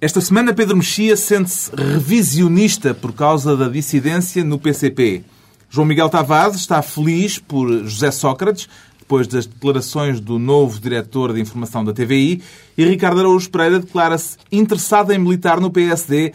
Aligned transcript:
Esta 0.00 0.20
semana, 0.20 0.54
Pedro 0.54 0.76
Mexia 0.76 1.16
sente-se 1.16 1.74
revisionista 1.74 2.94
por 2.94 3.12
causa 3.12 3.56
da 3.56 3.68
dissidência 3.68 4.44
no 4.44 4.56
PCP. 4.56 5.24
João 5.68 5.88
Miguel 5.88 6.08
Tavares 6.08 6.54
está 6.54 6.80
feliz 6.82 7.40
por 7.40 7.68
José 7.84 8.12
Sócrates, 8.12 8.68
depois 9.00 9.26
das 9.26 9.44
declarações 9.44 10.20
do 10.20 10.38
novo 10.38 10.78
diretor 10.78 11.34
de 11.34 11.40
informação 11.40 11.84
da 11.84 11.92
TVI, 11.92 12.40
e 12.76 12.84
Ricardo 12.84 13.18
Araújo 13.18 13.50
Pereira 13.50 13.80
declara-se 13.80 14.36
interessado 14.52 15.10
em 15.10 15.18
militar 15.18 15.60
no 15.60 15.68
PSD 15.68 16.32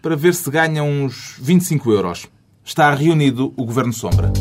para 0.00 0.14
ver 0.14 0.32
se 0.32 0.48
ganha 0.48 0.84
uns 0.84 1.34
25 1.40 1.90
euros. 1.90 2.28
Está 2.64 2.94
reunido 2.94 3.52
o 3.56 3.64
Governo 3.64 3.92
Sombra. 3.92 4.32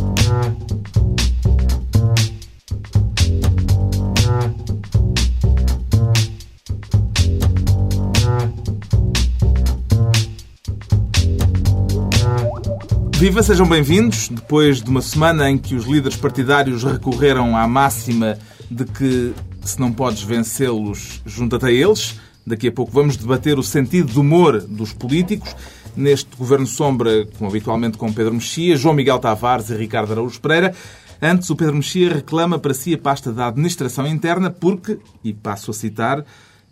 Viva, 13.19 13.43
sejam 13.43 13.67
bem-vindos. 13.67 14.29
Depois 14.29 14.81
de 14.81 14.89
uma 14.89 15.01
semana 15.01 15.51
em 15.51 15.57
que 15.57 15.75
os 15.75 15.83
líderes 15.83 16.15
partidários 16.15 16.85
recorreram 16.85 17.57
à 17.57 17.67
máxima 17.67 18.37
de 18.71 18.85
que 18.85 19.33
se 19.61 19.77
não 19.77 19.91
podes 19.91 20.23
vencê-los, 20.23 21.21
junta-te 21.25 21.65
a 21.65 21.69
eles. 21.69 22.17
Daqui 22.47 22.69
a 22.69 22.71
pouco 22.71 22.93
vamos 22.93 23.17
debater 23.17 23.59
o 23.59 23.63
sentido 23.63 24.13
do 24.13 24.21
humor 24.21 24.61
dos 24.61 24.93
políticos. 24.93 25.53
Neste 25.97 26.33
Governo 26.37 26.65
Sombra, 26.65 27.27
como 27.37 27.49
habitualmente 27.49 27.97
com 27.97 28.13
Pedro 28.13 28.35
Mexia, 28.35 28.77
João 28.77 28.95
Miguel 28.95 29.19
Tavares 29.19 29.69
e 29.69 29.75
Ricardo 29.75 30.13
Araújo 30.13 30.39
Pereira. 30.39 30.73
Antes, 31.21 31.49
o 31.49 31.57
Pedro 31.57 31.75
Mexia 31.75 32.13
reclama 32.13 32.57
para 32.57 32.73
si 32.73 32.93
a 32.93 32.97
pasta 32.97 33.33
da 33.33 33.47
Administração 33.47 34.07
Interna 34.07 34.49
porque, 34.49 34.97
e 35.21 35.33
passo 35.33 35.71
a 35.71 35.73
citar, 35.73 36.23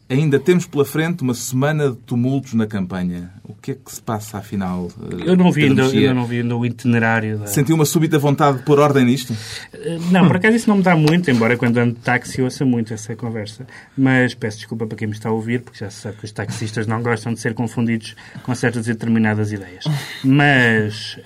Ainda 0.09 0.39
temos 0.39 0.65
pela 0.65 0.85
frente 0.85 1.21
uma 1.21 1.33
semana 1.33 1.89
de 1.89 1.97
tumultos 1.97 2.53
na 2.53 2.65
campanha. 2.65 3.29
O 3.43 3.53
que 3.53 3.71
é 3.71 3.75
que 3.75 3.91
se 3.91 4.01
passa, 4.01 4.37
afinal? 4.37 4.89
Eu 5.25 5.35
não 5.35 5.51
vi, 5.51 5.65
ainda, 5.65 5.83
eu 5.83 6.15
não 6.15 6.25
vi 6.25 6.39
ainda 6.39 6.55
o 6.55 6.65
itinerário. 6.65 7.39
Da... 7.39 7.47
Sentiu 7.47 7.75
uma 7.75 7.83
súbita 7.83 8.17
vontade 8.17 8.59
de 8.59 8.63
pôr 8.63 8.79
ordem 8.79 9.03
nisto? 9.03 9.35
Eh, 9.73 9.97
não, 10.09 10.25
por 10.27 10.37
acaso 10.37 10.55
isso 10.55 10.69
não 10.69 10.77
me 10.77 10.83
dá 10.83 10.95
muito, 10.95 11.29
embora 11.29 11.57
quando 11.57 11.77
ando 11.77 11.95
de 11.95 11.99
táxi 11.99 12.41
ouça 12.41 12.63
muito 12.63 12.93
essa 12.93 13.17
conversa. 13.17 13.67
Mas 13.97 14.33
peço 14.33 14.59
desculpa 14.59 14.87
para 14.87 14.97
quem 14.97 15.07
me 15.09 15.13
está 15.13 15.27
a 15.27 15.33
ouvir, 15.33 15.61
porque 15.61 15.79
já 15.79 15.89
se 15.89 16.01
sabe 16.01 16.17
que 16.17 16.25
os 16.25 16.31
taxistas 16.31 16.87
não 16.87 17.03
gostam 17.03 17.33
de 17.33 17.41
ser 17.41 17.53
confundidos 17.53 18.15
com 18.43 18.55
certas 18.55 18.87
e 18.87 18.93
determinadas 18.93 19.51
ideias. 19.51 19.83
Mas... 20.23 21.17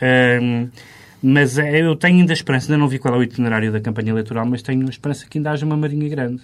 Hum, 0.42 0.70
mas 1.22 1.58
é, 1.58 1.81
eu 1.81 1.95
tenho 1.95 2.19
ainda 2.19 2.33
esperança, 2.33 2.67
ainda 2.67 2.77
não 2.77 2.88
vi 2.88 2.97
qual 2.97 3.14
é 3.14 3.17
o 3.17 3.23
itinerário 3.23 3.72
da 3.72 3.80
campanha 3.80 4.09
eleitoral, 4.09 4.45
mas 4.45 4.61
tenho 4.61 4.89
esperança 4.89 5.25
que 5.30 5.38
ainda 5.38 5.52
haja 5.52 5.66
uma 5.66 5.77
marinha 5.77 6.09
grande. 6.09 6.41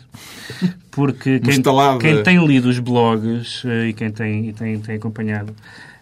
Porque 0.91 1.39
quem, 1.39 1.61
quem 1.99 2.23
tem 2.23 2.45
lido 2.45 2.69
os 2.69 2.79
blogs 2.79 3.63
eh, 3.65 3.87
e 3.89 3.93
quem 3.93 4.11
tem, 4.11 4.53
tem, 4.53 4.79
tem 4.79 4.95
acompanhado 4.95 5.53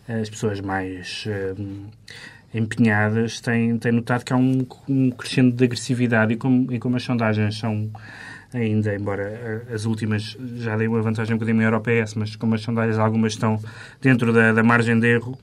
as 0.07 0.29
pessoas 0.29 0.61
mais 0.61 1.25
um, 1.57 1.85
eh, 2.53 2.59
empenhadas 2.59 3.41
tem, 3.41 3.77
tem 3.77 3.91
notado 3.91 4.23
que 4.23 4.31
há 4.31 4.37
um, 4.37 4.65
um 4.87 5.11
crescendo 5.11 5.55
de 5.55 5.63
agressividade 5.63 6.33
e 6.33 6.37
como, 6.37 6.71
e 6.71 6.79
como 6.79 6.95
as 6.95 7.03
sondagens 7.03 7.57
são 7.57 7.89
ainda, 8.53 8.95
embora 8.95 9.23
eh, 9.23 9.73
as 9.73 9.85
últimas 9.85 10.37
já 10.57 10.77
deem 10.77 10.87
uma 10.87 11.01
vantagem 11.01 11.33
um 11.33 11.37
bocadinho 11.37 11.57
maior 11.57 11.73
ao 11.73 11.81
PS, 11.81 12.13
mas 12.15 12.35
como 12.35 12.55
as 12.55 12.61
sondagens 12.61 12.97
algumas 12.97 13.33
estão 13.33 13.59
dentro 14.01 14.31
da, 14.31 14.53
da 14.53 14.63
margem 14.63 14.99
de 14.99 15.07
erro, 15.07 15.37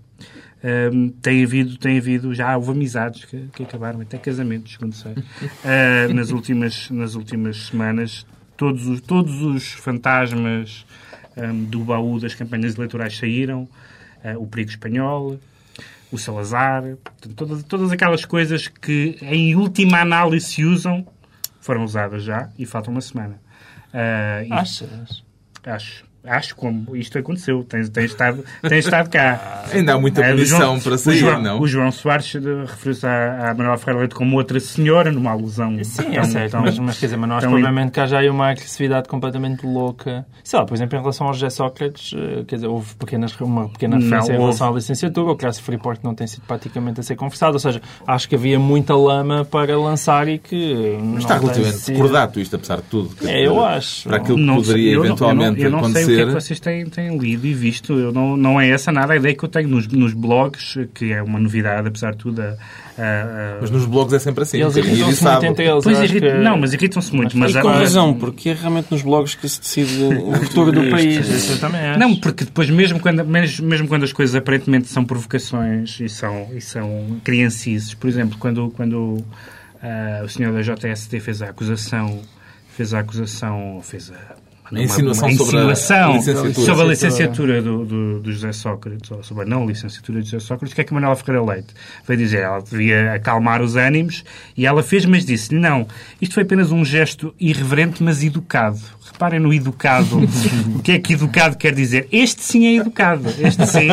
um, 0.64 1.08
tem, 1.08 1.42
havido, 1.42 1.76
tem 1.76 1.98
havido, 1.98 2.32
já 2.32 2.56
houve 2.56 2.70
amizades 2.70 3.24
que, 3.24 3.48
que 3.52 3.64
acabaram, 3.64 4.00
até 4.00 4.16
casamentos, 4.16 4.76
quando 4.76 4.94
sei, 4.94 5.12
uh, 5.12 6.12
nas, 6.14 6.30
últimas, 6.30 6.88
nas 6.90 7.14
últimas 7.14 7.66
semanas. 7.66 8.24
Todos 8.56 8.86
os, 8.86 9.00
todos 9.00 9.42
os 9.42 9.72
fantasmas 9.72 10.86
um, 11.36 11.64
do 11.64 11.80
baú 11.80 12.20
das 12.20 12.34
campanhas 12.34 12.76
eleitorais 12.76 13.16
saíram. 13.16 13.68
Uh, 14.24 14.40
o 14.40 14.46
perigo 14.46 14.70
espanhol, 14.70 15.36
o 16.12 16.18
Salazar, 16.18 16.96
todas, 17.34 17.64
todas 17.64 17.90
aquelas 17.90 18.24
coisas 18.24 18.68
que 18.68 19.18
em 19.22 19.56
última 19.56 20.00
análise 20.00 20.46
se 20.46 20.64
usam, 20.64 21.04
foram 21.60 21.82
usadas 21.82 22.22
já 22.22 22.50
e 22.56 22.64
falta 22.64 22.88
uma 22.88 23.00
semana. 23.00 23.40
Uh, 23.92 24.52
Achas? 24.52 25.24
Acho. 25.64 26.11
Acho 26.24 26.54
como 26.54 26.94
isto 26.96 27.18
aconteceu. 27.18 27.64
Tem, 27.64 27.84
tem, 27.84 28.04
estado, 28.04 28.44
tem 28.68 28.78
estado 28.78 29.10
cá. 29.10 29.64
Ainda 29.74 29.94
há 29.94 29.98
muita 29.98 30.22
punição 30.22 30.78
para 30.78 30.96
sair, 30.96 31.16
o 31.16 31.18
João, 31.18 31.42
não? 31.42 31.60
O 31.60 31.66
João 31.66 31.90
Soares 31.90 32.32
referiu-se 32.32 33.04
à, 33.04 33.50
à 33.50 33.54
Manuela 33.54 33.76
Ferreira 33.76 34.00
Leite 34.00 34.14
como 34.14 34.36
outra 34.36 34.60
senhora, 34.60 35.10
numa 35.10 35.32
alusão. 35.32 35.76
Sim, 35.82 36.16
é 36.16 36.22
certo. 36.24 36.52
Tão, 36.52 36.62
mas, 36.62 36.78
mas, 36.78 36.98
quer 36.98 37.06
dizer, 37.06 37.16
mas 37.16 37.28
nós 37.28 37.44
provavelmente 37.44 37.90
cá 37.90 38.06
já 38.06 38.20
há 38.20 38.30
uma 38.30 38.50
agressividade 38.50 39.08
completamente 39.08 39.66
louca. 39.66 40.24
Sei 40.44 40.58
lá, 40.58 40.64
por 40.64 40.74
exemplo, 40.74 40.96
em 40.96 41.00
relação 41.00 41.26
ao 41.26 41.34
José 41.34 41.50
Sócrates, 41.50 42.12
eh, 42.16 42.44
quer 42.46 42.56
dizer, 42.56 42.68
houve 42.68 42.94
pequenas, 42.94 43.38
uma 43.40 43.68
pequena 43.68 43.96
referência 43.96 44.32
em 44.32 44.38
relação 44.38 44.68
à 44.68 44.72
licenciatura. 44.72 45.32
O 45.32 45.36
caso 45.36 45.60
Freeport 45.60 46.00
não 46.04 46.14
tem 46.14 46.28
sido 46.28 46.42
praticamente 46.46 47.00
a 47.00 47.02
ser 47.02 47.16
conversado. 47.16 47.54
Ou 47.54 47.58
seja, 47.58 47.82
acho 48.06 48.28
que 48.28 48.36
havia 48.36 48.58
muita 48.58 48.94
lama 48.94 49.44
para 49.44 49.76
lançar 49.76 50.28
e 50.28 50.38
que. 50.38 50.98
Mas 51.02 51.24
está 51.24 51.38
relativamente 51.38 51.78
sido... 51.78 51.96
recordado 51.96 52.40
isto, 52.40 52.54
apesar 52.54 52.76
de 52.76 52.82
tudo. 52.82 53.10
É, 53.26 53.44
eu 53.44 53.64
acho. 53.64 54.08
Para 54.08 54.18
aquilo 54.18 54.36
que 54.36 54.44
não, 54.44 54.56
poderia 54.56 54.92
eu 54.92 55.04
eventualmente 55.04 55.58
não, 55.58 55.64
eu 55.64 55.70
não, 55.70 55.78
eu 55.78 55.82
não 55.82 55.90
acontecer. 55.90 56.11
Sei 56.14 56.22
o 56.22 56.26
que 56.26 56.30
é 56.30 56.34
que 56.34 56.40
vocês 56.40 56.60
têm 56.60 56.86
têm 56.86 57.18
lido 57.18 57.46
e 57.46 57.54
visto. 57.54 57.92
Eu 57.94 58.12
não, 58.12 58.36
não 58.36 58.60
é 58.60 58.68
essa 58.68 58.92
nada 58.92 59.12
a 59.12 59.16
ideia 59.16 59.34
que 59.34 59.44
eu 59.44 59.48
tenho 59.48 59.68
nos, 59.68 59.86
nos 59.88 60.12
blogs, 60.12 60.78
que 60.94 61.12
é 61.12 61.22
uma 61.22 61.38
novidade, 61.38 61.88
apesar 61.88 62.12
de 62.12 62.18
tudo. 62.18 62.42
A, 62.42 62.44
a, 62.44 62.56
a... 62.56 63.58
Mas 63.60 63.70
nos 63.70 63.84
blogs 63.86 64.12
é 64.12 64.18
sempre 64.18 64.42
assim. 64.42 64.60
Eles 64.60 64.76
irritam-se 64.76 65.24
muito 65.24 65.46
entre 65.46 65.68
eles. 65.68 65.84
Pois 65.84 65.98
irrit... 65.98 66.20
que... 66.20 66.32
Não, 66.34 66.58
mas 66.58 66.72
irritam-se 66.72 67.14
muito. 67.14 67.36
Mas, 67.36 67.54
e 67.54 67.60
com 67.60 67.68
razão, 67.68 68.14
porque 68.14 68.50
é 68.50 68.54
realmente 68.54 68.88
nos 68.90 69.02
blogs 69.02 69.34
que 69.34 69.48
se 69.48 69.60
decide 69.60 70.02
o 70.02 70.34
futuro 70.34 70.72
do 70.72 70.90
país. 70.90 71.28
Isso 71.28 71.52
eu 71.52 71.58
também 71.58 71.80
acho. 71.80 71.98
Não, 71.98 72.16
porque 72.16 72.44
depois, 72.44 72.68
mesmo 72.70 73.00
quando, 73.00 73.24
mesmo, 73.24 73.66
mesmo 73.66 73.88
quando 73.88 74.04
as 74.04 74.12
coisas 74.12 74.34
aparentemente 74.34 74.88
são 74.88 75.04
provocações 75.04 75.98
e 76.00 76.08
são, 76.08 76.48
e 76.54 76.60
são 76.60 77.20
criancices, 77.24 77.94
por 77.94 78.08
exemplo, 78.08 78.36
quando, 78.38 78.70
quando 78.76 78.96
uh, 78.96 80.24
o 80.24 80.28
senhor 80.28 80.52
da 80.52 80.60
JST 80.62 81.20
fez 81.20 81.42
a 81.42 81.48
acusação 81.48 82.20
fez 82.72 82.94
a 82.94 83.00
acusação, 83.00 83.80
fez 83.82 84.10
a 84.10 84.36
a 84.70 84.80
insinuação, 84.80 85.28
uma, 85.28 85.36
sobre, 85.36 85.58
a 85.58 85.64
licenciatura. 85.64 86.52
sobre 86.54 86.82
a 86.82 86.86
licenciatura 86.86 87.62
do, 87.62 87.84
do, 87.84 88.20
do, 88.20 88.32
José 88.32 88.52
Sócrates, 88.52 89.10
ou 89.10 89.22
sobre 89.22 89.44
a 89.44 89.46
não 89.46 89.66
licenciatura 89.66 90.22
de 90.22 90.30
José 90.30 90.46
Sócrates, 90.46 90.72
o 90.72 90.74
que 90.74 90.80
é 90.80 90.84
que 90.84 90.92
a 90.92 90.94
Manuela 90.94 91.16
Ferreira 91.16 91.44
Leite 91.44 91.74
veio 92.06 92.18
dizer? 92.18 92.42
Ela 92.42 92.60
devia 92.60 93.14
acalmar 93.14 93.60
os 93.60 93.76
ânimos 93.76 94.24
e 94.56 94.66
ela 94.66 94.82
fez, 94.82 95.04
mas 95.04 95.24
disse 95.24 95.54
não, 95.54 95.86
isto 96.20 96.34
foi 96.34 96.42
apenas 96.44 96.70
um 96.70 96.84
gesto 96.84 97.34
irreverente, 97.38 98.02
mas 98.02 98.22
educado. 98.22 98.80
Reparem 99.12 99.40
no 99.40 99.52
educado. 99.52 100.20
o 100.74 100.82
que 100.82 100.92
é 100.92 100.98
que 100.98 101.12
educado 101.12 101.56
quer 101.56 101.74
dizer? 101.74 102.08
Este 102.10 102.42
sim 102.42 102.66
é 102.66 102.76
educado. 102.80 103.28
Este 103.38 103.66
sim, 103.66 103.88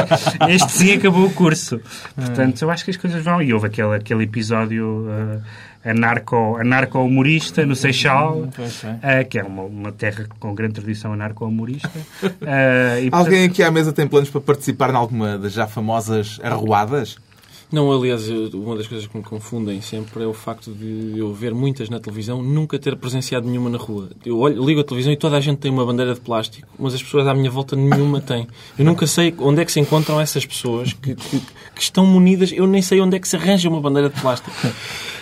este 0.49 0.71
sim 0.71 0.93
acabou 0.93 1.25
o 1.25 1.33
curso. 1.33 1.81
Portanto, 2.15 2.61
eu 2.61 2.69
acho 2.69 2.85
que 2.85 2.91
as 2.91 2.97
coisas 2.97 3.23
vão. 3.23 3.41
E 3.41 3.53
houve 3.53 3.67
aquele, 3.67 3.95
aquele 3.95 4.23
episódio. 4.23 5.07
Uh, 5.07 5.41
anarco-humorista 5.83 7.65
no 7.65 7.75
Seixal, 7.75 8.39
uh, 8.39 9.29
que 9.29 9.39
é 9.39 9.43
uma, 9.43 9.63
uma, 9.63 9.91
terra 9.91 10.27
com 10.39 10.53
grande 10.53 10.73
tradição 10.73 11.13
anarco-humorista. 11.13 11.91
Uh, 12.23 13.09
Alguém 13.11 13.45
aqui 13.45 13.63
à 13.63 13.71
mesa 13.71 13.93
tem 13.93 14.07
planos 14.07 14.29
para 14.29 14.41
participar 14.41 14.91
em 14.91 14.95
alguma 14.95 15.37
das 15.37 15.53
já 15.53 15.67
famosas 15.67 16.39
arruadas? 16.43 17.17
Não, 17.71 17.91
aliás, 17.91 18.27
uma 18.51 18.75
das 18.75 18.87
coisas 18.87 19.05
que 19.05 19.15
me 19.15 19.23
confundem 19.23 19.79
sempre 19.79 20.23
é 20.23 20.25
o 20.25 20.33
facto 20.33 20.71
de 20.73 21.13
eu 21.15 21.31
ver 21.31 21.53
muitas 21.53 21.87
na 21.87 21.99
televisão 21.99 22.41
nunca 22.41 22.79
ter 22.79 22.95
presenciado 22.95 23.47
nenhuma 23.47 23.69
na 23.69 23.77
rua. 23.77 24.09
Eu 24.25 24.39
olho, 24.39 24.65
ligo 24.65 24.81
a 24.81 24.83
televisão 24.83 25.13
e 25.13 25.15
toda 25.15 25.37
a 25.37 25.39
gente 25.39 25.59
tem 25.59 25.69
uma 25.69 25.85
bandeira 25.85 26.15
de 26.15 26.19
plástico, 26.19 26.67
mas 26.79 26.95
as 26.95 27.03
pessoas 27.03 27.27
à 27.27 27.33
minha 27.35 27.51
volta 27.51 27.75
nenhuma 27.75 28.19
têm. 28.21 28.47
Eu 28.77 28.83
nunca 28.83 29.05
sei 29.05 29.35
onde 29.37 29.61
é 29.61 29.65
que 29.65 29.71
se 29.71 29.79
encontram 29.79 30.19
essas 30.19 30.47
pessoas 30.47 30.93
que, 30.93 31.13
que, 31.13 31.39
que 31.75 31.81
estão 31.81 32.07
munidas, 32.07 32.51
eu 32.51 32.65
nem 32.65 32.81
sei 32.81 33.01
onde 33.01 33.17
é 33.17 33.19
que 33.19 33.27
se 33.27 33.35
arranja 33.35 33.69
uma 33.69 33.79
bandeira 33.79 34.09
de 34.09 34.19
plástico. 34.19 34.51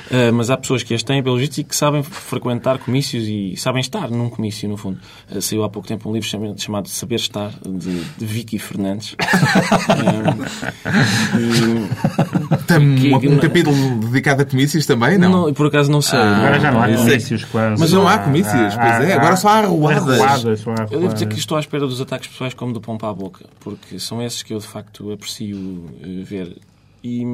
Uh, 0.10 0.34
mas 0.34 0.50
há 0.50 0.58
pessoas 0.58 0.84
que 0.84 0.94
as 0.94 1.04
têm, 1.04 1.22
pelo 1.22 1.38
visto, 1.38 1.58
e 1.58 1.64
que 1.64 1.76
sabem 1.76 2.02
frequentar 2.02 2.78
comícios 2.78 3.26
e 3.28 3.56
sabem 3.58 3.82
estar 3.82 4.10
num 4.10 4.30
comício, 4.30 4.70
no 4.70 4.78
fundo. 4.78 5.00
Uh, 5.30 5.42
saiu 5.42 5.64
há 5.64 5.70
pouco 5.70 5.88
tempo 5.88 6.10
um 6.10 6.14
livro 6.14 6.28
chamado, 6.28 6.60
chamado 6.60 6.88
Saber 6.88 7.16
Estar, 7.16 7.52
de, 7.66 8.04
de 8.04 8.26
Vicky 8.26 8.58
Fernandes. 8.58 9.14
uh, 9.14 9.18
e, 11.38 12.66
Tem 12.66 12.80
um, 12.80 13.36
um, 13.36 13.40
capítulo 13.40 13.76
dedicado 14.00 14.44
a 14.44 14.46
comícios 14.46 14.86
também, 14.86 15.18
não? 15.18 15.48
não 15.48 15.54
por 15.54 15.68
acaso 15.68 15.92
não 15.92 16.02
sei. 16.02 16.20
Ah, 16.20 16.38
agora 16.38 16.60
já 16.60 16.72
não 16.72 16.82
há 16.82 16.88
comícios 16.88 17.44
quase. 17.46 17.80
Mas 17.80 17.92
não 17.92 18.08
há 18.08 18.18
comícios, 18.20 18.76
pois 18.76 19.10
é. 19.10 19.14
Agora 19.14 19.36
só 19.36 19.50
há 19.50 19.58
arruadas. 19.60 20.22
arruadas 20.22 20.60
só 20.62 20.72
há 20.72 20.88
eu 20.90 21.02
devo 21.02 21.14
dizer 21.14 21.28
que 21.28 21.38
estou 21.38 21.58
à 21.58 21.60
espera 21.60 21.86
dos 21.86 22.00
ataques 22.00 22.30
pessoais 22.30 22.54
como 22.54 22.72
do 22.74 22.80
pompa 22.80 23.10
à 23.10 23.14
boca, 23.14 23.46
porque 23.60 24.00
são 24.00 24.22
esses 24.22 24.42
que 24.42 24.54
eu, 24.54 24.60
de 24.60 24.68
facto, 24.68 25.12
aprecio 25.12 25.84
ver. 26.24 26.56
E 27.04 27.26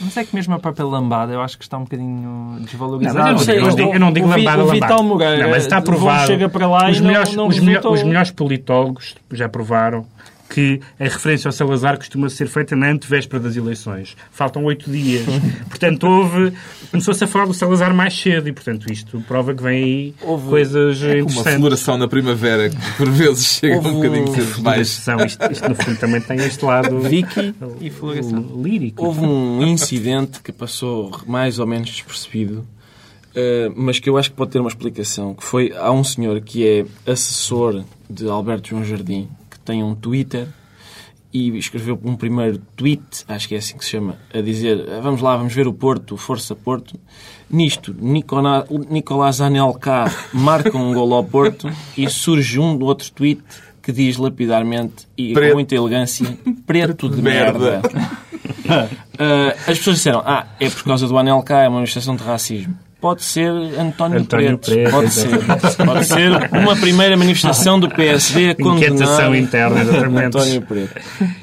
mas 0.00 0.16
é 0.16 0.24
que 0.24 0.34
mesmo 0.34 0.54
a 0.54 0.58
própria 0.58 0.84
lambada 0.84 1.32
eu 1.32 1.40
acho 1.40 1.56
que 1.56 1.64
está 1.64 1.78
um 1.78 1.84
bocadinho 1.84 2.58
desvalorizada. 2.60 3.18
Não, 3.18 3.26
eu, 3.28 3.32
não 3.32 3.38
sei, 3.38 3.58
eu, 3.58 3.70
digo, 3.70 3.94
eu 3.94 4.00
não 4.00 4.12
digo 4.12 4.26
lambada, 4.26 4.64
o, 4.64 4.68
o 4.68 4.70
Vital 4.70 5.02
Moreira 5.02 5.44
não, 5.44 5.50
mas 5.50 5.62
está 5.62 5.80
provado. 5.80 6.26
chega 6.26 6.48
para 6.48 6.66
lá 6.66 6.90
os 6.90 6.98
e 6.98 7.02
melhores, 7.02 7.30
não, 7.34 7.44
não 7.44 7.48
os, 7.48 7.58
melhores, 7.58 7.90
os 7.90 8.02
melhores 8.02 8.30
politólogos 8.30 9.14
já 9.32 9.48
provaram 9.48 10.06
que 10.54 10.80
a 11.00 11.04
referência 11.04 11.48
ao 11.48 11.52
Salazar 11.52 11.96
costuma 11.98 12.28
ser 12.28 12.46
feita 12.46 12.76
na 12.76 12.90
antevéspera 12.90 13.42
das 13.42 13.56
eleições. 13.56 14.16
Faltam 14.30 14.64
oito 14.64 14.88
dias. 14.90 15.24
portanto, 15.68 16.04
houve... 16.06 16.52
Começou-se 16.90 17.24
a 17.24 17.26
falar 17.26 17.46
do 17.46 17.54
Salazar 17.54 17.92
mais 17.92 18.14
cedo 18.16 18.48
e, 18.48 18.52
portanto, 18.52 18.90
isto 18.92 19.20
prova 19.22 19.52
que 19.54 19.62
vem 19.62 19.82
aí 19.82 20.14
Houve- 20.22 20.48
coisas 20.48 21.02
Uma 21.02 21.18
interessantes. 21.18 21.60
floração 21.60 21.98
na 21.98 22.06
primavera 22.06 22.70
que 22.70 22.76
por 22.96 23.10
vezes 23.10 23.44
chega 23.58 23.76
Houve 23.76 23.88
um 23.88 23.94
bocadinho 23.94 24.28
cedo 24.34 24.54
demais. 24.56 24.88
Isto, 25.26 25.52
isto, 25.52 25.68
no 25.68 25.74
fundo, 25.74 25.98
também 25.98 26.20
tem 26.20 26.36
este 26.38 26.64
lado 26.64 27.00
Vicky, 27.00 27.54
E 27.80 27.90
floração. 27.90 28.62
lírico. 28.62 29.04
houve 29.04 29.20
um 29.20 29.62
incidente 29.66 30.40
que 30.40 30.52
passou 30.52 31.10
mais 31.26 31.58
ou 31.58 31.66
menos 31.66 31.90
despercebido, 31.90 32.64
eh, 33.34 33.70
mas 33.74 33.98
que 33.98 34.08
eu 34.08 34.16
acho 34.16 34.30
que 34.30 34.36
pode 34.36 34.52
ter 34.52 34.60
uma 34.60 34.68
explicação, 34.68 35.34
que 35.34 35.42
foi, 35.42 35.72
há 35.76 35.90
um 35.90 36.04
senhor 36.04 36.40
que 36.40 36.64
é 36.66 37.10
assessor 37.10 37.84
de 38.08 38.28
Alberto 38.28 38.68
João 38.70 38.84
Jardim, 38.84 39.28
tem 39.64 39.82
um 39.82 39.94
Twitter, 39.94 40.46
e 41.32 41.56
escreveu 41.58 41.98
um 42.04 42.14
primeiro 42.14 42.58
tweet, 42.76 43.02
acho 43.26 43.48
que 43.48 43.56
é 43.56 43.58
assim 43.58 43.76
que 43.76 43.84
se 43.84 43.90
chama, 43.90 44.16
a 44.32 44.40
dizer 44.40 44.78
vamos 45.02 45.20
lá, 45.20 45.36
vamos 45.36 45.52
ver 45.52 45.66
o 45.66 45.72
Porto, 45.72 46.16
Força 46.16 46.54
Porto. 46.54 46.98
Nisto, 47.50 47.94
Nicola- 47.98 48.64
Nicolás 48.88 49.40
Anelka 49.40 50.04
marca 50.32 50.76
um 50.78 50.94
gol 50.94 51.12
ao 51.12 51.24
Porto 51.24 51.68
e 51.96 52.08
surge 52.08 52.60
um 52.60 52.80
outro 52.84 53.10
tweet 53.10 53.42
que 53.82 53.90
diz 53.92 54.16
lapidarmente 54.16 55.08
e 55.18 55.32
Preto. 55.34 55.48
com 55.50 55.54
muita 55.56 55.74
elegância 55.74 56.38
preto 56.66 57.08
de 57.08 57.20
merda. 57.20 57.82
Ah, 59.18 59.54
as 59.70 59.76
pessoas 59.78 59.96
disseram, 59.96 60.22
ah, 60.24 60.46
é 60.58 60.68
por 60.70 60.84
causa 60.84 61.06
do 61.06 61.16
Anelka, 61.18 61.54
é 61.54 61.68
uma 61.68 61.76
manifestação 61.76 62.16
de 62.16 62.22
racismo. 62.24 62.74
Pode 63.04 63.22
ser 63.22 63.50
António, 63.50 64.20
António 64.20 64.56
Preto. 64.56 64.70
Preto, 64.72 64.90
pode 64.90 65.10
ser. 65.12 65.28
Pode 65.84 66.04
ser 66.06 66.30
uma 66.50 66.74
primeira 66.74 67.14
manifestação 67.18 67.78
do 67.78 67.86
PSD 67.90 68.48
a 68.48 68.54
condenar 68.56 68.76
Inquietação 68.94 69.34
interna, 69.36 69.82
exatamente. 69.82 70.24
António 70.38 70.62
Preto. 70.62 70.94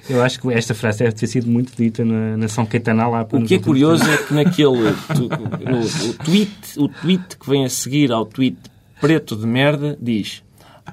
Eu 0.09 0.23
acho 0.23 0.41
que 0.41 0.51
esta 0.51 0.73
frase 0.73 0.97
deve 1.03 1.11
ter 1.11 1.27
sido 1.27 1.47
muito 1.47 1.71
dita 1.77 2.03
na, 2.03 2.35
na 2.35 2.47
São 2.47 2.65
Caetano 2.65 3.11
lá. 3.11 3.27
O 3.31 3.43
que 3.43 3.53
é 3.53 3.59
curioso 3.59 4.03
é 4.11 4.17
que 4.17 4.33
naquele 4.33 4.91
tu- 5.13 5.29
no, 5.69 6.09
o 6.09 6.13
tweet, 6.15 6.51
o 6.77 6.87
tweet 6.87 7.37
que 7.37 7.47
vem 7.47 7.63
a 7.63 7.69
seguir 7.69 8.11
ao 8.11 8.25
tweet 8.25 8.57
preto 8.99 9.35
de 9.35 9.45
merda 9.45 9.95
diz 10.01 10.41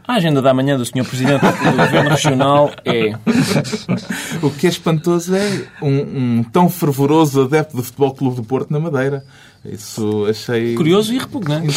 a 0.06 0.14
agenda 0.16 0.42
da 0.42 0.52
manhã 0.52 0.76
do 0.76 0.84
Sr. 0.84 1.02
Presidente 1.02 1.40
do 1.40 1.76
Governo 1.76 2.10
Regional 2.10 2.70
é 2.84 3.12
O 4.44 4.50
que 4.50 4.66
é 4.66 4.70
espantoso 4.70 5.34
é 5.34 5.62
um, 5.80 6.38
um 6.38 6.42
tão 6.44 6.68
fervoroso 6.68 7.42
adepto 7.44 7.74
do 7.74 7.82
Futebol 7.82 8.14
Clube 8.14 8.36
do 8.36 8.42
Porto 8.44 8.70
na 8.70 8.78
Madeira. 8.78 9.24
Isso 9.64 10.26
achei... 10.26 10.74
curioso 10.74 11.12
e 11.12 11.18
repugnante. 11.18 11.74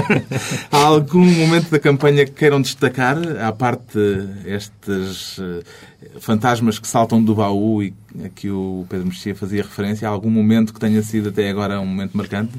Há 0.72 0.78
algum 0.78 1.24
momento 1.24 1.70
da 1.70 1.78
campanha 1.78 2.24
que 2.24 2.32
queiram 2.32 2.60
destacar, 2.60 3.18
à 3.38 3.52
parte 3.52 3.98
estes 4.46 5.38
eh, 5.38 5.62
fantasmas 6.18 6.78
que 6.78 6.88
saltam 6.88 7.22
do 7.22 7.34
baú 7.34 7.82
e 7.82 7.94
a 8.24 8.28
que 8.28 8.50
o 8.50 8.86
Pedro 8.88 9.06
Mexia 9.06 9.34
fazia 9.34 9.62
referência? 9.62 10.08
Há 10.08 10.10
algum 10.10 10.30
momento 10.30 10.72
que 10.72 10.80
tenha 10.80 11.02
sido 11.02 11.28
até 11.28 11.48
agora 11.50 11.80
um 11.80 11.86
momento 11.86 12.16
marcante? 12.16 12.52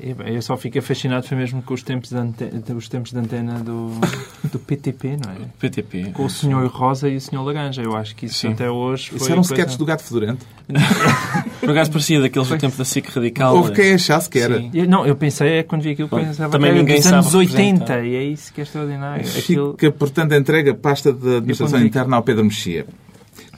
E, 0.00 0.14
bem, 0.14 0.34
Eu 0.34 0.42
só 0.42 0.56
fico 0.56 0.80
fascinado 0.80 1.26
foi 1.26 1.36
mesmo 1.36 1.60
com 1.62 1.74
os 1.74 1.82
tempos 1.82 2.10
de 2.10 2.16
antena, 2.16 2.62
os 2.76 2.88
tempos 2.88 3.10
de 3.10 3.18
antena 3.18 3.54
do, 3.58 3.90
do 4.52 4.58
PTP, 4.60 5.16
não 5.24 5.32
é? 5.32 5.36
PTP. 5.58 6.12
Com 6.12 6.24
o 6.26 6.30
senhor 6.30 6.64
Rosa 6.68 7.08
e 7.08 7.16
o 7.16 7.20
senhor 7.20 7.42
Laranja. 7.42 7.82
Eu 7.82 7.96
acho 7.96 8.14
que 8.14 8.26
isso 8.26 8.36
Sim. 8.36 8.52
até 8.52 8.70
hoje 8.70 9.08
foi... 9.08 9.16
Isso 9.16 9.26
eram 9.26 9.36
coisa- 9.42 9.54
sketches 9.54 9.76
do 9.76 9.84
Gato 9.84 10.04
Fedorento. 10.04 10.46
Por 11.60 11.70
acaso 11.70 11.90
parecia 11.90 12.20
daqueles 12.20 12.48
do 12.48 12.56
tempo 12.58 12.76
da 12.76 12.84
SIC 12.84 13.08
Radical. 13.08 13.56
Houve 13.56 13.72
quem 13.72 13.92
achasse 13.94 14.28
que 14.30 14.38
era. 14.38 14.62
Eu- 14.72 14.88
Não, 14.88 15.04
eu 15.06 15.16
pensei, 15.16 15.58
é 15.58 15.62
quando 15.64 15.82
vi 15.82 15.90
aquilo, 15.90 16.08
Bom, 16.08 16.18
pensava 16.18 16.52
também 16.52 16.72
que 16.84 16.92
era 16.92 17.00
dos 17.00 17.12
anos 17.12 17.26
sabe 17.26 17.36
80 17.38 17.62
representar. 17.62 18.04
e 18.04 18.14
é 18.16 18.22
isso 18.22 18.52
que 18.52 18.60
é 18.60 18.64
extraordinário. 18.64 19.26
Aquilo... 19.36 19.72
Fica, 19.72 19.90
portanto, 19.92 20.32
entregue 20.32 20.70
a 20.70 20.74
pasta 20.74 21.12
da 21.12 21.36
Administração 21.38 21.80
Interna 21.82 22.16
ao 22.16 22.22
Pedro 22.22 22.44
Mexia. 22.44 22.86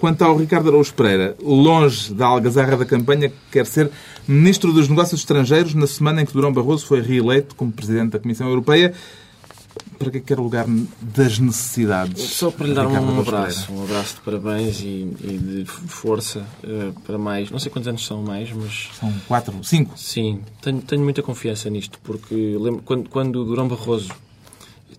Quanto 0.01 0.23
ao 0.23 0.35
Ricardo 0.35 0.71
Araújo 0.71 0.95
Pereira, 0.95 1.37
longe 1.43 2.15
da 2.15 2.25
algazarra 2.27 2.75
da 2.75 2.87
campanha, 2.87 3.31
quer 3.53 3.67
ser 3.67 3.91
Ministro 4.27 4.73
dos 4.73 4.89
Negócios 4.89 5.21
Estrangeiros 5.21 5.75
na 5.75 5.87
semana 5.87 6.23
em 6.23 6.25
que 6.27 6.33
Durão 6.33 6.51
Barroso 6.51 6.87
foi 6.87 7.03
reeleito 7.03 7.55
como 7.55 7.71
Presidente 7.71 8.13
da 8.13 8.19
Comissão 8.19 8.49
Europeia. 8.49 8.95
Para 9.99 10.11
que 10.11 10.21
quer 10.21 10.39
lugar 10.39 10.65
das 11.03 11.39
necessidades? 11.39 12.23
Só 12.23 12.51
para 12.51 12.67
lhe 12.67 12.73
dar 12.75 12.87
Ricardo 12.87 13.13
um 13.13 13.21
abraço, 13.21 13.71
um 13.71 13.85
abraço 13.85 14.15
de 14.17 14.21
parabéns 14.23 14.81
e, 14.81 15.15
e 15.23 15.39
de 15.39 15.65
força 15.67 16.47
eh, 16.65 16.91
para 17.07 17.19
mais. 17.19 17.51
Não 17.51 17.59
sei 17.59 17.71
quantos 17.71 17.87
anos 17.87 18.05
são 18.07 18.23
mais, 18.23 18.51
mas 18.51 18.89
São 18.99 19.13
quatro, 19.29 19.55
cinco. 19.63 19.93
sim, 19.99 20.41
tenho, 20.63 20.81
tenho 20.81 21.03
muita 21.05 21.23
confiança 21.23 21.69
nisto, 21.69 21.99
porque 22.03 22.35
lembro 22.59 22.81
quando, 22.83 23.11
quando 23.11 23.43
o 23.43 23.45
Durão 23.45 23.69
Barroso 23.69 24.11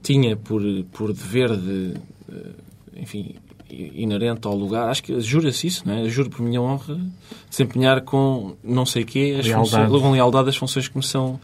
tinha 0.03 0.37
por, 0.37 0.61
por 0.93 1.11
dever 1.11 1.57
de, 1.57 1.95
eh, 2.31 2.51
enfim, 2.97 3.35
inerente 3.95 4.47
ao 4.47 4.55
lugar, 4.55 4.89
acho 4.89 5.03
que 5.03 5.19
jura-se 5.21 5.67
isso, 5.67 5.83
não 5.85 5.93
é? 5.93 6.09
Juro 6.09 6.29
por 6.29 6.41
minha 6.41 6.61
honra, 6.61 6.99
desempenhar 7.49 8.01
com 8.01 8.55
não 8.63 8.85
sei 8.85 9.03
quê, 9.03 9.37
as 9.39 9.45
Lealdade. 9.45 9.69
funções, 9.87 10.01
com 10.01 10.11
lealdade 10.11 10.49
as 10.49 10.55
funções 10.57 10.87
que 10.87 10.97
me 10.97 11.03
são 11.03 11.39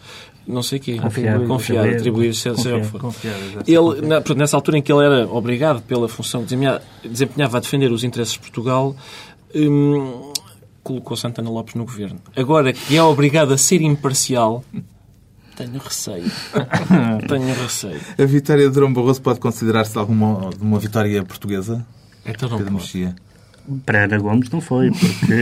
não 0.48 0.64
sei 0.64 0.80
quê, 0.80 0.98
Confiar, 0.98 1.40
confiar, 1.46 1.84
saber, 1.84 1.96
atribuir, 1.98 2.34
seja, 2.34 2.54
o 2.54 2.56
que 2.58 2.64
confiar. 2.64 2.84
for. 2.86 3.02
Confiadas, 3.02 3.42
essa 3.58 3.64
Ele, 3.72 4.02
na- 4.08 4.16
portanto, 4.22 4.38
nessa 4.38 4.56
altura 4.56 4.78
em 4.78 4.82
que 4.82 4.92
ele 4.92 5.04
era 5.06 5.28
obrigado 5.28 5.82
pela 5.82 6.08
função 6.08 6.40
que 6.42 6.48
desempenhava, 6.48 6.82
desempenhava 7.04 7.58
a 7.58 7.60
defender 7.60 7.92
os 7.92 8.04
interesses 8.06 8.34
de 8.34 8.40
Portugal, 8.40 8.96
hum, 9.54 10.32
colocou 10.84 11.18
Santana 11.18 11.50
Lopes 11.50 11.76
no 11.76 11.84
governo. 11.84 12.20
Agora 12.36 12.72
que 12.72 12.96
é 12.96 13.04
obrigado 13.04 13.52
a 13.52 13.58
ser 13.58 13.82
imparcial, 13.82 14.64
tenho 15.58 15.80
receio. 15.80 16.24
tenho 17.28 17.54
receio. 17.62 18.00
A 18.18 18.24
vitória 18.26 18.68
de 18.68 18.74
Durão 18.74 18.94
Barroso 18.94 19.22
pode 19.22 19.40
considerar-se 19.42 19.98
alguma 19.98 20.50
uma 20.62 20.80
vitória 20.80 21.22
portuguesa? 21.24 21.86
Então 22.28 22.50
não 22.50 22.58
Pedro 22.58 22.74
pode. 22.74 22.86
Mexia. 22.86 23.16
Para 23.86 24.06
Ana 24.06 24.18
Gomes 24.18 24.50
não 24.50 24.62
foi, 24.62 24.92
porque... 24.92 25.34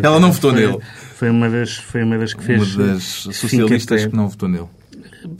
Ela 0.02 0.18
não 0.18 0.32
votou 0.32 0.52
foi, 0.52 0.60
nele. 0.60 0.78
Foi 1.14 1.30
uma 1.30 1.50
das, 1.50 1.76
foi 1.76 2.02
uma 2.02 2.18
das 2.18 2.32
que 2.32 2.42
fez... 2.42 2.76
Uma 2.76 2.86
das 2.86 3.02
socialistas 3.02 4.06
que 4.06 4.16
não 4.16 4.28
votou 4.28 4.48
nele. 4.48 4.68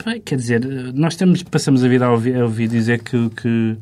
Bem, 0.03 0.21
quer 0.21 0.35
dizer, 0.35 0.63
nós 0.93 1.15
temos, 1.15 1.43
passamos 1.43 1.83
a 1.83 1.87
vida 1.87 2.05
a 2.05 2.11
ouvir, 2.11 2.35
a 2.35 2.43
ouvir 2.43 2.67
dizer 2.67 3.01
que, 3.01 3.29
que, 3.29 3.77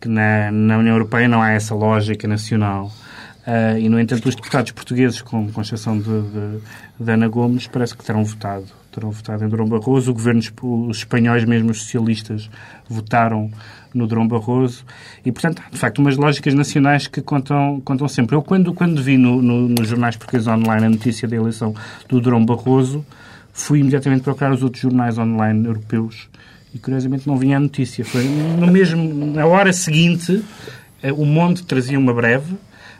que 0.00 0.08
na, 0.08 0.50
na 0.50 0.78
União 0.78 0.94
Europeia 0.94 1.28
não 1.28 1.42
há 1.42 1.52
essa 1.52 1.74
lógica 1.74 2.26
nacional. 2.28 2.90
Ah, 3.46 3.78
e, 3.78 3.88
no 3.88 3.98
entanto, 3.98 4.28
os 4.28 4.34
deputados 4.34 4.72
portugueses, 4.72 5.22
com, 5.22 5.50
com 5.50 5.62
exceção 5.62 5.98
de, 5.98 6.04
de, 6.04 6.58
de 7.00 7.10
Ana 7.10 7.28
Gomes, 7.28 7.66
parece 7.66 7.96
que 7.96 8.04
terão 8.04 8.22
votado. 8.22 8.66
Terão 8.92 9.10
votado 9.10 9.44
em 9.44 9.48
Durão 9.48 9.66
Barroso. 9.66 10.10
O 10.10 10.14
governo, 10.14 10.40
os 10.88 10.98
espanhóis, 10.98 11.44
mesmo 11.44 11.70
os 11.70 11.82
socialistas, 11.82 12.50
votaram 12.88 13.50
no 13.94 14.06
Durão 14.06 14.26
Barroso. 14.26 14.84
E, 15.24 15.32
portanto, 15.32 15.62
há, 15.64 15.70
de 15.70 15.78
facto, 15.78 15.98
umas 15.98 16.16
lógicas 16.16 16.54
nacionais 16.54 17.06
que 17.06 17.20
contam, 17.20 17.80
contam 17.84 18.08
sempre. 18.08 18.36
Eu, 18.36 18.42
quando, 18.42 18.72
quando 18.72 19.02
vi 19.02 19.16
no, 19.16 19.42
no, 19.42 19.68
nos 19.68 19.88
jornais 19.88 20.16
portugueses 20.16 20.48
online 20.48 20.86
a 20.86 20.90
notícia 20.90 21.28
da 21.28 21.36
eleição 21.36 21.74
do 22.08 22.20
Durão 22.20 22.44
Barroso, 22.44 23.04
fui 23.52 23.80
imediatamente 23.80 24.22
procurar 24.22 24.52
os 24.52 24.62
outros 24.62 24.82
jornais 24.82 25.18
online 25.18 25.66
europeus 25.66 26.28
e, 26.74 26.78
curiosamente, 26.78 27.26
não 27.26 27.36
vinha 27.36 27.56
a 27.56 27.60
notícia. 27.60 28.04
Foi 28.04 28.24
no 28.24 28.66
mesmo, 28.66 29.32
na 29.32 29.46
hora 29.46 29.72
seguinte, 29.72 30.42
eh, 31.02 31.12
o 31.12 31.24
Monde 31.24 31.62
trazia 31.64 31.98
uma 31.98 32.12
breve, 32.12 32.56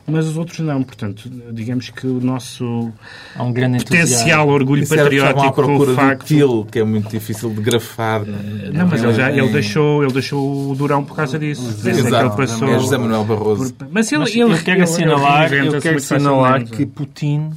mas 0.09 0.27
os 0.27 0.37
outros 0.37 0.59
não. 0.59 0.83
Portanto, 0.83 1.29
digamos 1.51 1.89
que 1.89 2.05
o 2.07 2.19
nosso 2.21 2.91
Há 3.35 3.43
um 3.43 3.51
grande 3.53 3.83
potencial 3.83 4.47
orgulho 4.47 4.83
Isso 4.83 4.93
era 4.93 5.03
porque 5.03 5.15
estavam 5.17 5.41
à 5.41 5.45
patriótico 5.51 5.61
com 5.61 5.67
procura 5.77 5.91
o 5.91 5.95
facto... 5.95 6.67
que 6.71 6.79
é 6.79 6.83
muito 6.83 7.09
difícil 7.09 7.49
de 7.51 7.61
grafar. 7.61 8.23
Não, 8.25 8.87
mas 8.87 9.03
ele, 9.03 9.13
já, 9.13 9.31
ele, 9.31 9.49
deixou, 9.49 10.03
ele 10.03 10.13
deixou 10.13 10.71
o 10.71 10.75
Durão 10.75 11.03
por 11.03 11.15
causa 11.15 11.37
disso. 11.39 11.61
Desde 11.83 12.01
que 12.01 12.07
ele 12.07 12.07
Exato. 12.07 12.35
passou... 12.35 12.67
É 12.69 12.79
José 12.79 12.97
Manuel 12.97 13.23
Barroso. 13.25 13.73
por- 13.73 13.87
Mas 13.91 14.11
ele, 14.11 14.19
Mas 14.21 14.35
ele, 14.35 14.41
ele- 14.71 14.81
assinalar, 14.81 15.53
ele 15.53 15.69
muito 15.69 15.87
assinalar 15.87 16.63
que 16.65 16.85
Putin 16.85 17.51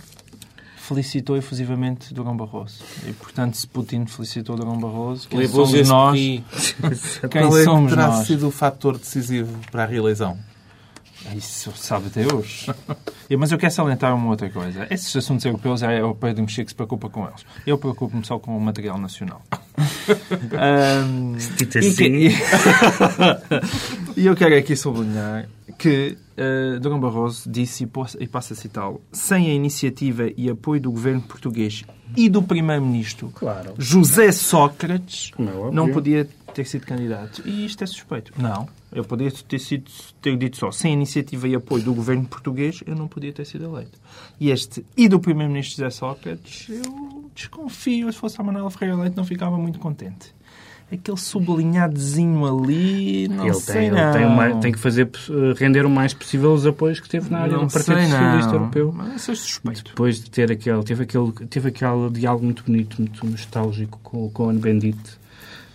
felicitou 0.76 1.36
efusivamente 1.36 2.12
Durão 2.12 2.36
Barroso. 2.36 2.82
E, 3.08 3.12
portanto, 3.12 3.56
se 3.56 3.66
Putin 3.66 4.04
felicitou 4.06 4.56
Durão 4.56 4.78
Barroso, 4.78 5.28
quem 5.28 5.46
somos 5.46 5.88
nós? 5.88 6.18
Quem 6.18 6.42
Qual 7.30 7.56
é 7.56 7.58
que 7.60 7.64
somos 7.64 7.90
terá 7.92 8.08
nós? 8.08 8.26
sido 8.26 8.48
o 8.48 8.50
fator 8.50 8.98
decisivo 8.98 9.56
para 9.70 9.84
a 9.84 9.86
reeleição? 9.86 10.36
Isso 11.36 11.72
sabe 11.76 12.08
Deus. 12.10 12.66
Mas 13.38 13.52
eu 13.52 13.58
quero 13.58 13.72
salientar 13.72 14.14
uma 14.14 14.28
outra 14.28 14.48
coisa. 14.50 14.86
Esses 14.90 15.14
assuntos 15.16 15.44
europeus 15.44 15.82
é 15.82 16.02
o 16.02 16.14
Pedro 16.14 16.42
Mexia 16.42 16.64
que 16.64 16.70
se 16.70 16.74
preocupa 16.74 17.08
com 17.08 17.26
eles. 17.26 17.44
Eu 17.66 17.78
preocupo-me 17.78 18.24
só 18.24 18.38
com 18.38 18.56
o 18.56 18.60
material 18.60 18.98
nacional. 18.98 19.42
Ahm, 20.58 21.36
Dito 21.56 21.78
e, 21.78 21.88
assim, 21.88 22.28
e 24.16 24.26
eu 24.26 24.34
quero 24.34 24.56
aqui 24.56 24.76
sublinhar 24.76 25.48
que 25.78 26.16
uh, 26.36 26.78
Durão 26.80 27.00
Barroso 27.00 27.50
disse, 27.50 27.88
e 28.20 28.26
passo 28.26 28.52
a 28.52 28.56
citá-lo, 28.56 29.00
sem 29.10 29.50
a 29.50 29.54
iniciativa 29.54 30.28
e 30.36 30.50
apoio 30.50 30.80
do 30.80 30.90
governo 30.92 31.22
português 31.22 31.84
e 32.16 32.28
do 32.28 32.42
primeiro-ministro 32.42 33.30
Claro. 33.34 33.74
José 33.78 34.30
Sócrates, 34.32 35.30
Como 35.34 35.68
é 35.68 35.70
não 35.72 35.90
podia 35.90 36.28
ter 36.54 36.66
sido 36.66 36.86
candidato. 36.86 37.42
E 37.46 37.64
isto 37.64 37.82
é 37.82 37.86
suspeito. 37.86 38.32
Não. 38.36 38.68
Eu 38.94 39.04
podia 39.04 39.30
ter, 39.30 39.58
sido, 39.58 39.90
ter 40.20 40.36
dito 40.36 40.56
só, 40.58 40.70
sem 40.70 40.92
iniciativa 40.92 41.48
e 41.48 41.54
apoio 41.54 41.82
do 41.82 41.94
governo 41.94 42.24
português, 42.26 42.80
eu 42.86 42.94
não 42.94 43.08
podia 43.08 43.32
ter 43.32 43.44
sido 43.46 43.64
eleito. 43.64 43.98
E 44.38 44.50
este, 44.50 44.84
e 44.96 45.08
do 45.08 45.18
primeiro-ministro 45.18 45.76
José 45.76 45.90
Sócrates, 45.90 46.68
eu 46.68 47.24
desconfio, 47.34 48.12
se 48.12 48.18
fosse 48.18 48.40
a 48.40 48.44
Manuela 48.44 48.70
Ferreira 48.70 49.00
Leite, 49.00 49.16
não 49.16 49.24
ficava 49.24 49.56
muito 49.56 49.78
contente. 49.78 50.34
aquele 50.92 51.16
sublinhadozinho 51.16 52.44
ali, 52.44 53.26
não 53.28 53.46
ele 53.46 53.54
sei 53.54 53.74
tem, 53.74 53.90
não. 53.90 53.98
ele 53.98 54.12
tem, 54.12 54.26
uma- 54.26 54.60
tem 54.60 54.72
que 54.72 54.78
fazer 54.78 55.08
eh, 55.30 55.54
render 55.56 55.86
o 55.86 55.90
mais 55.90 56.12
possível 56.12 56.52
os 56.52 56.66
apoios 56.66 57.00
que 57.00 57.08
teve 57.08 57.30
na 57.30 57.38
área 57.40 57.56
não 57.56 57.66
do 57.66 57.72
Partido 57.72 57.94
sei 57.96 58.04
Socialista 58.10 58.46
não. 58.48 58.54
Europeu. 58.58 58.92
Mas 58.94 59.22
sou 59.22 59.34
suspeito. 59.34 59.84
Depois 59.84 60.20
de 60.22 60.30
ter 60.30 60.52
aquele, 60.52 60.82
teve 60.84 61.04
aquele, 61.04 61.32
teve 61.48 61.68
aquele 61.70 62.10
diálogo 62.10 62.44
muito 62.44 62.62
bonito, 62.64 62.96
muito 63.00 63.24
nostálgico 63.26 63.98
com 64.02 64.26
o 64.26 64.30
Cohen 64.30 64.58
Bendit, 64.58 64.98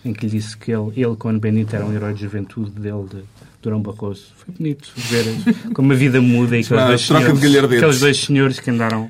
em 0.10 0.14
que 0.14 0.26
lhe 0.26 0.32
disse 0.32 0.58
que 0.58 0.72
ele, 0.72 0.92
ele 0.96 1.16
Cohen 1.16 1.40
Bendit, 1.40 1.76
era 1.76 1.86
um 1.86 1.94
herói 1.94 2.14
de 2.14 2.22
juventude 2.22 2.72
dele, 2.72 3.06
de 3.10 3.24
Durão 3.62 3.82
Barroso. 3.82 4.34
Foi 4.38 4.54
bonito 4.58 4.92
ver 4.96 5.26
como 5.74 5.92
a 5.94 5.96
vida 5.96 6.22
muda 6.22 6.58
e 6.58 6.62
aqueles 6.62 6.72
Uma 6.72 6.88
dois, 6.88 7.02
senhores, 7.02 7.44
aqueles 7.66 8.00
dois 8.00 8.18
senhores 8.18 8.60
que 8.60 8.70
andaram. 8.70 9.10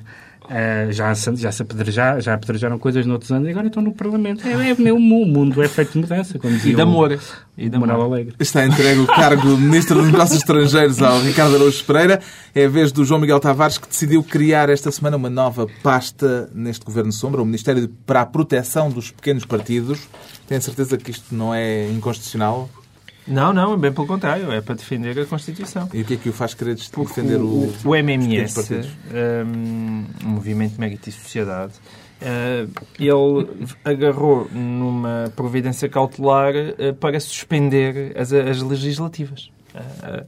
Eh, 0.50 0.88
já, 0.92 1.13
se- 1.16 1.36
já 1.36 1.51
se 1.51 1.62
apedrejaram, 1.62 2.22
já 2.22 2.34
apedrejaram 2.34 2.80
coisas 2.80 3.06
noutros 3.06 3.32
anos 3.32 3.48
e 3.48 3.51
agora 3.51 3.68
estão 3.68 3.82
no 3.84 3.94
Parlamento. 3.94 4.48
É, 4.48 4.51
é 4.51 4.75
mesmo, 4.75 4.96
o 4.96 5.00
mundo 5.25 5.62
é 5.62 5.68
feito 5.68 5.94
de 5.94 6.00
mudança, 6.00 6.39
como 6.39 6.54
dizia 6.54 6.72
E 6.72 6.75
de 6.75 6.80
o- 6.82 6.84
amor. 6.84 7.20
E 7.58 7.70
de 7.70 7.75
amor. 7.75 7.89
Alegre. 7.92 8.36
Está 8.39 8.66
entregue 8.66 9.00
o 9.01 9.08
cargo 9.08 9.56
de 9.56 9.62
Ministro 9.62 9.96
dos 10.01 10.12
Negócios 10.12 10.39
Estrangeiros 10.39 11.01
ao 11.01 11.20
Ricardo 11.22 11.56
Araújo 11.56 11.84
Pereira. 11.86 12.20
É 12.54 12.66
a 12.66 12.70
vez 12.70 12.92
do 12.92 13.04
João 13.04 13.20
Miguel 13.20 13.39
Tavares 13.39 13.77
que 13.77 13.88
decidiu 13.88 14.24
criar 14.24 14.70
esta 14.70 14.92
semana 14.92 15.18
uma 15.18 15.30
nova 15.30 15.68
pasta 15.84 16.50
neste 16.54 16.86
Governo 16.86 17.12
Sombra, 17.12 17.42
o 17.42 17.46
Ministério 17.46 17.89
para 18.06 18.22
a 18.22 18.25
Proteção 18.25 18.89
dos 18.89 19.10
Pequenos 19.12 19.44
Partidos. 19.46 20.00
Tenho 20.48 20.62
certeza 20.62 20.98
que 20.98 21.12
isto 21.12 21.34
não 21.36 21.54
é 21.54 21.89
inconstitucional? 21.89 22.70
Não, 23.27 23.51
não, 23.51 23.74
é 23.74 23.77
bem 23.77 23.91
pelo 23.91 24.07
contrário. 24.07 24.51
É 24.51 24.62
para 24.62 24.75
defender 24.75 25.19
a 25.19 25.25
Constituição. 25.25 25.89
E 25.93 26.01
o 26.01 26.05
que 26.05 26.13
é 26.13 26.17
que 26.17 26.29
o 26.29 26.34
faz 26.34 26.53
querer 26.53 26.75
defender 26.75 27.38
o, 27.38 27.46
o, 27.46 27.74
o 27.86 27.96
MMS, 27.96 28.55
partidos? 28.55 28.89
um, 29.46 30.05
o 30.24 30.27
Movimento 30.29 30.79
Mérito 30.79 31.10
e 31.10 31.12
Sociedade, 31.12 31.74
uh, 32.22 32.86
ele 33.00 33.69
agarrou 33.84 34.48
numa 34.51 35.31
providência 35.36 35.89
cautelar 35.89 36.53
uh, 36.55 36.93
para 36.96 37.19
suspender 37.19 38.13
as, 38.17 38.31
as 38.31 38.62
legislativas. 38.62 39.51
Uh, 39.75 40.25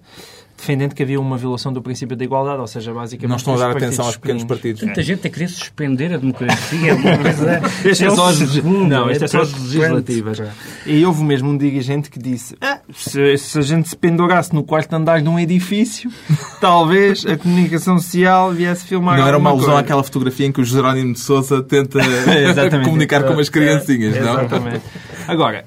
defendendo 0.60 0.94
que 0.94 1.02
havia 1.04 1.20
uma 1.20 1.38
violação 1.38 1.72
do 1.72 1.82
princípio 1.82 2.16
da 2.18 2.24
igualdade, 2.24 2.60
ou 2.60 2.68
seja, 2.68 2.94
basicamente... 2.94 3.30
Não 3.30 3.38
estão 3.38 3.54
a 3.56 3.58
dar 3.58 3.72
atenção 3.72 4.06
aos 4.06 4.18
pequenos 4.18 4.44
partidos. 4.44 4.84
Muita 4.84 5.02
gente 5.02 5.26
a 5.26 5.30
querer 5.30 5.48
suspender 5.48 6.14
a 6.14 6.18
democracia. 6.18 6.92
É. 6.92 7.70
Este 7.90 8.06
é 8.06 8.12
o 8.12 8.16
só 8.16 8.28
as- 8.30 8.38
segundo, 8.38 8.88
não, 8.88 9.10
este 9.10 9.24
é 9.24 9.28
só 9.28 9.42
as 9.42 9.54
legislativas. 9.54 10.42
E 10.86 11.06
houve 11.06 11.24
mesmo 11.24 11.50
um 11.50 11.58
dirigente 11.58 12.10
que 12.10 12.20
disse 12.20 12.56
"Ah, 12.62 12.80
se, 12.94 13.38
se 13.38 13.58
a 13.60 13.62
gente 13.62 13.90
se 13.90 13.96
pendurasse 13.96 14.54
no 14.54 14.64
quarto 14.64 14.94
andar 14.94 15.22
de 15.22 15.30
um 15.30 15.40
edifício, 15.40 16.12
talvez 16.60 17.26
a 17.26 17.38
comunicação 17.38 17.98
social 17.98 18.52
viesse 18.52 18.86
filmar 18.86 19.18
Não 19.18 19.28
era 19.28 19.38
uma 19.38 19.50
alusão 19.50 19.70
coisa." 19.70 19.82
àquela 19.82 20.04
fotografia 20.04 20.46
em 20.48 20.52
que 20.52 20.62
o 20.62 20.66
Jerónimo 20.66 21.14
de 21.14 21.20
Sousa 21.20 21.62
tenta 21.64 22.00
comunicar 22.84 23.24
com 23.24 23.34
umas 23.34 23.50
criancinhas, 23.50 24.16
É, 24.16 24.22
não? 24.22 24.34
Exatamente. 24.40 24.82
Agora, 25.30 25.66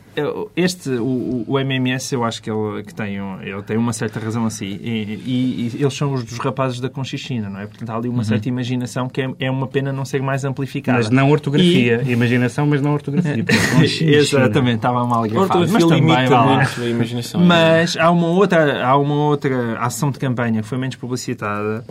este, 0.57 0.91
o, 0.91 1.45
o 1.47 1.59
MMS, 1.59 2.13
eu 2.15 2.25
acho 2.25 2.43
que 2.43 2.51
ele, 2.51 2.83
que 2.85 2.95
tem, 2.95 3.21
um- 3.21 3.41
ele 3.43 3.63
tem 3.63 3.77
uma 3.77 3.93
certa 3.93 4.19
razão 4.21 4.45
assim. 4.47 4.67
E, 4.67 5.21
e- 5.25 5.73
e 5.77 5.83
eles 5.83 5.95
são 5.95 6.13
os 6.13 6.25
dos 6.25 6.39
rapazes 6.39 6.81
da 6.81 6.89
Conchichina, 6.89 7.49
não 7.49 7.61
é? 7.61 7.67
Portanto, 7.67 7.91
há 7.91 7.97
ali 7.97 8.09
uma 8.09 8.25
certa 8.25 8.49
imaginação 8.49 9.09
que 9.09 9.23
é, 9.23 9.31
é 9.41 9.51
uma 9.51 9.67
pena 9.67 9.93
não 9.93 10.05
ser 10.05 10.21
mais 10.23 10.45
amplificada. 10.45 10.99
Mas 10.99 11.11
não 11.11 11.31
ortografia. 11.31 12.03
Imaginação, 12.07 12.67
mas 12.67 12.81
não 12.83 12.93
ortografia. 12.93 13.45
é 13.45 14.05
Exatamente, 14.17 14.77
estava 14.77 15.07
mal 15.07 15.25
A 15.25 15.29
grafado. 15.29 15.61
Mas 15.61 15.83
ortografia 15.85 15.89
também 15.89 16.03
muito 16.03 16.35
a 16.83 16.87
imaginação. 16.87 17.41
Mas 17.41 17.97
há 17.97 18.11
uma 18.11 18.27
outra, 18.27 18.87
há 18.87 18.97
uma 18.97 19.15
outra 19.15 19.79
ação 19.79 20.11
de 20.11 20.19
campanha 20.19 20.63
que 20.63 20.69
foi 20.69 20.79
menos 20.79 20.97
publicitada, 20.97 21.85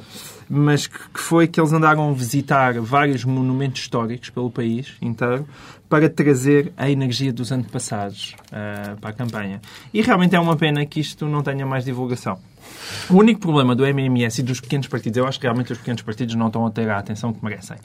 mas 0.50 0.88
que, 0.88 0.98
que 1.13 1.20
foi 1.20 1.48
que 1.48 1.60
eles 1.60 1.72
andaram 1.72 2.10
a 2.10 2.13
visitar 2.13 2.80
vários 2.82 3.24
monumentos 3.24 3.82
históricos 3.82 4.30
pelo 4.30 4.50
país 4.51 4.94
inteiro 5.01 5.46
para 5.91 6.10
trazer 6.10 6.71
a 6.77 6.89
energia 6.89 7.33
dos 7.33 7.51
antepassados 7.51 8.33
ah, 8.50 8.95
para 9.01 9.10
a 9.10 9.13
campanha. 9.13 9.62
E 9.93 10.01
realmente 10.01 10.33
é 10.33 10.39
uma 10.39 10.55
pena 10.55 10.86
que 10.86 11.01
isto 11.01 11.27
não 11.27 11.43
tenha 11.43 11.65
mais 11.65 11.83
divulgação. 11.83 12.39
O 13.10 13.15
único 13.15 13.41
problema 13.41 13.75
do 13.75 13.86
MMS 13.86 14.39
e 14.39 14.43
dos 14.43 14.62
pequenos 14.62 14.88
partidos, 14.88 15.17
eu 15.17 15.27
acho 15.27 15.38
que 15.38 15.45
realmente 15.45 15.74
os 15.74 15.79
pequenos 15.79 16.01
partidos 16.01 16.33
não 16.36 16.48
estão 16.48 16.65
a 16.65 16.71
ter 16.71 16.89
a 16.89 16.98
atenção 16.98 17.33
que 17.33 17.43
merecem. 17.43 17.75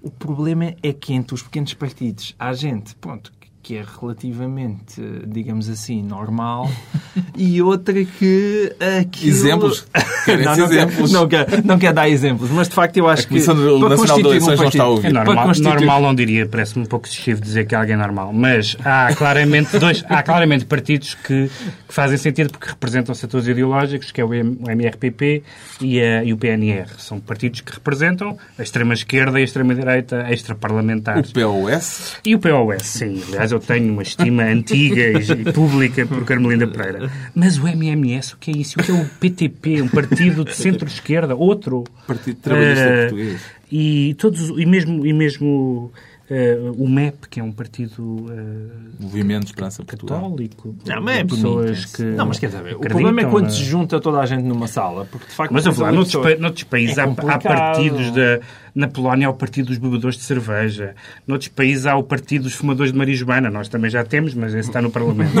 O 0.00 0.10
problema 0.10 0.74
é 0.82 0.90
que 0.94 1.12
entre 1.12 1.34
os 1.34 1.42
pequenos 1.42 1.74
partidos 1.74 2.34
há 2.38 2.50
gente, 2.54 2.94
pronto, 2.94 3.30
que 3.62 3.76
é 3.76 3.84
relativamente, 4.00 5.00
digamos 5.26 5.68
assim, 5.68 6.02
normal 6.02 6.70
e 7.36 7.60
outra 7.60 7.92
que 8.04 8.72
aquilo... 9.00 9.28
Exemplos? 9.30 9.86
Não, 10.30 10.36
não, 10.36 10.54
quer, 10.54 10.62
exemplos? 10.76 11.12
não, 11.12 11.28
quer, 11.28 11.64
não 11.64 11.78
quer 11.78 11.92
dar 11.94 12.08
exemplos, 12.08 12.50
mas 12.50 12.68
de 12.68 12.74
facto 12.74 12.96
eu 12.98 13.08
acho 13.08 13.24
A 13.24 13.28
Comissão 13.28 13.56
que... 13.56 13.62
Nacional 13.62 13.80
para 13.80 13.94
de 13.96 14.00
constituir 14.00 14.26
Eleições 14.26 14.60
não 14.60 14.68
está 14.68 14.82
a 14.84 14.86
ouvir. 14.88 15.06
É 15.08 15.12
normal, 15.12 15.46
constituir- 15.46 15.74
normal 15.74 16.02
não 16.02 16.14
diria, 16.14 16.46
parece-me 16.46 16.84
um 16.84 16.86
pouco 16.86 17.06
excessivo 17.08 17.40
dizer 17.40 17.66
que 17.66 17.74
alguém 17.74 17.94
é 17.94 17.96
normal, 17.96 18.30
mas 18.32 18.76
há 18.84 19.12
claramente 19.14 19.78
dois, 19.78 20.04
há 20.08 20.22
claramente 20.22 20.66
partidos 20.66 21.14
que, 21.14 21.48
que 21.88 21.94
fazem 21.94 22.18
sentido 22.18 22.50
porque 22.52 22.68
representam 22.68 23.14
setores 23.14 23.46
ideológicos, 23.48 24.12
que 24.12 24.20
é 24.20 24.24
o, 24.24 24.32
M- 24.32 24.58
o 24.60 24.70
MRPP 24.70 25.42
e, 25.80 26.00
a- 26.00 26.22
e 26.22 26.32
o 26.34 26.36
PNR. 26.36 26.86
São 26.98 27.18
partidos 27.18 27.62
que 27.62 27.72
representam 27.72 28.36
a 28.58 28.62
extrema-esquerda 28.62 29.38
e 29.38 29.42
a 29.42 29.44
extrema-direita 29.44 30.26
extraparlamentares. 30.30 31.30
O 31.30 31.32
POS? 31.32 32.16
E 32.24 32.34
o 32.34 32.38
POS, 32.38 32.82
sim. 32.86 33.22
Aliás, 33.28 33.49
eu 33.52 33.58
tenho 33.60 33.92
uma 33.92 34.02
estima 34.02 34.42
antiga 34.44 35.00
e 35.18 35.52
pública 35.52 36.06
por 36.06 36.24
Carmelinda 36.24 36.66
Pereira. 36.66 37.10
Mas 37.34 37.58
o 37.58 37.66
MMS, 37.68 38.34
o 38.34 38.38
que 38.38 38.50
é 38.50 38.56
isso? 38.56 38.78
O 38.78 38.82
que 38.82 38.90
é 38.90 38.94
o 38.94 39.04
PTP? 39.20 39.82
Um 39.82 39.88
partido 39.88 40.44
de 40.44 40.54
centro-esquerda? 40.54 41.34
Outro? 41.34 41.84
Partido 42.06 42.36
Trabalhista 42.40 42.84
Eh, 42.84 43.00
Português. 43.08 43.40
E, 43.72 44.14
todos, 44.18 44.48
e 44.60 44.66
mesmo, 44.66 45.06
e 45.06 45.12
mesmo 45.12 45.92
eh, 46.28 46.58
o 46.76 46.88
MEP, 46.88 47.28
que 47.28 47.38
é 47.40 47.42
um 47.42 47.52
partido 47.52 48.26
eh, 48.30 48.90
Movimento 48.98 49.42
de 49.44 49.46
Esperança 49.50 49.84
Portugal. 49.84 50.20
católico. 50.22 50.74
Não, 50.86 51.00
mas 51.02 51.18
é 51.18 51.24
pessoas 51.24 51.70
bonito. 51.70 51.92
que. 51.96 52.02
Não, 52.02 52.26
mas 52.26 52.38
quer 52.38 52.46
dizer, 52.48 52.76
o 52.76 52.80
problema 52.80 53.20
é 53.20 53.24
quando 53.24 53.44
na- 53.44 53.50
se 53.50 53.62
junta 53.64 54.00
toda 54.00 54.18
a 54.20 54.26
gente 54.26 54.42
numa 54.42 54.66
sala, 54.66 55.06
porque 55.10 55.26
de 55.28 55.32
facto... 55.34 55.52
Mas 55.52 55.64
eu 55.66 55.72
falar, 55.72 55.92
noutros, 55.92 56.16
pa- 56.22 56.36
noutros 56.40 56.64
países 56.64 56.98
É 56.98 57.02
há, 57.02 57.04
há 57.04 57.38
partidos 57.38 58.10
da. 58.12 58.40
Na 58.80 58.88
Polónia 58.88 59.26
há 59.26 59.30
o 59.30 59.34
partido 59.34 59.66
dos 59.66 59.76
bebedores 59.76 60.16
de 60.16 60.22
cerveja. 60.22 60.94
Noutros 61.26 61.48
países 61.48 61.84
há 61.84 61.94
o 61.96 62.02
partido 62.02 62.44
dos 62.44 62.54
fumadores 62.54 62.92
de 62.92 62.98
marijuana. 62.98 63.50
Nós 63.50 63.68
também 63.68 63.90
já 63.90 64.02
temos, 64.02 64.32
mas 64.32 64.54
esse 64.54 64.70
está 64.70 64.80
no 64.80 64.90
Parlamento. 64.90 65.30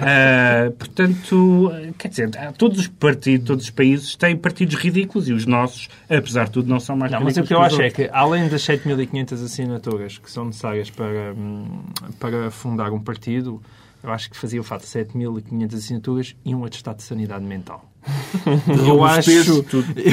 Ah, 0.00 0.70
portanto, 0.78 1.72
quer 1.98 2.08
dizer, 2.08 2.30
todos 2.56 2.78
os 2.78 2.86
partidos, 2.86 3.46
todos 3.46 3.64
os 3.64 3.70
países 3.70 4.14
têm 4.16 4.36
partidos 4.36 4.76
ridículos 4.76 5.28
e 5.28 5.32
os 5.32 5.44
nossos, 5.44 5.88
apesar 6.08 6.44
de 6.44 6.52
tudo, 6.52 6.68
não 6.68 6.78
são 6.78 6.96
mais 6.96 7.10
Não, 7.10 7.20
mas 7.20 7.36
o 7.36 7.40
ridículos 7.40 7.48
que 7.48 7.76
eu 7.76 7.80
acho 7.80 7.82
é 7.82 7.90
que, 7.90 8.10
além 8.12 8.48
das 8.48 8.62
7.500 8.62 9.44
assinaturas 9.44 10.18
que 10.18 10.30
são 10.30 10.44
necessárias 10.44 10.90
para, 10.90 11.34
hum, 11.36 11.82
para 12.18 12.50
fundar 12.50 12.92
um 12.92 13.00
partido, 13.00 13.60
eu 14.02 14.10
acho 14.12 14.30
que 14.30 14.36
fazia 14.36 14.62
falta 14.62 14.86
7.500 14.86 15.74
assinaturas 15.74 16.36
e 16.44 16.54
um 16.54 16.64
atestado 16.64 16.98
de 16.98 17.02
sanidade 17.02 17.44
mental. 17.44 17.84
Eu 18.86 19.04
acho... 19.04 19.30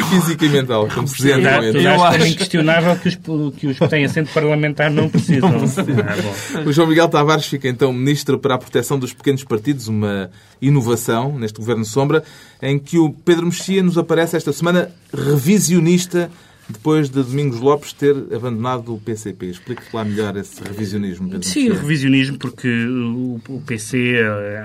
Física 0.10 0.46
e 0.46 0.50
mental, 0.50 0.88
como 0.94 1.08
se 1.08 1.28
já 1.30 1.62
Eu 1.62 2.04
acho 2.04 2.28
inquestionável 2.28 2.96
que 2.98 3.08
os, 3.10 3.16
que 3.58 3.68
os 3.68 3.80
que 3.80 3.88
têm 3.88 4.06
assento 4.06 4.32
parlamentar 4.34 4.90
não 4.92 5.10
precisam. 5.10 5.50
Ah, 5.50 6.62
bom. 6.64 6.70
O 6.70 6.74
João 6.74 6.88
Miguel 6.88 7.08
Tavares 7.08 7.46
fica 7.46 7.68
então 7.68 7.92
Ministro 7.94 8.38
para 8.40 8.56
a 8.56 8.58
Proteção 8.58 8.98
dos 9.00 9.14
Pequenos 9.14 9.44
Partidos, 9.44 9.88
uma 9.88 10.30
inovação 10.62 11.38
neste 11.38 11.58
Governo 11.58 11.86
Sombra, 11.86 12.24
em 12.62 12.78
que 12.80 12.98
o 12.98 13.12
Pedro 13.12 13.46
Mexia 13.46 13.84
nos 13.84 13.98
aparece 13.98 14.36
esta 14.36 14.52
semana 14.54 14.92
revisionista 15.14 16.30
depois 16.68 17.10
de 17.10 17.22
Domingos 17.22 17.60
Lopes 17.60 17.94
ter 17.94 18.16
abandonado 18.34 18.96
o 18.96 19.00
PCP. 19.00 19.48
Explique 19.48 19.84
lá 19.94 20.04
melhor 20.04 20.36
esse 20.38 20.62
revisionismo, 20.64 21.30
Pedro 21.30 21.48
Sim, 21.48 21.70
o 21.70 21.76
revisionismo, 21.76 22.38
porque 22.38 22.68
o, 22.68 23.62
PC 23.66 24.16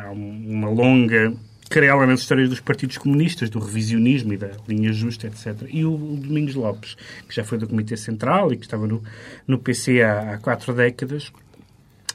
há 0.04 0.10
uma 0.10 0.68
longa 0.70 1.32
querela 1.70 2.04
nas 2.04 2.20
histórias 2.20 2.48
dos 2.48 2.60
partidos 2.60 2.98
comunistas, 2.98 3.48
do 3.48 3.60
revisionismo 3.60 4.32
e 4.34 4.36
da 4.36 4.50
linha 4.68 4.92
justa, 4.92 5.28
etc. 5.28 5.68
E 5.68 5.84
o, 5.84 5.96
Domingos 5.96 6.54
Lopes, 6.54 6.96
que 7.28 7.34
já 7.34 7.44
foi 7.44 7.58
do 7.58 7.68
Comitê 7.68 7.96
Central 7.96 8.52
e 8.52 8.56
que 8.56 8.64
estava 8.64 8.86
no, 8.86 9.02
no 9.46 9.58
PC 9.58 10.02
há, 10.02 10.34
há 10.34 10.38
quatro 10.38 10.74
décadas, 10.74 11.32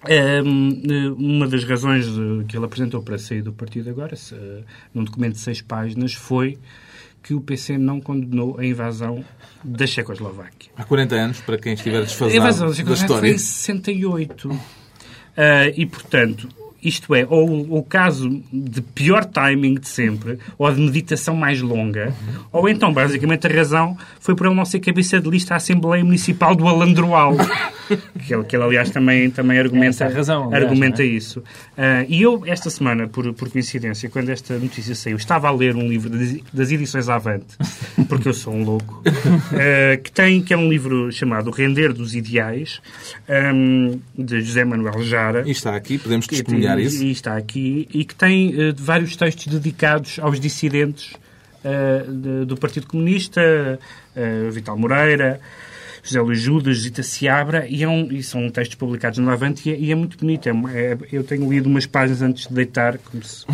Hum, 0.08 0.84
eh, 0.88 1.10
uma 1.18 1.48
das 1.48 1.64
razões 1.64 2.06
que 2.48 2.56
ele 2.56 2.66
apresentou 2.66 3.02
para 3.02 3.18
sair 3.18 3.42
do 3.42 3.52
partido 3.52 3.90
agora, 3.90 4.16
num 4.94 5.04
documento 5.04 5.34
de 5.34 5.40
seis 5.40 5.62
páginas, 5.62 6.14
foi 6.14 6.60
que 7.24 7.34
o 7.34 7.42
PC 7.42 7.78
não 7.80 8.00
condenou 8.00 8.60
a 8.60 8.66
invasão 8.66 9.26
da 9.64 9.88
Checoslováquia. 9.88 10.72
Há 10.78 10.84
40 10.84 11.16
anos, 11.16 11.42
para 11.42 11.58
quem 11.58 11.74
estiver 11.74 11.98
A 11.98 12.02
desfasado 12.02 12.38
invasão 12.38 12.68
da 12.68 12.72
da 12.72 12.76
Checoslováquia 12.76 13.08
foi 13.08 13.30
história. 13.30 13.34
em 13.34 13.38
68. 13.38 14.60
Ah, 15.36 15.68
e, 15.76 15.86
portanto, 15.88 16.48
isto 16.86 17.16
é, 17.16 17.26
ou 17.30 17.78
o 17.78 17.84
caso 17.84 18.42
de 18.52 18.82
pior 18.82 19.26
timing 19.26 19.76
de 19.76 19.88
sempre, 19.88 20.38
ou 20.58 20.72
de 20.72 20.80
meditação 20.80 21.36
mais 21.36 21.62
longa, 21.62 22.14
ou 22.52 22.70
então, 22.70 22.94
basicamente, 22.94 23.48
a 23.48 23.50
razão 23.50 23.98
foi 24.20 24.36
por 24.36 24.48
ele 24.48 24.56
não 24.56 24.66
ser 24.66 24.80
cabeça 24.80 25.20
de 25.20 25.30
lista 25.30 25.56
à 25.56 25.58
Assembleia 25.58 26.04
Municipal 26.04 26.56
do 26.56 26.68
Alandroal. 26.68 27.36
que, 28.26 28.34
ele, 28.34 28.44
que 28.44 28.56
ele, 28.56 28.64
aliás, 28.64 28.90
também, 28.90 29.30
também 29.30 29.60
argumenta, 29.60 30.04
é 30.04 30.08
a 30.08 30.10
razão, 30.10 30.46
aliás, 30.46 30.64
argumenta 30.64 31.04
é? 31.04 31.06
isso. 31.06 31.44
Ah, 31.78 32.06
e 32.08 32.22
eu, 32.22 32.44
esta 32.46 32.70
semana, 32.70 33.08
por, 33.08 33.34
por 33.34 33.50
coincidência, 33.50 34.10
quando 34.10 34.30
esta 34.30 34.58
notícia 34.58 34.96
saiu, 34.96 35.18
estava 35.18 35.48
a 35.48 35.52
ler 35.52 35.76
um 35.76 35.88
livro 35.88 36.10
das, 36.10 36.36
das 36.54 36.72
edições 36.72 37.10
Avante, 37.10 37.58
porque 38.08 38.28
eu 38.28 38.34
sou 38.34 38.54
um 38.54 38.64
louco, 38.64 39.04
ah, 39.06 39.98
que, 39.98 40.12
tem, 40.12 40.42
que 40.42 40.54
é 40.54 40.58
um 40.58 40.70
livro 40.70 41.12
chamado 41.12 41.50
O 41.50 41.52
Render 41.52 41.94
dos 41.94 42.16
Ideais, 42.16 42.82
ahm, 43.28 44.00
de 44.18 44.42
José 44.42 44.66
Manuel 44.66 45.04
Jara. 45.04 45.44
E 45.46 45.52
está 45.52 45.76
aqui, 45.76 45.98
podemos 45.98 46.28
testemunhar 46.28 46.75
sublinhar 46.76 46.94
isso. 46.94 47.04
E 47.04 47.12
está 47.12 47.38
aqui, 47.38 47.88
e 47.94 48.06
que 48.06 48.16
tem 48.16 48.50
uh, 48.50 48.74
vários 48.76 49.16
textos 49.16 49.48
dedicados 49.48 50.20
aos 50.20 50.40
dissidentes 50.40 51.14
uh, 51.64 52.12
de, 52.12 52.46
do 52.46 52.58
Partido 52.58 52.88
Comunista, 52.88 53.42
uh, 54.16 54.52
Vital 54.52 54.78
Moreira, 54.78 55.40
José 56.06 56.22
Luís 56.22 56.40
Judas, 56.40 56.78
Zita 56.78 57.02
Seabra, 57.02 57.66
e, 57.68 57.84
é 57.84 57.88
um, 57.88 58.12
e 58.12 58.22
são 58.22 58.48
textos 58.50 58.76
publicados 58.76 59.18
no 59.18 59.30
Avante 59.32 59.70
e 59.70 59.74
é, 59.74 59.80
e 59.80 59.92
é 59.92 59.96
muito 59.96 60.18
bonito. 60.18 60.48
É, 60.48 60.52
é, 60.52 60.98
eu 61.12 61.24
tenho 61.24 61.50
lido 61.50 61.68
umas 61.68 61.88
páginas 61.88 62.22
antes 62.22 62.48
de 62.48 62.54
deitar, 62.54 63.00
como, 63.00 63.24
se, 63.24 63.46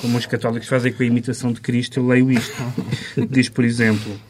como 0.00 0.18
os 0.18 0.26
católicos 0.26 0.68
fazem 0.68 0.92
com 0.92 1.02
a 1.02 1.06
imitação 1.06 1.50
de 1.50 1.60
Cristo, 1.62 1.98
eu 1.98 2.06
leio 2.06 2.30
isto. 2.30 2.62
Diz, 3.30 3.48
por 3.48 3.64
exemplo... 3.64 4.27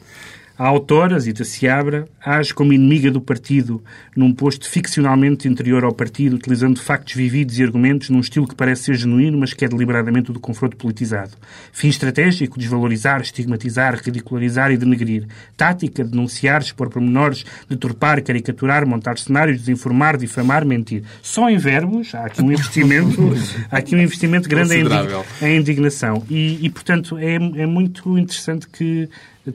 A 0.59 0.67
autora, 0.67 1.21
Zita 1.21 1.45
Seabra, 1.45 2.09
age 2.21 2.53
como 2.53 2.73
inimiga 2.73 3.13
do 3.13 3.21
partido 3.21 3.81
num 4.17 4.35
posto 4.35 4.69
ficcionalmente 4.69 5.47
interior 5.47 5.85
ao 5.85 5.93
partido, 5.93 6.35
utilizando 6.35 6.81
factos 6.81 7.15
vividos 7.15 7.61
e 7.61 7.63
argumentos 7.63 8.11
num 8.11 8.19
estilo 8.19 8.49
que 8.49 8.57
parece 8.57 8.83
ser 8.83 8.97
genuíno, 8.97 9.39
mas 9.39 9.55
que 9.55 9.65
é 9.65 9.69
deliberadamente 9.69 10.33
o 10.33 10.35
do 10.35 10.41
confronto 10.41 10.77
politizado. 10.77 11.31
Fim 11.73 11.87
estratégico, 11.87 12.59
desvalorizar, 12.59 13.21
estigmatizar, 13.21 14.03
ridicularizar 14.03 14.73
e 14.73 14.77
denegrir. 14.77 15.29
Tática, 15.57 16.03
denunciar, 16.03 16.61
expor 16.61 16.91
pormenores, 16.91 17.47
deturpar, 17.69 18.21
caricaturar, 18.21 18.85
montar 18.85 19.17
cenários, 19.17 19.61
desinformar, 19.61 20.17
difamar, 20.17 20.65
mentir. 20.67 21.05
Só 21.23 21.49
em 21.49 21.57
verbos, 21.57 22.13
há 22.17 22.25
aqui 22.25 22.43
um 22.43 22.51
investimento, 22.51 23.33
há 23.71 23.77
aqui 23.79 23.95
um 23.95 24.01
investimento 24.01 24.49
grande 24.49 24.75
em, 24.75 25.57
indignação. 25.57 26.25
E, 26.29 26.67
e, 26.67 26.69
portanto, 26.69 27.17
é, 27.17 27.35
é 27.35 27.65
muito 27.65 28.19
interessante 28.19 28.67
que 28.69 29.09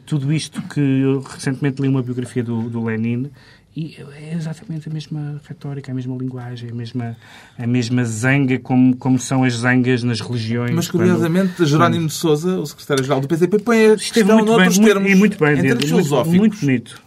tudo 0.05 0.31
isto 0.33 0.61
que 0.63 0.79
eu 0.79 1.21
recentemente 1.21 1.81
li 1.81 1.87
uma 1.87 2.01
biografia 2.01 2.43
do, 2.43 2.69
do 2.69 2.83
Lenin 2.83 3.29
e 3.75 3.97
é 4.21 4.35
exatamente 4.35 4.87
a 4.87 4.93
mesma 4.93 5.41
retórica, 5.47 5.91
a 5.91 5.95
mesma 5.95 6.15
linguagem, 6.15 6.69
a 6.69 6.73
mesma, 6.75 7.17
a 7.57 7.65
mesma 7.65 8.05
zanga, 8.05 8.59
como, 8.59 8.95
como 8.95 9.17
são 9.17 9.43
as 9.43 9.53
zangas 9.55 10.03
nas 10.03 10.21
religiões. 10.21 10.71
Mas, 10.75 10.87
quando- 10.87 11.01
curiosamente, 11.03 11.65
Jerónimo 11.65 12.05
de 12.07 12.13
Sousa, 12.13 12.59
o 12.59 12.65
secretário-geral 12.67 13.19
do 13.19 13.27
PCP, 13.27 13.57
põe 13.59 13.77
a 13.77 13.93
Esteve 13.95 13.97
questão 14.27 14.35
muito 14.37 14.45
bem, 14.47 14.55
noutros 14.57 14.77
muito, 14.77 14.93
termos, 14.93 15.11
e 15.11 15.15
muito 15.15 15.39
bem, 15.39 15.53
em 15.57 15.61
termos 15.61 15.73
muito, 15.73 15.87
filosóficos. 15.87 16.37
muito 16.37 16.59
bonito. 16.59 17.01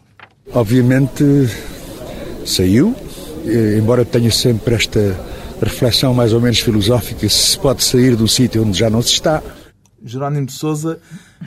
Obviamente 0.52 1.25
saiu, 2.45 2.95
embora 3.78 4.05
tenha 4.05 4.31
sempre 4.31 4.75
esta 4.75 5.19
reflexão 5.62 6.12
mais 6.14 6.33
ou 6.33 6.40
menos 6.40 6.61
filosófica 6.61 7.28
se 7.28 7.50
se 7.52 7.59
pode 7.59 7.83
sair 7.83 8.14
do 8.16 8.26
sítio 8.28 8.62
onde 8.66 8.78
já 8.78 8.90
não 8.90 9.00
se 9.02 9.12
está. 9.12 9.43
Jerónimo 10.06 10.46
de 10.46 10.52
Sousa 10.52 10.98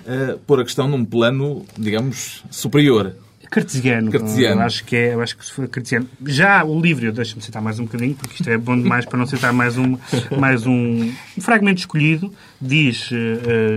eh, 0.06 0.38
pôr 0.46 0.60
a 0.60 0.64
questão 0.64 0.88
num 0.88 1.06
plano, 1.06 1.66
digamos, 1.78 2.44
superior. 2.52 3.16
Cartesiano. 3.50 4.12
Cartesiano. 4.12 4.62
Eu 4.62 4.66
acho 4.66 4.84
que 4.86 4.96
é, 4.96 5.14
acho 5.16 5.38
que 5.38 5.52
for 5.52 5.68
cartesiano. 5.68 6.08
Já 6.26 6.64
o 6.64 6.80
livro, 6.80 7.12
deixa-me 7.12 7.42
citar 7.42 7.62
mais 7.62 7.80
um 7.80 7.86
bocadinho, 7.86 8.14
porque 8.16 8.36
isto 8.36 8.50
é 8.50 8.58
bom 8.58 8.78
demais 8.80 9.06
para 9.06 9.18
não 9.18 9.26
citar 9.26 9.52
mais 9.52 9.78
um, 9.78 9.98
mais 10.40 10.66
um, 10.68 11.12
um 11.38 11.42
fragmento 11.42 11.80
escolhido. 11.80 12.32
Diz 12.62 13.10
eh, 13.12 13.16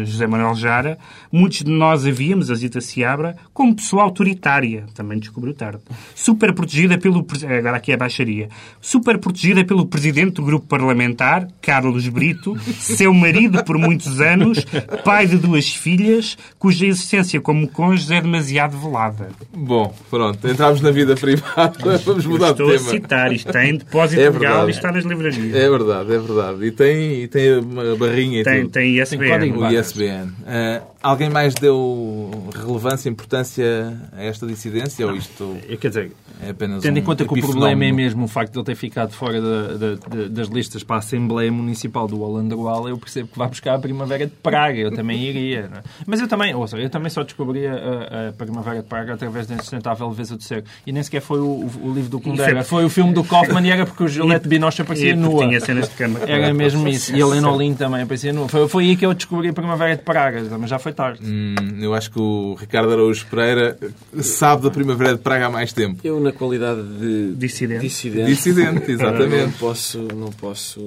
eh, 0.00 0.04
José 0.04 0.26
Manuel 0.26 0.56
Jara, 0.56 0.98
muitos 1.30 1.62
de 1.62 1.70
nós 1.70 2.04
havíamos, 2.04 2.50
a 2.50 2.54
Zita 2.56 2.80
Seabra, 2.80 3.36
como 3.54 3.76
pessoa 3.76 4.02
autoritária, 4.02 4.84
também 4.92 5.20
descobriu 5.20 5.54
tarde, 5.54 5.78
super 6.16 6.52
protegida 6.52 6.98
pelo, 6.98 7.22
pres- 7.22 7.44
agora 7.44 7.76
aqui 7.76 7.92
é 7.92 7.94
a 7.94 7.98
baixaria, 7.98 8.48
super 8.80 9.18
protegida 9.18 9.64
pelo 9.64 9.86
presidente 9.86 10.32
do 10.34 10.42
grupo 10.42 10.66
parlamentar, 10.66 11.46
Carlos 11.62 12.08
Brito, 12.08 12.58
seu 12.80 13.14
marido 13.14 13.62
por 13.62 13.78
muitos 13.78 14.20
anos, 14.20 14.66
pai 15.04 15.28
de 15.28 15.36
duas 15.36 15.72
filhas, 15.72 16.36
cuja 16.58 16.84
existência 16.84 17.40
como 17.40 17.68
cônjuge 17.68 18.12
é 18.12 18.20
demasiado 18.20 18.76
velada. 18.76 19.28
Bom, 19.64 19.94
pronto, 20.10 20.48
entramos 20.48 20.80
na 20.80 20.90
vida 20.90 21.14
privada, 21.14 21.96
vamos 22.04 22.26
mudar 22.26 22.50
Estou 22.50 22.66
de 22.66 22.74
a 22.74 22.78
tema. 22.78 22.90
citar, 22.90 23.32
isto 23.32 23.52
tem 23.52 23.76
depósito 23.78 24.20
É 24.20 24.24
legal 24.24 24.40
verdade. 24.40 24.66
e 24.66 24.70
está 24.72 24.90
nas 24.90 25.04
livrarias. 25.04 25.54
É 25.54 25.70
verdade, 25.70 26.12
é 26.14 26.18
verdade. 26.18 26.64
E 26.64 26.70
tem, 26.72 27.22
e 27.22 27.28
tem 27.28 27.58
uma 27.60 27.94
barrinha 27.94 28.40
e 28.40 28.44
Tem, 28.44 28.62
tudo. 28.62 28.72
tem 28.72 28.98
ISBN. 29.00 29.28
código. 29.30 29.60
O 29.64 29.70
ISBN. 29.70 30.32
Ah, 30.44 30.82
alguém 31.02 31.28
mais 31.30 31.54
deu 31.54 32.30
relevância, 32.54 33.08
importância 33.08 33.96
a 34.12 34.22
esta 34.22 34.46
dissidência 34.46 35.06
ou 35.06 35.16
isto 35.16 35.56
Eu, 35.68 35.78
quer 35.78 35.88
dizer, 35.88 36.12
é 36.44 36.50
apenas 36.50 36.82
Tendo 36.82 36.96
um 36.96 36.98
em 36.98 37.02
conta 37.02 37.24
que 37.24 37.32
o 37.32 37.40
problema 37.40 37.84
é 37.84 37.92
mesmo 37.92 38.24
o 38.24 38.28
facto 38.28 38.52
de 38.52 38.58
ele 38.58 38.64
ter 38.66 38.74
ficado 38.74 39.12
fora 39.12 39.40
da- 39.40 39.72
da- 39.74 39.94
da- 39.94 40.28
das 40.28 40.48
listas 40.48 40.82
para 40.82 40.96
a 40.96 40.98
Assembleia 41.00 41.50
Municipal 41.50 42.06
do 42.06 42.20
Holanderwal, 42.22 42.88
eu 42.88 42.96
percebo 42.98 43.28
que 43.28 43.38
vai 43.38 43.48
buscar 43.48 43.74
a 43.74 43.78
Primavera 43.78 44.26
de 44.26 44.32
Praga. 44.32 44.78
Eu 44.78 44.90
também 44.94 45.20
iria. 45.22 45.68
não 45.68 45.78
é? 45.78 45.82
Mas 46.06 46.20
eu 46.20 46.28
também, 46.28 46.54
ouça, 46.54 46.76
eu 46.78 46.88
também 46.90 47.10
só 47.10 47.22
descobri 47.22 47.66
a, 47.66 48.28
a 48.28 48.32
Primavera 48.32 48.76
de 48.82 48.88
Praga 48.88 49.14
através 49.14 49.46
da 49.46 49.54
Insustentável 49.54 50.08
Leveza 50.08 50.36
do 50.36 50.42
Ser. 50.42 50.64
E 50.86 50.92
nem 50.92 51.02
sequer 51.02 51.20
foi 51.20 51.40
o, 51.40 51.44
o- 51.44 51.70
o 51.84 51.92
livro 51.94 52.10
do 52.10 52.20
Kundera. 52.20 52.60
é- 52.60 52.64
Foi 52.64 52.84
o 52.84 52.88
filme 52.88 53.12
do 53.12 53.24
Kaufman 53.24 53.66
e 53.66 53.70
era 53.70 53.86
porque 53.86 54.04
o 54.04 54.08
Juliette 54.08 54.48
Binoche 54.48 54.82
aparecia 54.82 55.14
nua. 55.16 55.46
tinha 55.46 55.60
cenas 55.60 55.88
de 55.88 55.94
cama. 55.94 56.20
Era 56.26 56.52
mesmo 56.54 56.86
isso. 56.88 57.12
E 57.14 57.22
a 57.22 57.26
Helena 57.26 57.50
Olim 57.50 57.74
também 57.74 58.02
aparecia 58.02 58.32
nua. 58.32 58.48
Foi, 58.48 58.68
foi 58.68 58.84
aí 58.84 58.96
que 58.96 59.04
eu 59.06 59.14
descobri 59.14 59.48
a 59.48 59.52
Primavera 59.52 59.96
de 59.96 60.02
Praga, 60.02 60.42
mas 60.58 60.70
já 60.70 60.78
foi 60.78 60.91
tarde. 60.92 61.20
Hum, 61.24 61.54
eu 61.80 61.94
acho 61.94 62.10
que 62.10 62.18
o 62.18 62.54
Ricardo 62.58 62.92
Araújo 62.92 63.26
Pereira 63.26 63.76
sabe 64.20 64.62
da 64.62 64.70
Primavera 64.70 65.12
de 65.16 65.20
Praga 65.22 65.46
há 65.46 65.50
mais 65.50 65.72
tempo. 65.72 65.98
Eu, 66.04 66.20
na 66.20 66.32
qualidade 66.32 66.82
de 66.82 67.34
Dissidente. 67.34 67.80
dissidente, 67.82 68.26
Dissidente, 68.26 68.86
não 68.88 68.94
exatamente. 68.94 69.58
posso, 69.58 69.98
não 70.14 70.30
posso 70.32 70.80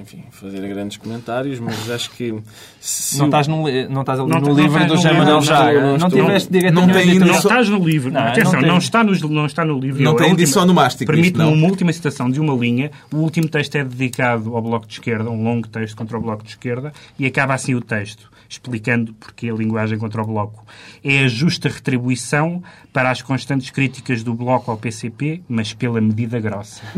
enfim, 0.00 0.24
fazer 0.30 0.66
grandes 0.68 0.96
comentários, 0.96 1.58
mas 1.60 1.90
acho 1.90 2.10
que 2.10 2.34
se 2.80 3.18
Não 3.18 3.26
estás, 3.26 3.46
no, 3.48 3.56
não 3.88 4.00
estás 4.00 4.20
ali 4.20 4.28
Não 4.30 4.40
no 4.40 4.48
não 4.48 4.54
livro 4.54 4.72
estás 4.78 4.86
do 4.88 4.94
no 4.94 5.00
Jean 5.00 5.08
livro, 5.10 5.18
Manuel 5.24 5.36
não, 5.36 5.42
Jaga. 5.42 5.80
não 5.80 5.98
Não 5.98 6.10
tiveste 6.10 6.52
direito 6.52 6.74
não 6.74 6.86
tem. 6.88 7.18
Não 7.18 7.30
estás 7.34 7.68
no 7.68 7.84
livro. 7.84 8.10
Não, 8.10 8.20
Atenção, 8.20 8.60
não 8.60 8.68
não, 8.68 8.78
está, 8.78 9.04
no, 9.04 9.12
não 9.28 9.46
está 9.46 9.64
no 9.64 9.78
livro. 9.78 10.02
Não 10.02 10.14
tem 10.16 10.32
edição 10.32 10.64
nomástico 10.66 11.10
Permite-me 11.10 11.44
não? 11.44 11.52
uma 11.52 11.66
última 11.66 11.92
citação 11.92 12.30
de 12.30 12.40
uma 12.40 12.54
linha. 12.54 12.90
O 13.12 13.16
último 13.18 13.48
texto 13.48 13.74
é 13.76 13.84
dedicado 13.84 14.54
ao 14.54 14.62
Bloco 14.62 14.86
de 14.86 14.94
Esquerda, 14.94 15.30
um 15.30 15.42
longo 15.42 15.68
texto 15.68 15.96
contra 15.96 16.16
o 16.16 16.20
Bloco 16.20 16.42
de 16.42 16.50
Esquerda, 16.50 16.92
e 17.18 17.26
acaba 17.26 17.54
assim 17.54 17.74
o 17.74 17.80
texto, 17.80 18.30
explicando 18.48 19.12
porque 19.14 19.48
a 19.50 19.52
linguagem 19.54 19.98
contra 19.98 20.22
o 20.22 20.26
Bloco. 20.26 20.64
É 21.04 21.24
a 21.24 21.28
justa 21.28 21.68
retribuição 21.68 22.62
para 22.92 23.10
as 23.10 23.20
constantes 23.22 23.70
críticas 23.70 24.22
do 24.22 24.32
Bloco 24.34 24.70
ao 24.70 24.76
PCP, 24.78 25.42
mas 25.48 25.72
pela 25.74 26.00
medida 26.00 26.40
grossa. 26.40 26.82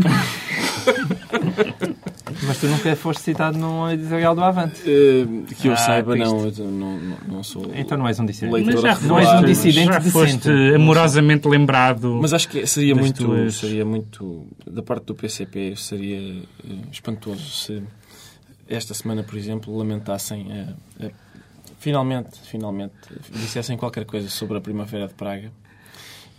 Mas 2.46 2.58
tu 2.58 2.66
nunca 2.68 2.94
foste 2.96 3.22
citado 3.22 3.58
num 3.58 3.88
editorial 3.90 4.34
do 4.34 4.42
Avante. 4.42 4.80
eh, 4.86 5.26
que 5.54 5.68
eu 5.68 5.72
Ah, 5.72 5.76
saiba, 5.76 6.16
não, 6.16 6.46
eu 6.46 6.52
não, 6.70 6.98
não, 6.98 7.16
não 7.28 7.42
sou. 7.42 7.70
Então 7.74 7.98
não 7.98 8.08
és 8.08 8.18
um 8.18 8.24
dissidente. 8.24 8.64
Mas 8.64 8.80
já. 8.80 8.98
Não 9.00 9.18
és 9.18 9.28
um 9.28 9.32
foste- 9.32 9.46
dissidente 9.46 9.86
já 9.92 9.98
decente. 9.98 10.12
foste 10.12 10.48
amorosamente 10.74 11.48
lembrado. 11.48 12.18
Mas 12.22 12.32
acho 12.32 12.48
que 12.48 12.66
seria 12.66 12.94
muito, 12.94 13.24
tuas- 13.24 13.56
seria 13.56 13.84
muito, 13.84 14.46
da 14.66 14.82
parte 14.82 15.04
do 15.06 15.14
PCP, 15.14 15.74
seria 15.76 16.18
eh, 16.64 16.72
espantoso 16.90 17.42
se 17.50 17.82
esta 18.68 18.94
semana, 18.94 19.22
por 19.22 19.36
exemplo, 19.36 19.76
lamentassem, 19.76 20.46
eh, 20.50 20.66
eh, 21.00 21.10
finalmente, 21.80 22.38
finalmente, 22.44 22.92
dissessem 23.32 23.76
qualquer 23.76 24.04
coisa 24.04 24.28
sobre 24.28 24.58
a 24.58 24.60
Primavera 24.60 25.08
de 25.08 25.14
Praga. 25.14 25.50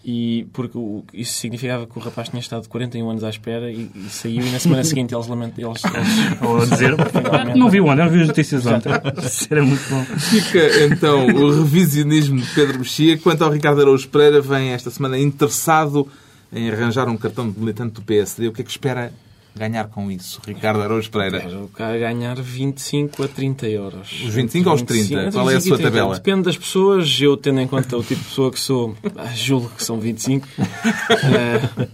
E 0.04 0.48
porque 0.52 0.80
isso 1.14 1.34
significava 1.34 1.86
que 1.86 1.96
o 1.96 2.02
rapaz 2.02 2.30
tinha 2.30 2.40
estado 2.40 2.68
41 2.68 3.08
anos 3.08 3.24
à 3.24 3.30
espera 3.30 3.72
e, 3.72 3.92
e 3.94 4.10
saiu 4.10 4.44
e 4.44 4.50
na 4.50 4.58
semana 4.58 4.84
seguinte 4.84 5.14
eles 5.14 5.28
lamentam. 5.28 5.70
Eles, 5.70 5.84
eles, 5.84 6.42
Ou 6.42 6.60
dizer, 6.66 6.96
Finalmente. 7.12 7.60
não 7.60 7.70
vi 7.70 7.82
ontem, 7.82 8.04
não 8.04 8.10
vi 8.10 8.22
as 8.22 8.28
notícias 8.30 8.66
ontem. 8.66 8.90
Isso 9.24 9.48
era 9.52 9.64
muito 9.64 9.88
bom. 9.90 10.04
Fica 10.18 10.86
então 10.86 11.28
o 11.28 11.56
revisionismo 11.56 12.40
de 12.42 12.48
Pedro 12.56 12.80
Mexia. 12.80 13.16
Quanto 13.20 13.44
ao 13.44 13.52
Ricardo 13.52 13.82
Araújo 13.82 14.10
Pereira, 14.10 14.42
vem 14.42 14.70
esta 14.70 14.90
semana 14.90 15.20
interessado 15.20 16.08
em 16.52 16.70
arranjar 16.72 17.08
um 17.08 17.16
cartão 17.16 17.50
de 17.52 17.60
militante 17.60 17.94
do 17.94 18.02
PSD. 18.02 18.48
O 18.48 18.52
que 18.52 18.62
é 18.62 18.64
que 18.64 18.72
espera 18.72 19.14
ganhar 19.56 19.88
com 19.90 20.10
isso, 20.10 20.40
Ricardo 20.46 20.82
Araújo 20.82 21.10
Pereira? 21.12 21.42
Quero 21.42 21.68
cá 21.74 21.98
ganhar 21.98 22.36
25 22.42 23.24
a 23.24 23.28
30 23.28 23.68
euros. 23.68 24.12
Os 24.24 24.34
25 24.34 24.70
aos 24.70 24.82
30? 24.82 25.14
Entre 25.14 25.32
Qual 25.32 25.50
é 25.50 25.54
a 25.54 25.58
25 25.58 25.68
sua 25.68 25.78
30. 25.78 25.92
tabela? 25.92 26.16
Depende 26.16 26.42
das 26.44 26.58
pessoas. 26.58 27.18
Eu, 27.22 27.36
tendo 27.38 27.60
em 27.60 27.68
conta 27.68 27.98
o 27.98 28.04
tipo 28.04 28.22
de 28.22 28.28
pessoa 28.28 28.52
que 28.52 28.60
sou, 28.60 28.96
ah, 29.18 29.26
julgo 29.36 29.70
que 29.76 29.84
são 29.84 30.00
25. 30.00 30.48
Eh, 30.58 31.88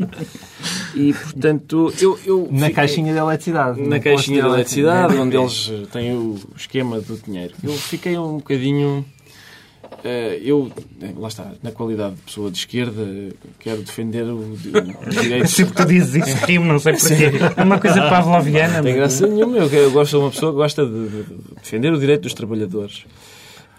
e, 0.95 1.13
portanto, 1.13 1.93
eu... 1.99 2.19
eu 2.25 2.47
Na 2.51 2.59
fiquei- 2.67 2.73
caixinha 2.75 3.13
de 3.13 3.19
eletricidade. 3.19 3.81
Na 3.81 3.99
caixinha 3.99 4.37
de 4.37 4.41
posto 4.43 4.55
eletricidade, 4.55 5.15
onde 5.17 5.37
eles 5.37 5.71
têm 5.91 6.13
o 6.15 6.35
esquema 6.55 6.99
do 7.01 7.17
dinheiro. 7.17 7.53
Eu 7.63 7.73
fiquei 7.73 8.17
um 8.17 8.37
bocadinho... 8.37 9.05
eh, 10.03 10.39
eu, 10.43 10.71
eh, 11.01 11.13
lá 11.17 11.27
está, 11.27 11.51
na 11.63 11.71
qualidade 11.71 12.15
de 12.15 12.21
pessoa 12.21 12.49
de 12.51 12.57
esquerda, 12.57 13.03
quero 13.59 13.81
defender 13.81 14.23
o, 14.23 14.37
o 14.53 14.57
direito... 15.21 15.47
Sempre 15.47 15.73
tu 15.75 15.85
dizes 15.85 16.15
isso, 16.27 16.45
rimo, 16.45 16.65
não 16.65 16.79
sei 16.79 16.93
porquê. 16.93 17.31
É 17.57 17.63
uma 17.63 17.79
coisa 17.79 18.01
pavloviana. 18.09 18.77
Não 18.77 18.83
tem 18.83 18.95
graça 18.95 19.27
nenhuma. 19.27 19.57
Eu, 19.57 19.67
eu 19.67 19.91
gosto 19.91 20.11
de 20.11 20.17
uma 20.23 20.31
pessoa 20.31 20.51
que 20.51 20.57
gosta 20.57 20.85
de, 20.85 21.09
de- 21.09 21.23
de 21.23 21.35
defender 21.61 21.93
o 21.93 21.99
direito 21.99 22.21
dos 22.21 22.33
trabalhadores. 22.33 23.05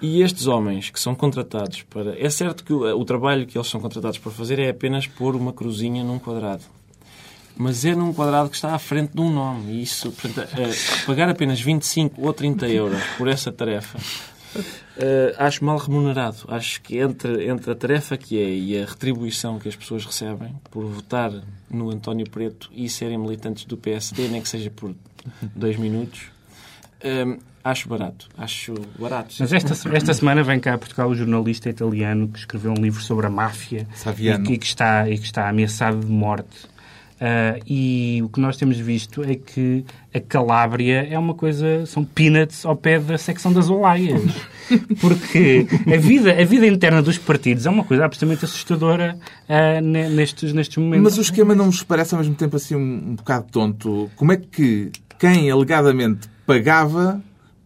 E 0.01 0.23
estes 0.23 0.47
homens 0.47 0.91
que 0.91 1.01
são 1.01 1.15
contratados 1.15 1.83
para. 1.83 2.17
É 2.25 2.31
certo 2.31 2.63
que 2.63 2.73
o, 2.73 2.83
o 2.99 3.05
trabalho 3.05 3.47
que 3.47 3.59
eles 3.59 3.67
são 3.69 3.81
contratados 3.81 4.19
para 4.19 4.31
fazer 4.31 4.59
é 4.61 4.69
apenas 4.71 5.07
pôr 5.07 5.35
uma 5.35 5.53
cruzinha 5.53 6.05
num 6.05 6.19
quadrado. 6.19 6.63
Mas 7.57 7.85
é 7.85 7.93
num 7.97 8.13
quadrado 8.13 8.49
que 8.49 8.55
está 8.55 8.73
à 8.75 8.79
frente 8.79 9.13
de 9.15 9.21
um 9.21 9.29
nome. 9.33 9.73
E 9.73 9.83
isso, 9.83 10.13
portanto, 10.13 10.49
eh, 10.57 10.71
pagar 11.05 11.29
apenas 11.29 11.61
25 11.61 12.25
ou 12.25 12.33
30 12.33 12.69
euros 12.69 13.03
por 13.17 13.27
essa 13.27 13.51
tarefa 13.51 13.99
eh, 14.97 15.35
acho 15.39 15.65
mal 15.65 15.79
remunerado. 15.79 16.39
Acho 16.49 16.81
que 16.83 16.99
entre, 16.99 17.47
entre 17.49 17.71
a 17.71 17.75
tarefa 17.75 18.17
que 18.17 18.39
é 18.39 18.51
e 18.51 18.83
a 18.83 18.87
retribuição 18.87 19.59
que 19.59 19.69
as 19.69 19.77
pessoas 19.77 20.05
recebem 20.05 20.55
por 20.71 20.85
votar 20.87 21.33
no 21.71 21.91
António 21.91 22.29
Preto 22.29 22.71
e 22.73 22.89
serem 22.89 23.19
militantes 23.19 23.65
do 23.65 23.77
PSD, 23.77 24.29
nem 24.29 24.43
que 24.43 24.49
seja 24.49 24.71
por 24.71 24.95
dois 25.55 25.77
minutos. 25.77 26.27
Hum, 27.05 27.39
acho 27.63 27.89
barato. 27.89 28.29
Acho 28.37 28.75
barato. 28.99 29.35
Mas 29.39 29.53
esta, 29.53 29.97
esta 29.97 30.15
semana 30.15 30.43
vem 30.43 30.59
cá 30.59 30.75
a 30.75 30.79
Portugal 30.79 31.09
o 31.09 31.15
jornalista 31.15 31.69
italiano 31.69 32.29
que 32.29 32.39
escreveu 32.39 32.73
um 32.73 32.81
livro 32.81 33.03
sobre 33.03 33.27
a 33.27 33.31
máfia 33.31 33.87
e 34.19 34.39
que, 34.39 34.53
e 34.53 34.59
que 34.59 34.67
está, 34.67 35.09
e 35.09 35.19
que 35.19 35.25
está 35.25 35.49
ameaçado 35.49 36.01
de 36.01 36.11
morte. 36.11 36.69
Ah, 37.21 37.59
e 37.67 38.21
o 38.25 38.29
que 38.29 38.41
nós 38.41 38.57
temos 38.57 38.77
visto 38.79 39.23
é 39.25 39.35
que 39.35 39.85
a 40.15 40.21
Calábria 40.21 41.07
é 41.11 41.19
uma 41.19 41.35
coisa, 41.35 41.85
são 41.87 42.05
peanuts 42.05 42.65
ao 42.65 42.77
pé 42.77 42.99
da 42.99 43.19
secção 43.19 43.53
das 43.53 43.69
Olaias. 43.69 44.23
Porque 45.01 45.67
a 45.93 45.97
vida, 45.97 46.33
a 46.33 46.45
vida 46.45 46.67
interna 46.67 47.03
dos 47.03 47.19
partidos 47.19 47.67
é 47.67 47.71
uma 47.71 47.85
coisa 47.85 48.05
absolutamente 48.05 48.45
assustadora 48.45 49.19
ne- 49.83 50.09
nestes, 50.11 50.53
nestes 50.53 50.77
momentos. 50.77 51.05
Mas 51.05 51.19
o 51.19 51.23
esquema 51.23 51.55
não 51.55 51.67
vos 51.67 51.83
parece 51.83 52.15
ao 52.15 52.21
mesmo 52.21 52.35
tempo 52.35 52.57
assim 52.57 52.75
um, 52.77 53.11
um 53.11 53.15
bocado 53.17 53.47
tonto? 53.51 54.11
Como 54.15 54.33
é 54.33 54.37
que 54.37 54.91
quem 55.19 55.51
alegadamente 55.51 56.29
pagava 56.47 57.21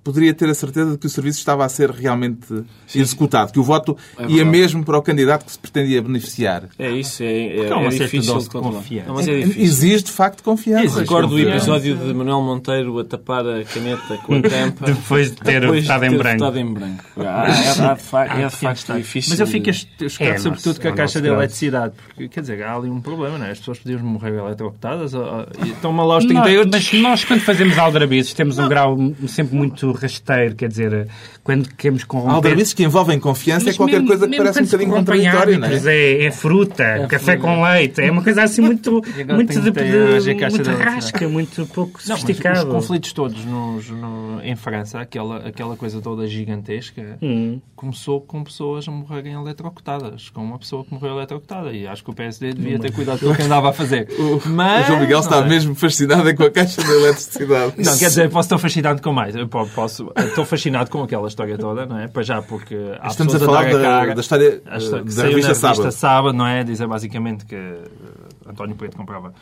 poderia 0.05 0.35
ter 0.35 0.49
a 0.49 0.55
certeza 0.55 0.93
de 0.93 0.99
que 0.99 1.07
o 1.07 1.11
serviço 1.11 1.39
estava 1.39 1.65
a 1.65 1.69
ser 1.69 1.91
realmente 1.91 2.65
executado? 2.95 3.53
Que 3.53 3.59
o 3.59 3.63
voto 3.63 3.97
É 4.19 4.27
ia 4.27 4.45
mesmo 4.45 4.85
para 4.85 4.99
o 4.99 5.03
candidato 5.03 5.45
que 5.45 5.53
se 5.53 5.59
pretendia 5.59 6.03
beneficiar? 6.03 6.65
É 6.79 6.91
isso, 6.91 7.23
é, 7.23 7.57
é, 7.67 7.73
há 7.73 7.77
uma 7.77 7.89
é 7.89 7.91
certa 7.93 8.17
dose 8.19 8.39
de 8.39 8.43
de 8.45 8.49
confiança. 8.51 9.09
Não, 9.09 9.15
mas 9.15 9.29
é 9.29 9.39
difícil. 9.41 9.63
Exige, 9.63 10.05
de 10.05 10.11
facto, 10.13 10.43
confiança. 10.43 11.01
Recordo 11.01 11.27
o 11.29 11.31
Confiança. 11.31 11.57
episódio 11.57 11.97
de 11.97 12.15
Manuel 12.15 12.43
Monteiro 12.43 12.99
a 12.99 13.05
tapar 13.05 13.47
a 13.47 13.65
caneta 13.65 14.17
com 14.19 14.35
a 14.35 14.43
tampa. 14.49 14.87
Depois 14.87 15.31
de 15.31 15.37
ter 15.37 15.61
depois 15.61 15.83
de 15.83 15.89
votado 15.89 16.05
em 16.05 16.11
ter 16.11 16.19
branco. 16.19 16.39
votado 16.39 16.59
em 16.59 16.73
branco. 16.75 17.05
Ah, 17.25 17.47
é, 17.49 17.91
é 17.93 17.95
de 17.95 18.03
fa- 18.03 18.25
é 18.27 18.47
de 18.49 18.57
facto 18.57 18.93
difícil. 18.95 19.31
Mas 19.31 19.41
eu 19.41 19.47
fico 19.47 19.71
É, 19.71 19.73
chocado 20.09 20.31
nosso- 20.33 20.43
sobretudo 20.43 20.81
com 20.81 20.87
é 20.87 20.91
a 20.91 20.93
o 20.93 20.97
caixa 20.97 21.21
de 21.21 21.29
eletricidade. 21.29 21.95
Porque, 22.07 22.29
quer 22.29 22.41
dizer, 22.41 22.63
há 22.63 22.75
ali 22.77 22.91
um 22.91 23.01
problema, 23.01 23.39
não 23.39 23.47
é? 23.47 23.51
As 23.51 23.59
pessoas 23.59 23.79
podiam 23.79 24.01
morrer 24.01 24.35
eletrocutadas. 24.37 25.13
e 25.15 25.69
Estão-me 25.71 25.99
lá 25.99 26.15
aos 26.15 26.25
Nós- 26.25 26.43
38. 26.45 26.69
mas 26.71 26.93
nós, 27.01 27.25
quando 27.25 27.41
fazemos 27.41 27.79
aldrabices, 27.79 28.35
temos 28.35 28.59
um 28.59 28.69
grau 28.69 28.97
sempre 29.29 29.57
muito 29.57 29.92
rasteiro, 29.93 30.55
quer 30.55 30.69
dizer, 30.69 31.09
quando 31.45 31.69
queremos 31.75 32.05
corromper... 32.05 32.35
Aldrabices 32.35 32.73
que 32.75 32.83
envolvem 32.85 33.19
confiança 33.21 33.65
é 33.65 33.69
Mas 33.69 33.77
qualquer 33.77 34.01
mesmo- 34.01 34.09
coisa 34.09 34.29
que 34.29 34.37
parece 34.37 34.61
um 34.61 34.65
bocadinho 34.65 34.91
contraditório, 34.91 35.59
não 35.59 35.69
é? 35.69 35.81
é? 35.87 36.25
É 36.25 36.31
fruta, 36.31 37.07
café 37.09 37.37
com 37.37 37.63
leite, 37.63 38.01
é 38.01 38.11
uma 38.11 38.23
coisa 38.23 38.43
assim 38.43 38.61
muito, 38.63 38.93
muito, 39.29 39.61
de, 39.61 39.71
de- 39.71 40.51
muito 40.51 40.71
rasca, 40.71 41.29
muito 41.29 41.67
pouco 41.67 41.99
Não, 42.07 42.17
sofisticado. 42.17 42.69
os 42.69 42.75
conflitos 42.75 43.13
todos 43.13 43.45
nos- 43.45 43.89
no- 43.91 44.41
em 44.43 44.57
França, 44.57 45.01
aquela, 45.01 45.39
aquela 45.47 45.77
coisa 45.77 46.01
toda 46.01 46.27
gigantesca, 46.27 47.19
Hum. 47.23 47.61
começou 47.77 48.21
com 48.21 48.43
pessoas 48.45 48.87
a 48.89 48.91
morrerem 48.91 49.33
eletrocutadas. 49.35 50.29
Com 50.31 50.43
uma 50.43 50.59
pessoa 50.59 50.85
que 50.85 50.93
morreu 50.93 51.13
eletrocutada. 51.17 51.73
E 51.73 51.87
acho 51.87 52.03
que 52.05 52.11
o 52.11 52.15
PSD 52.15 52.53
devia 52.53 52.79
ter 52.79 52.93
cuidado 52.93 53.21
com 53.21 53.31
o 53.31 53.35
que 53.37 53.43
andava 53.43 53.71
a 53.71 53.73
fazer. 53.73 54.09
Mas, 54.47 54.85
O 54.85 54.89
João 54.89 55.01
Miguel 55.01 55.21
está 55.21 55.39
é? 55.39 55.49
mesmo 55.49 55.75
fascinado 55.75 56.35
com 56.35 56.45
a 56.45 56.51
caixa 56.51 56.83
de 56.83 56.91
eletricidade. 56.91 57.75
Não, 57.79 57.99
quer 57.99 58.07
dizer, 58.09 58.31
posso 58.31 58.47
estar 58.47 58.59
fascinado 58.59 59.01
com 59.03 59.13
mais. 59.13 59.35
Eu 59.35 59.49
posso, 59.83 60.13
estou 60.17 60.45
fascinado 60.45 60.91
com 60.91 61.03
aquela 61.03 61.27
história 61.29 61.57
toda, 61.59 61.87
não 61.87 61.99
é? 61.99 62.09
Para 62.09 62.23
já, 62.23 62.41
porque 62.43 62.77
há 63.01 63.09
Estamos 63.09 63.35
a 63.35 63.39
falar 63.39 63.65
dar 63.65 63.73
da, 63.73 63.83
cara. 63.83 64.15
da 64.15 64.21
história 64.21 64.63
A 64.67 64.75
da 64.75 64.81
saiu 64.81 65.29
revista 65.31 65.91
Sábado. 65.91 66.37
não 66.37 66.47
é? 66.47 66.63
Dizer 66.65 66.87
basicamente 66.87 67.45
que 67.45 67.55
eh, 67.55 67.85
António 68.49 68.75
Preto 68.77 68.97
comprava, 68.97 69.33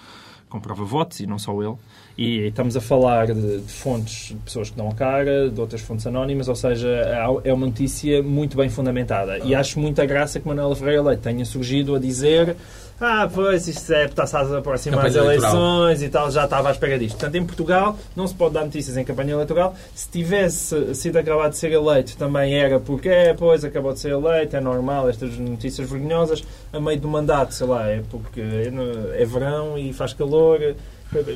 comprava 0.48 0.84
votos 0.84 1.20
e 1.20 1.26
não 1.26 1.38
só 1.38 1.52
ele. 1.62 1.74
E 2.18 2.48
estamos 2.48 2.76
a 2.76 2.80
falar 2.80 3.26
de, 3.28 3.60
de 3.60 3.72
fontes 3.72 4.28
de 4.28 4.34
pessoas 4.36 4.68
que 4.68 4.76
dão 4.76 4.88
a 4.88 4.94
cara, 4.94 5.48
de 5.48 5.58
outras 5.60 5.80
fontes 5.80 6.06
anónimas, 6.06 6.48
ou 6.48 6.54
seja, 6.56 6.88
há- 7.06 7.48
é 7.48 7.52
uma 7.52 7.66
notícia 7.66 8.22
muito 8.22 8.56
bem 8.56 8.68
fundamentada. 8.68 9.38
E 9.38 9.54
acho 9.54 9.78
muita 9.80 10.04
graça 10.04 10.38
que 10.40 10.46
Manuela 10.46 10.74
Ferreira 10.76 11.02
Leite 11.02 11.22
tenha 11.22 11.44
surgido 11.44 11.94
a 11.94 11.98
dizer 11.98 12.56
ah, 13.00 13.30
pois, 13.32 13.66
isto 13.66 13.92
é, 13.94 14.04
está-se 14.04 14.36
a 14.36 14.58
aproximar 14.58 15.06
as 15.06 15.14
Campanha 15.14 15.32
eleitoral. 15.32 15.54
eleições 15.56 16.02
e 16.02 16.08
tal, 16.10 16.30
já 16.30 16.44
estava 16.44 16.68
à 16.68 16.72
espera 16.72 16.98
disto. 16.98 17.16
Portanto, 17.16 17.34
em 17.34 17.46
Portugal 17.46 17.98
não 18.14 18.26
se 18.26 18.34
pode 18.34 18.54
dar 18.54 18.64
notícias 18.64 18.96
em 18.96 19.04
campanha 19.04 19.32
eleitoral. 19.32 19.74
Se 19.94 20.08
tivesse 20.10 20.94
sido 20.94 21.16
acabado 21.16 21.52
de 21.52 21.56
ser 21.56 21.72
eleito, 21.72 22.14
também 22.18 22.54
era 22.54 22.78
porque, 22.78 23.08
é, 23.08 23.32
pois, 23.32 23.64
acabou 23.64 23.94
de 23.94 24.00
ser 24.00 24.10
eleito, 24.10 24.54
é 24.54 24.60
normal, 24.60 25.08
estas 25.08 25.38
notícias 25.38 25.88
vergonhosas, 25.88 26.44
a 26.72 26.78
meio 26.78 27.00
do 27.00 27.08
mandato, 27.08 27.54
sei 27.54 27.66
lá, 27.66 27.88
é 27.88 28.02
porque 28.10 28.40
é, 28.40 29.22
é 29.22 29.24
verão 29.24 29.78
e 29.78 29.92
faz 29.94 30.12
calor. 30.12 30.74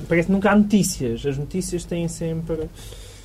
Parece 0.07 0.27
que 0.27 0.33
nunca 0.33 0.51
há 0.51 0.57
notícias. 0.57 1.25
As 1.25 1.39
notícias 1.39 1.83
têm 1.85 2.07
sempre 2.09 2.69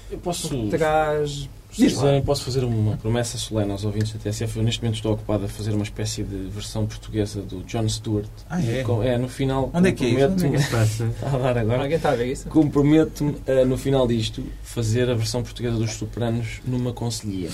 Eu 0.10 0.18
posso, 0.18 0.48
por 0.48 1.59
se 1.80 1.96
quiserem, 1.96 2.22
posso 2.22 2.44
fazer 2.44 2.64
uma 2.64 2.98
promessa 2.98 3.38
solene 3.38 3.72
aos 3.72 3.86
ouvintes 3.86 4.12
da 4.14 4.20
TSF. 4.20 4.58
Eu 4.58 4.64
neste 4.64 4.82
momento 4.82 4.96
estou 4.96 5.14
ocupado 5.14 5.46
a 5.46 5.48
fazer 5.48 5.72
uma 5.72 5.84
espécie 5.84 6.24
de 6.24 6.48
versão 6.50 6.86
portuguesa 6.86 7.42
do 7.42 7.64
John 7.64 7.88
Stewart. 7.88 8.28
Ah, 8.50 8.62
é? 8.62 8.84
Com- 8.84 9.02
é, 9.04 9.18
no 9.18 9.28
final. 9.30 9.70
Onde 9.74 9.90
é 9.90 9.92
que 9.92 10.06
é 10.06 10.10
isso? 10.10 10.20
comprometo-me- 10.30 10.48
Onde 10.50 10.58
é 10.58 11.10
Está 11.10 11.28
a 11.28 11.38
dar 11.38 11.58
agora. 11.58 11.82
Alguém 11.84 11.98
está 11.98 12.10
a 12.12 12.16
ver 12.16 12.32
isso? 12.32 12.50
Comprometo-me 12.50 13.36
a, 13.48 13.66
no 13.66 13.78
final 13.78 14.08
disto, 14.08 14.44
fazer 14.64 15.10
a 15.10 15.14
versão 15.14 15.42
portuguesa 15.44 15.78
dos 15.78 15.92
Sopranos 15.94 16.62
numa 16.66 16.92
conselhia. 16.94 17.50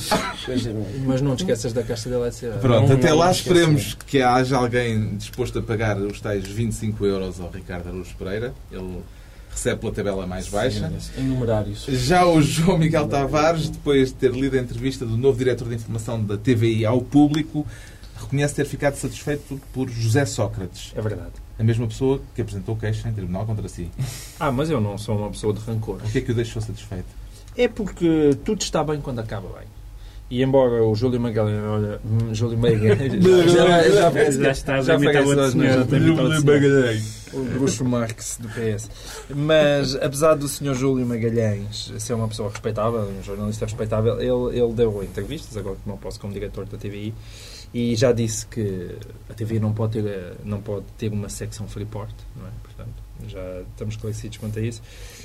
Mas 1.06 1.22
não 1.22 1.36
te 1.36 1.40
esqueças 1.44 1.74
da 1.74 1.84
caixa 1.84 2.10
de 2.10 2.16
eletricidade. 2.16 2.60
Pronto, 2.60 2.90
Não, 2.90 2.96
até 2.96 3.10
não 3.10 3.18
lá 3.18 3.32
esperemos 3.32 3.94
que 4.08 4.22
haja 4.22 4.58
alguém 4.58 5.16
disposto 5.18 5.60
a 5.60 5.62
pagar 5.62 5.98
os 5.98 6.20
tais 6.22 6.46
25 6.46 7.06
euros 7.06 7.40
ao 7.40 7.50
Ricardo 7.50 7.88
Araújo 7.90 8.16
Pereira. 8.18 8.54
Ele 8.72 9.00
recebe 9.56 9.80
pela 9.80 9.94
tabela 9.94 10.28
mais 10.28 10.48
baixa. 10.50 10.92
Em 11.18 11.24
numerários. 11.24 11.86
Já 11.86 12.26
o 12.26 12.42
João 12.42 12.78
Miguel 12.78 13.08
Tavares, 13.08 13.70
depois 13.70 14.10
de 14.10 14.16
ter 14.16 14.32
lido 14.32 14.58
a 14.58 14.60
entrevista 14.62 15.06
do 15.06 15.16
novo 15.18 15.38
diretor 15.38 15.68
de 15.70 15.76
informação 15.76 16.22
da 16.22 16.38
TVI 16.38 16.86
ao 16.86 17.02
público, 17.02 17.66
reconhece 18.20 18.54
ter 18.56 18.66
ficado 18.66 18.96
satisfeito 18.96 19.60
por 19.74 19.90
José 19.90 20.26
Sócrates, 20.26 20.92
É 20.96 21.02
verdade. 21.02 21.32
a 21.58 21.64
mesma 21.64 21.88
pessoa 21.88 22.22
que 22.36 22.42
apresentou 22.42 22.76
queixa 22.76 23.08
em 23.08 23.14
tribunal 23.14 23.46
contra 23.46 23.68
si. 23.70 23.90
Ah, 24.40 24.52
mas 24.52 24.70
eu 24.70 24.82
não 24.82 24.98
sou 24.98 25.18
uma 25.18 25.30
pessoa 25.30 25.54
de 25.54 25.60
rancor. 25.62 26.00
O 26.06 26.12
que 26.12 26.18
é 26.18 26.22
que 26.22 26.32
o 26.32 26.36
deixou 26.36 26.62
satisfeito? 26.62 27.08
É 27.58 27.68
porque 27.70 28.38
tudo 28.44 28.62
está 28.62 28.84
bem 28.84 29.00
quando 29.00 29.20
acaba 29.20 29.48
bem. 29.58 29.68
E 30.30 30.42
embora 30.42 30.84
o 30.84 30.96
Júlio 30.96 31.20
Magalhães... 31.20 31.64
Olha, 31.64 32.02
hum, 32.04 32.34
Júlio 32.34 32.58
Magalhães... 32.58 33.14
já, 33.52 33.84
já, 33.90 34.32
já, 34.32 34.52
estás 34.52 34.86
já 34.86 34.98
senhor. 34.98 35.26
Outro 35.26 35.52
senhor. 35.52 35.86
O 37.34 37.44
Bruxo 37.44 37.86
Marx 37.86 38.40
do 38.42 38.48
PS. 38.50 38.90
Mas, 39.30 39.96
apesar 39.96 40.36
do 40.36 40.48
Sr. 40.48 40.74
Júlio 40.74 41.06
Magalhães 41.06 41.94
ser 42.00 42.14
uma 42.14 42.28
pessoa 42.28 42.50
respeitável, 42.50 43.02
um 43.02 43.22
jornalista 43.22 43.66
respeitável, 43.66 44.20
ele, 44.20 44.60
ele 44.60 44.74
deu 44.74 45.04
entrevistas, 45.04 45.56
agora 45.58 45.76
que 45.76 45.88
não 45.88 45.98
posso 45.98 46.20
como 46.20 46.34
diretor 46.34 46.66
da 46.66 46.78
TVI, 46.78 47.14
e 47.74 47.96
já 47.96 48.12
disse 48.12 48.48
que 48.48 48.96
a 49.30 49.34
TVI 49.34 49.60
não 49.60 49.74
pode 49.74 50.02
ter, 50.02 50.34
não 50.44 50.62
pode 50.62 50.86
ter 50.98 51.12
uma 51.12 51.30
secção 51.30 51.68
Freeport, 51.68 52.14
não 52.36 52.48
é? 52.48 52.52
Portanto, 52.64 53.05
já 53.28 53.62
estamos 53.72 53.96
esclarecidos 53.96 54.38
quanto 54.38 54.60
a 54.60 54.62
isso. 54.62 54.82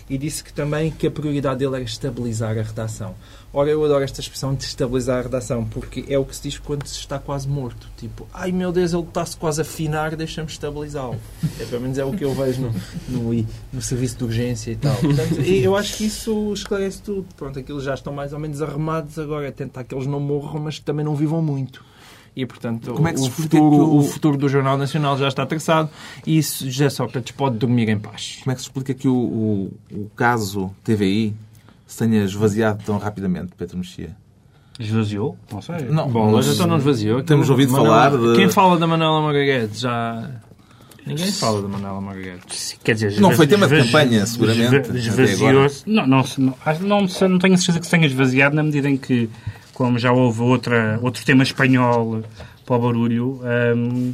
E 0.09 0.19
disse 0.19 0.43
que 0.43 0.53
também 0.53 0.91
que 0.91 1.07
a 1.07 1.11
prioridade 1.11 1.61
dele 1.61 1.77
era 1.77 1.85
estabilizar 1.85 2.59
a 2.59 2.63
redação. 2.63 3.15
Ora, 3.53 3.71
eu 3.71 3.85
adoro 3.85 4.03
esta 4.03 4.21
expressão 4.21 4.55
de 4.55 4.65
estabilizar 4.65 5.19
a 5.19 5.23
redação, 5.23 5.65
porque 5.65 6.05
é 6.09 6.19
o 6.19 6.25
que 6.25 6.35
se 6.35 6.43
diz 6.43 6.59
quando 6.59 6.87
se 6.87 6.99
está 6.99 7.19
quase 7.19 7.49
morto. 7.49 7.89
Tipo, 7.97 8.27
ai 8.33 8.53
meu 8.53 8.73
Deus, 8.73 8.93
ele 8.93 9.03
está-se 9.03 9.37
quase 9.37 9.61
a 9.61 9.63
afinar, 9.63 10.17
deixa-me 10.17 10.49
estabilizá-lo. 10.49 11.17
É, 11.59 11.65
pelo 11.65 11.83
menos 11.83 11.99
é 11.99 12.05
o 12.05 12.13
que 12.13 12.25
eu 12.25 12.35
vejo 12.35 12.63
no, 12.63 12.73
no, 13.09 13.47
no 13.73 13.83
serviço 13.83 14.19
de 14.19 14.25
urgência 14.25 14.71
e 14.71 14.77
tal. 14.77 14.97
Portanto, 14.97 15.41
eu 15.41 15.77
acho 15.77 15.97
que 15.97 16.07
isso 16.07 16.53
esclarece 16.53 17.03
tudo. 17.03 17.27
Pronto, 17.37 17.59
aqueles 17.59 17.83
já 17.83 17.95
estão 17.95 18.13
mais 18.13 18.33
ou 18.33 18.39
menos 18.39 18.63
arremados 18.63 19.19
agora. 19.19 19.51
Tentar 19.53 19.85
que 19.85 19.95
eles 19.95 20.07
não 20.07 20.21
morram, 20.21 20.61
mas 20.61 20.79
que 20.79 20.85
também 20.85 21.05
não 21.05 21.15
vivam 21.15 21.43
muito. 21.43 21.85
E, 22.37 22.47
portanto, 22.47 22.93
Como 22.95 23.09
é 23.09 23.13
que 23.13 23.19
se 23.19 23.25
o, 23.27 23.29
explica 23.29 23.57
futuro, 23.57 23.71
que 23.71 23.91
o- 23.91 23.97
o 23.99 24.03
futuro 24.03 24.37
do 24.39 24.49
Jornal 24.49 24.79
Nacional 24.79 25.19
já 25.19 25.29
está 25.29 25.45
traçado 25.45 25.91
e 26.27 26.39
isso 26.39 26.65
José 26.71 26.89
Sócrates 26.89 27.33
pode 27.33 27.59
dormir 27.59 27.89
em 27.89 27.99
paz. 27.99 28.39
Como 28.43 28.53
é 28.53 28.55
que 28.55 28.61
se 28.61 28.69
explica 28.69 28.95
que 28.95 29.09
o, 29.09 29.15
o, 29.15 29.73
o 29.93 30.11
caso 30.17 30.71
TVI 30.85 31.35
se 31.87 31.99
tenha 31.99 32.23
esvaziado 32.25 32.83
tão 32.85 32.99
rapidamente, 32.99 33.51
Pedro 33.59 33.79
Mexia? 33.79 34.17
Esvaziou? 34.79 35.37
Não 35.53 35.61
sei. 35.61 35.87
Não, 35.91 36.09
Bom, 36.09 36.31
mas 36.33 36.47
então 36.49 36.67
não 36.67 36.79
esvaziou. 36.79 37.23
Temos 37.23 37.51
ouvido 37.51 37.73
Manuela- 37.73 38.11
falar 38.11 38.33
de- 38.33 38.37
Quem 38.39 38.49
fala 38.49 38.79
da 38.79 38.87
Manuela 38.87 39.21
Margarete 39.21 39.79
já... 39.81 40.31
Ninguém 41.07 41.33
fala 41.33 41.61
da 41.63 41.69
Manuela 41.69 42.01
Margarete. 42.01 42.79
Quer 42.85 42.95
dizer, 42.95 43.21
Não 43.21 43.33
foi 43.33 43.47
tema 43.47 43.67
de 43.67 43.77
campanha, 43.83 44.25
seguramente, 44.27 44.91
Esvaziou-se. 44.97 45.83
Não, 45.91 46.07
não, 46.07 46.25
não, 46.39 46.55
não, 46.81 47.29
não 47.29 47.39
tenho 47.39 47.55
a 47.55 47.57
certeza 47.57 47.81
que 47.81 47.87
se 47.87 47.91
tenha 47.91 48.07
esvaziado 48.07 48.55
na 48.55 48.63
medida 48.63 48.89
em 48.89 48.97
que, 48.97 49.29
como 49.81 49.99
já 49.99 50.13
houve 50.13 50.43
outra, 50.43 50.99
outro 51.01 51.25
tema 51.25 51.43
espanhol 51.43 52.23
para 52.67 52.77
o 52.77 52.79
barulho, 52.79 53.41
hum, 53.75 54.13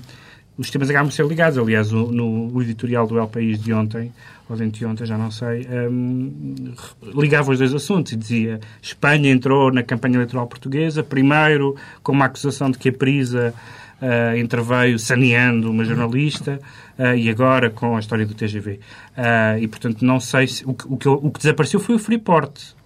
os 0.56 0.70
temas 0.70 0.88
acabam 0.88 1.08
por 1.08 1.12
ser 1.12 1.26
ligados. 1.26 1.58
Aliás, 1.58 1.92
o- 1.92 2.12
no 2.12 2.62
editorial 2.62 3.04
do 3.04 3.18
El 3.18 3.26
País 3.26 3.60
de 3.60 3.72
ontem, 3.72 4.12
ou 4.48 4.54
de 4.54 4.62
anteontem, 4.62 5.04
já 5.04 5.18
não 5.18 5.28
sei, 5.32 5.66
hum, 5.90 6.72
ligava 7.16 7.50
os 7.50 7.58
dois 7.58 7.74
assuntos 7.74 8.12
e 8.12 8.16
dizia 8.16 8.60
Espanha 8.80 9.28
entrou 9.28 9.72
na 9.72 9.82
campanha 9.82 10.14
eleitoral 10.14 10.46
portuguesa, 10.46 11.02
primeiro 11.02 11.74
com 12.00 12.12
uma 12.12 12.26
acusação 12.26 12.70
de 12.70 12.78
que 12.78 12.90
a 12.90 12.92
Prisa 12.92 13.52
ah, 14.00 14.38
interveio 14.38 15.00
saneando 15.00 15.68
uma 15.68 15.84
jornalista 15.84 16.60
ah, 16.96 17.16
e 17.16 17.28
agora 17.28 17.70
com 17.70 17.96
a 17.96 17.98
história 17.98 18.24
do 18.24 18.34
TGV. 18.34 18.78
Ah, 19.16 19.58
e, 19.58 19.66
portanto, 19.66 20.04
não 20.04 20.20
sei 20.20 20.46
se... 20.46 20.64
O 20.64 20.76
o 20.86 20.96
que, 20.96 21.08
o 21.08 21.28
que 21.32 21.40
desapareceu 21.40 21.80
foi 21.80 21.96
o 21.96 21.98
Freeport. 21.98 22.76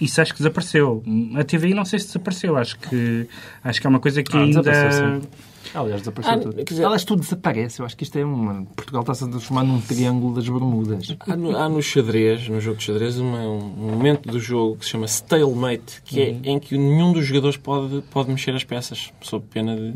Isso 0.00 0.20
acho 0.20 0.32
que 0.32 0.38
desapareceu. 0.38 1.02
A 1.36 1.44
TVI 1.44 1.74
não 1.74 1.84
sei 1.84 1.98
se 1.98 2.06
desapareceu. 2.06 2.56
Acho 2.56 2.78
que, 2.78 3.26
acho 3.64 3.80
que 3.80 3.86
é 3.86 3.90
uma 3.90 4.00
coisa 4.00 4.22
que 4.22 4.36
Ah, 4.36 4.40
ainda... 4.40 4.62
Aliás, 5.74 6.00
desapareceu 6.00 6.32
Ah, 6.34 6.38
tudo. 6.38 6.64
dizer- 6.64 6.84
Aliás, 6.84 7.04
tudo 7.04 7.20
desaparece. 7.20 7.80
Eu 7.80 7.86
acho 7.86 7.96
que 7.96 8.02
isto 8.04 8.18
é 8.18 8.24
uma... 8.24 8.64
Portugal 8.74 9.02
está-se 9.02 9.24
a 9.24 9.28
transformar 9.28 9.64
num 9.64 9.80
triângulo 9.80 10.34
das 10.34 10.48
Bermudas. 10.48 11.14
Há 11.20 11.36
no, 11.36 11.54
há 11.56 11.68
no 11.68 11.82
xadrez, 11.82 12.48
no 12.48 12.58
jogo 12.60 12.78
de 12.78 12.84
xadrez, 12.84 13.18
uma- 13.18 13.40
um 13.46 13.90
momento 13.90 14.30
do 14.30 14.40
jogo 14.40 14.76
que 14.76 14.84
se 14.86 14.92
chama 14.92 15.04
stalemate, 15.06 16.00
que 16.04 16.20
é 16.22 16.38
em 16.44 16.58
que 16.58 16.78
nenhum 16.78 17.12
dos 17.12 17.26
jogadores 17.26 17.56
pode, 17.58 18.02
pode 18.10 18.30
mexer 18.30 18.54
as 18.54 18.64
peças, 18.64 19.12
sob 19.20 19.44
pena 19.50 19.76
de, 19.76 19.94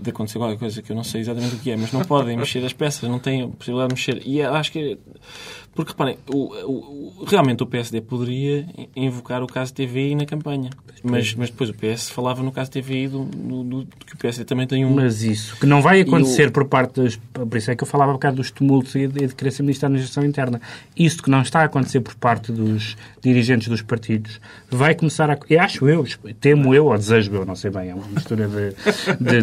de 0.00 0.10
acontecer 0.10 0.38
qualquer 0.38 0.58
coisa 0.58 0.80
que 0.82 0.90
eu 0.92 0.96
não 0.96 1.04
sei 1.04 1.20
exatamente 1.20 1.56
o 1.56 1.58
que 1.58 1.70
é, 1.70 1.76
mas 1.76 1.92
não 1.92 2.02
podem 2.02 2.36
mexer 2.38 2.64
as 2.64 2.72
peças, 2.72 3.08
não 3.08 3.18
têm 3.18 3.42
a 3.42 3.48
possibilidade 3.48 3.88
de 3.88 3.94
mexer. 3.94 4.22
E 4.26 4.42
acho 4.42 4.72
que. 4.72 4.78
é- 4.92 4.96
Porque 5.74 5.92
reparem, 5.92 6.18
o, 6.28 6.54
o- 6.64 7.24
realmente 7.26 7.62
o 7.62 7.66
PSD 7.66 8.00
poderia 8.00 8.66
invocar 8.96 9.42
o 9.42 9.46
caso 9.46 9.72
TVI 9.72 10.14
na 10.16 10.26
campanha, 10.26 10.70
mas, 11.04 11.34
mas 11.34 11.50
depois 11.50 11.70
o 11.70 11.74
PS 11.74 12.10
falava 12.10 12.42
no 12.42 12.50
caso 12.50 12.70
TVI 12.70 13.06
do, 13.08 13.24
do, 13.24 13.62
do- 13.62 13.86
que 14.04 14.14
o 14.14 14.18
PSD 14.18 14.44
também 14.44 14.66
tem 14.66 14.84
um. 14.84 14.94
Mas 14.94 15.22
isso, 15.22 15.56
que 15.56 15.66
não 15.66 15.80
vai 15.80 16.00
acontecer 16.00 16.48
o- 16.48 16.52
por 16.52 16.64
parte 16.64 17.00
das... 17.00 17.16
Por 17.32 17.56
isso 17.56 17.70
é 17.70 17.76
que 17.76 17.84
eu 17.84 17.86
falava 17.86 18.10
um 18.10 18.14
bocado 18.14 18.36
dos 18.36 18.50
tumultos 18.50 18.94
e 18.96 19.06
de, 19.06 19.26
de 19.28 19.34
querer 19.36 19.52
ser 19.52 19.62
ministro 19.62 19.82
da 19.82 19.86
Administração 19.88 20.24
Interna. 20.28 20.60
Isso 20.96 21.22
que 21.22 21.30
não 21.30 21.42
está 21.42 21.60
a 21.60 21.64
acontecer 21.64 22.00
por 22.00 22.14
parte 22.16 22.50
dos 22.50 22.96
dirigentes 23.22 23.68
dos 23.68 23.80
partidos 23.82 24.40
vai 24.70 24.94
começar 24.96 25.30
a... 25.30 25.38
Eu 25.48 25.60
acho 25.60 25.88
eu, 25.88 26.04
temo 26.40 26.74
eu, 26.74 26.86
ou 26.86 26.96
desejo 26.98 27.32
eu, 27.32 27.44
não 27.46 27.54
sei 27.54 27.70
bem, 27.70 27.90
é 27.90 27.94
uma 27.94 28.06
mistura 28.08 28.48
de, 28.48 28.70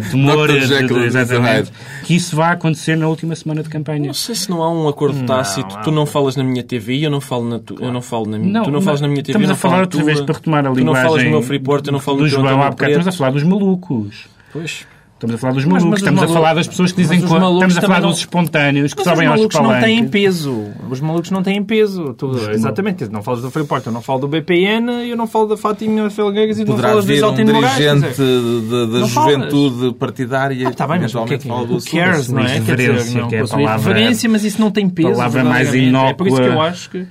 temor, 0.10 0.45
De, 0.46 0.86
de, 0.86 0.94
exatamente, 1.06 1.72
que 2.04 2.14
isso 2.14 2.34
vai 2.36 2.52
acontecer 2.52 2.96
na 2.96 3.08
última 3.08 3.34
semana 3.34 3.62
de 3.62 3.68
campanha. 3.68 4.06
Não 4.06 4.14
sei 4.14 4.34
se 4.34 4.48
não 4.50 4.62
há 4.62 4.70
um 4.70 4.88
acordo 4.88 5.24
tácito. 5.26 5.76
há. 5.76 5.80
Tu 5.80 5.90
não 5.90 6.06
falas 6.06 6.36
na 6.36 6.44
minha 6.44 6.62
TV, 6.62 7.04
eu 7.04 7.10
não 7.10 7.20
falo 7.20 7.48
na 7.48 7.58
tu, 7.58 7.76
eu 7.80 7.92
não 7.92 8.00
falo 8.02 8.26
na 8.26 8.38
minha. 8.38 8.52
Não, 8.52 8.62
tu 8.64 8.70
não 8.70 8.80
falas 8.80 9.00
na 9.00 9.08
minha 9.08 9.22
TV, 9.22 9.32
estamos 9.38 9.44
eu 9.44 9.48
não 9.48 9.54
a 9.54 9.58
falar 9.58 9.80
outra 9.82 9.98
tua. 10.00 10.06
vez 10.06 10.20
para 10.20 10.34
retomar 10.34 10.66
a 10.66 10.70
Tu 10.70 10.76
linguagem 10.78 11.02
não 11.02 11.08
falas 11.10 11.24
no 11.24 11.30
meu 11.30 11.42
Freeport, 11.42 11.86
eu 11.86 11.92
não 11.92 12.00
falo 12.00 12.18
no 12.18 12.22
teu 12.28 12.30
João 12.40 12.62
há 12.62 12.70
bocado. 12.70 12.90
Estamos 12.92 13.08
a 13.08 13.12
falar 13.12 13.30
dos 13.30 13.42
malucos. 13.42 14.26
Pois. 14.52 14.86
Estamos 15.16 15.34
a 15.34 15.38
falar 15.38 15.52
dos 15.54 15.64
Mas- 15.64 15.82
malucos, 15.82 15.88
mas 15.90 15.94
os 15.94 15.98
estamos 16.02 16.18
a 16.18 16.20
malucos- 16.26 16.34
falar 16.42 16.54
das 16.54 16.68
pessoas 16.68 16.92
que 16.92 16.96
dizem 17.00 17.16
mas 17.20 17.24
os 17.24 17.30
que 17.30 17.36
estamos 17.36 17.76
a 17.78 17.80
falar 17.80 17.94
também 17.94 18.00
dos 18.10 18.10
não- 18.10 18.20
espontâneos 18.20 18.92
que 18.92 18.98
Mas 19.00 19.04
sobem 19.08 19.26
os 19.26 19.30
aos 19.32 19.38
malucos 19.40 19.56
não 19.60 19.80
têm 19.80 19.80
palanques. 19.96 20.10
peso. 20.10 20.64
Os 20.90 21.00
malucos 21.00 21.30
não 21.30 21.42
têm 21.42 21.62
peso. 21.64 22.14
Tu, 22.14 22.50
exatamente. 22.50 23.08
Não 23.10 23.22
falas 23.22 23.40
do 23.40 23.50
Freeport, 23.50 23.86
eu 23.86 23.92
não 23.92 24.02
falo 24.02 24.20
do 24.20 24.28
BPN, 24.28 25.08
eu 25.08 25.16
não 25.16 25.26
falo 25.26 25.46
da 25.46 25.56
Fátima 25.56 26.10
Felgueiras 26.10 26.58
e 26.58 26.66
não 26.66 26.76
vir 26.76 26.84
um 26.84 27.16
Isaltino 27.16 27.52
quer 27.52 27.60
dirigente 27.60 28.08
dizer. 28.10 28.24
de- 28.42 28.92
da 28.92 28.98
Não 28.98 29.08
falas. 29.08 29.32
juventude 29.32 29.94
partidária 29.94 30.68
Ah, 30.68 30.72
tá 30.74 30.86
bem, 30.86 31.00
mas 31.00 31.14
o 31.14 31.24
que 31.24 31.34
é 31.34 31.38
que 31.38 31.48
who 31.48 31.54
assunto. 31.76 31.90
cares, 31.90 32.28
não 32.28 32.40
é? 32.40 32.44
Quer 32.44 32.60
dizer, 32.60 32.72
Irreverência, 32.82 33.20
não 33.22 33.28
que 33.28 33.36
é 33.36 33.40
a 33.40 33.46
palavra- 33.46 33.76
referência, 33.94 34.28
mas 34.28 34.44
isso 34.44 34.60
não 34.60 34.70
tem 34.70 34.86
peso. 34.86 35.12
palavra 35.12 35.44
mais 35.44 35.70
verdadeiramente. 35.70 36.10
É 36.10 36.14
por 36.14 36.26
isso 36.26 36.36
que 36.36 36.42
eu 36.42 36.46
inócua. 36.48 36.66
acho 36.68 36.90
que... 36.90 37.06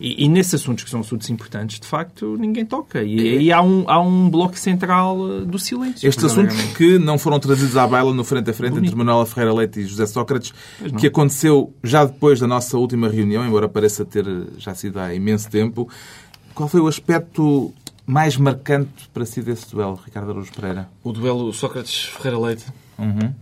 E, 0.00 0.24
e 0.24 0.28
nesses 0.28 0.54
assuntos 0.54 0.84
que 0.84 0.90
são 0.90 1.00
assuntos 1.00 1.28
importantes, 1.28 1.80
de 1.80 1.86
facto, 1.86 2.36
ninguém 2.38 2.64
toca. 2.64 3.02
E 3.02 3.38
aí 3.38 3.52
há 3.52 3.60
um, 3.60 3.84
há 3.88 4.00
um 4.00 4.30
bloco 4.30 4.58
central 4.58 5.18
uh, 5.18 5.44
do 5.44 5.58
silêncio. 5.58 6.08
Estes 6.08 6.24
assuntos 6.24 6.56
que 6.76 6.98
não 6.98 7.18
foram 7.18 7.40
trazidos 7.40 7.76
à 7.76 7.86
baila 7.86 8.14
no 8.14 8.24
frente 8.24 8.50
a 8.50 8.54
frente 8.54 8.78
entre 8.78 8.94
Manuela 8.94 9.26
Ferreira 9.26 9.52
Leite 9.52 9.80
e 9.80 9.84
José 9.86 10.06
Sócrates, 10.06 10.52
que 10.98 11.06
aconteceu 11.08 11.72
já 11.82 12.04
depois 12.04 12.38
da 12.38 12.46
nossa 12.46 12.78
última 12.78 13.08
reunião, 13.08 13.46
embora 13.46 13.68
pareça 13.68 14.04
ter 14.04 14.24
já 14.56 14.74
sido 14.74 15.00
há 15.00 15.12
imenso 15.14 15.50
tempo. 15.50 15.88
Qual 16.54 16.68
foi 16.68 16.80
o 16.80 16.86
aspecto 16.86 17.72
mais 18.06 18.36
marcante 18.36 19.08
para 19.12 19.24
si 19.24 19.42
desse 19.42 19.70
duelo, 19.70 20.00
Ricardo 20.04 20.30
Araújo 20.30 20.52
Pereira? 20.52 20.88
O 21.02 21.12
duelo 21.12 21.52
Sócrates 21.52 22.04
Ferreira 22.04 22.38
Leite. 22.38 22.64
Uhum. 22.98 23.32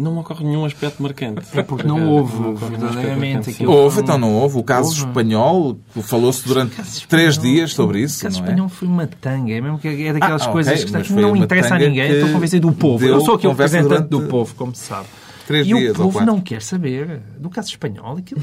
Não 0.00 0.12
me 0.14 0.18
ocorre 0.20 0.44
nenhum 0.44 0.64
aspecto 0.64 1.02
marcante. 1.02 1.42
É 1.52 1.62
porque 1.62 1.86
não 1.86 2.08
houve, 2.08 2.32
verdadeiramente, 2.54 3.50
aquilo- 3.50 3.72
Houve, 3.72 4.00
então 4.00 4.18
não 4.18 4.32
houve. 4.34 4.58
O 4.58 4.62
caso 4.62 4.92
espanhol, 4.92 5.78
falou-se 6.02 6.46
durante 6.46 7.06
três 7.06 7.36
dias 7.38 7.72
sobre 7.72 8.00
isso, 8.00 8.20
O 8.20 8.22
caso 8.22 8.38
não 8.40 8.46
é? 8.46 8.48
espanhol 8.50 8.68
foi 8.68 8.88
uma 8.88 9.06
tanga. 9.06 9.52
É 9.52 9.60
mesmo 9.60 9.78
que 9.78 9.88
é 9.88 10.12
daquelas 10.12 10.42
Ah, 10.46 10.50
coisas 10.50 10.84
que 10.84 11.12
não 11.12 11.36
interessa 11.36 11.74
a 11.74 11.78
ninguém. 11.78 12.10
Estou 12.10 12.30
convencido 12.30 12.68
do 12.68 12.74
povo. 12.74 13.04
Eu 13.04 13.20
sou 13.20 13.34
aqui 13.34 13.46
o 13.46 13.50
representante 13.50 13.88
durante 13.88 14.08
do 14.08 14.22
povo, 14.22 14.54
como 14.54 14.74
se 14.74 14.84
sabe. 14.86 15.06
Três 15.46 15.66
e 15.66 15.74
dias 15.74 15.98
o 15.98 16.02
povo 16.02 16.20
não 16.24 16.40
quer 16.40 16.62
saber 16.62 17.20
do 17.38 17.50
caso 17.50 17.68
espanhol. 17.68 18.16
Aquilo 18.18 18.40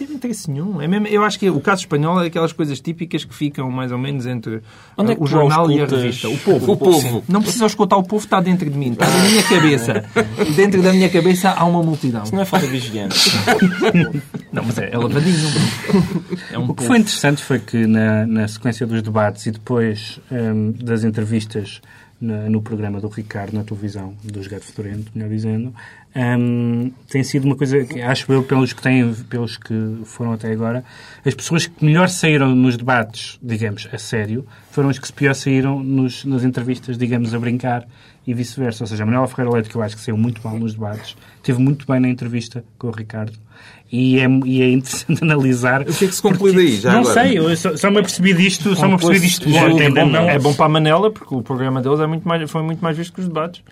teve 0.00 0.14
interesse 0.14 0.50
nenhum. 0.50 0.80
É 0.80 0.88
mesmo, 0.88 1.06
eu 1.06 1.22
acho 1.22 1.38
que 1.38 1.50
o 1.50 1.60
caso 1.60 1.82
espanhol 1.82 2.22
é 2.22 2.26
aquelas 2.26 2.52
coisas 2.52 2.80
típicas 2.80 3.24
que 3.24 3.34
ficam 3.34 3.70
mais 3.70 3.92
ou 3.92 3.98
menos 3.98 4.26
entre 4.26 4.62
Onde 4.96 5.12
é 5.12 5.14
uh, 5.14 5.16
que 5.18 5.22
o 5.22 5.26
jornal 5.26 5.70
e 5.70 5.80
a 5.80 5.86
revista. 5.86 6.28
O 6.28 6.38
povo. 6.38 6.72
O 6.72 6.76
povo. 6.76 7.24
Não 7.28 7.42
precisa 7.42 7.66
escutar 7.66 7.96
o 7.96 8.02
povo, 8.02 8.24
está 8.24 8.40
dentro 8.40 8.68
de 8.68 8.76
mim. 8.76 8.92
Está 8.92 9.06
na 9.06 9.24
minha 9.24 9.42
cabeça. 9.42 10.04
Dentro 10.56 10.82
da 10.82 10.92
minha 10.92 11.08
cabeça 11.10 11.50
há 11.50 11.64
uma 11.64 11.82
multidão. 11.82 12.22
Isso 12.22 12.34
não 12.34 12.42
é 12.42 12.44
falta 12.44 12.66
de 12.66 12.72
vigilância. 12.72 13.32
Não, 14.52 14.64
mas 14.64 14.78
é, 14.78 14.90
é 14.90 14.98
lavadinho. 14.98 15.48
É 16.50 16.58
um 16.58 16.64
O 16.64 16.68
que 16.68 16.74
povo. 16.74 16.88
foi 16.88 16.98
interessante 16.98 17.42
foi 17.42 17.58
que 17.60 17.86
na, 17.86 18.26
na 18.26 18.48
sequência 18.48 18.86
dos 18.86 19.02
debates 19.02 19.46
e 19.46 19.52
depois 19.52 20.18
hum, 20.30 20.72
das 20.72 21.04
entrevistas 21.04 21.80
no 22.20 22.60
programa 22.60 23.00
do 23.00 23.08
Ricardo 23.08 23.54
na 23.54 23.64
televisão, 23.64 24.14
dos 24.22 24.46
Gato 24.46 24.66
Fedorento, 24.66 25.10
melhor 25.14 25.30
dizendo, 25.30 25.74
hum, 26.14 26.92
tem 27.08 27.22
sido 27.22 27.44
uma 27.44 27.56
coisa 27.56 27.84
que 27.84 28.00
acho 28.00 28.30
eu, 28.32 28.42
pelos 28.42 28.72
que, 28.72 28.82
têm, 28.82 29.14
pelos 29.28 29.56
que 29.56 29.74
foram 30.04 30.32
até 30.32 30.52
agora, 30.52 30.84
as 31.24 31.34
pessoas 31.34 31.66
que 31.66 31.84
melhor 31.84 32.08
saíram 32.08 32.54
nos 32.54 32.76
debates, 32.76 33.38
digamos, 33.42 33.88
a 33.92 33.98
sério, 33.98 34.46
foram 34.70 34.88
as 34.88 34.98
que 34.98 35.12
pior 35.12 35.34
saíram 35.34 35.82
nos, 35.82 36.24
nas 36.24 36.44
entrevistas, 36.44 36.96
digamos, 36.96 37.34
a 37.34 37.38
brincar 37.38 37.86
e 38.26 38.34
vice-versa. 38.34 38.84
Ou 38.84 38.88
seja, 38.88 39.02
a 39.02 39.06
Manuela 39.06 39.26
Ferreira 39.26 39.52
Leite, 39.52 39.68
que 39.68 39.76
eu 39.76 39.82
acho 39.82 39.96
que 39.96 40.02
saiu 40.02 40.16
muito 40.16 40.40
mal 40.44 40.58
nos 40.58 40.74
debates, 40.74 41.16
teve 41.42 41.60
muito 41.60 41.86
bem 41.86 42.00
na 42.00 42.08
entrevista 42.08 42.64
com 42.78 42.88
o 42.88 42.90
Ricardo. 42.90 43.38
E 43.92 44.20
é, 44.20 44.26
e 44.46 44.62
é 44.62 44.70
interessante 44.70 45.22
analisar. 45.24 45.82
O 45.82 45.92
que 45.92 46.04
é 46.04 46.08
que 46.08 46.14
se 46.14 46.22
conclui 46.22 46.54
daí, 46.54 46.76
já 46.76 46.92
não 46.92 47.00
agora? 47.00 47.14
sei, 47.14 47.38
eu 47.38 47.56
só, 47.56 47.76
só 47.76 47.90
me 47.90 47.98
apercebi 47.98 48.34
disto, 48.34 48.74
só 48.76 48.86
me 48.86 48.94
apercebi 48.94 49.20
disto 49.20 49.48
É, 49.48 49.84
é, 49.84 49.90
bom, 49.90 50.16
é 50.16 50.38
bom 50.38 50.54
para 50.54 50.66
a 50.66 50.68
Manela, 50.68 51.10
porque 51.10 51.34
o 51.34 51.42
programa 51.42 51.82
deles 51.82 51.98
é 51.98 52.06
muito 52.06 52.26
mais, 52.26 52.48
foi 52.50 52.62
muito 52.62 52.80
mais 52.80 52.96
visto 52.96 53.12
que 53.12 53.20
os 53.20 53.26
debates. 53.26 53.62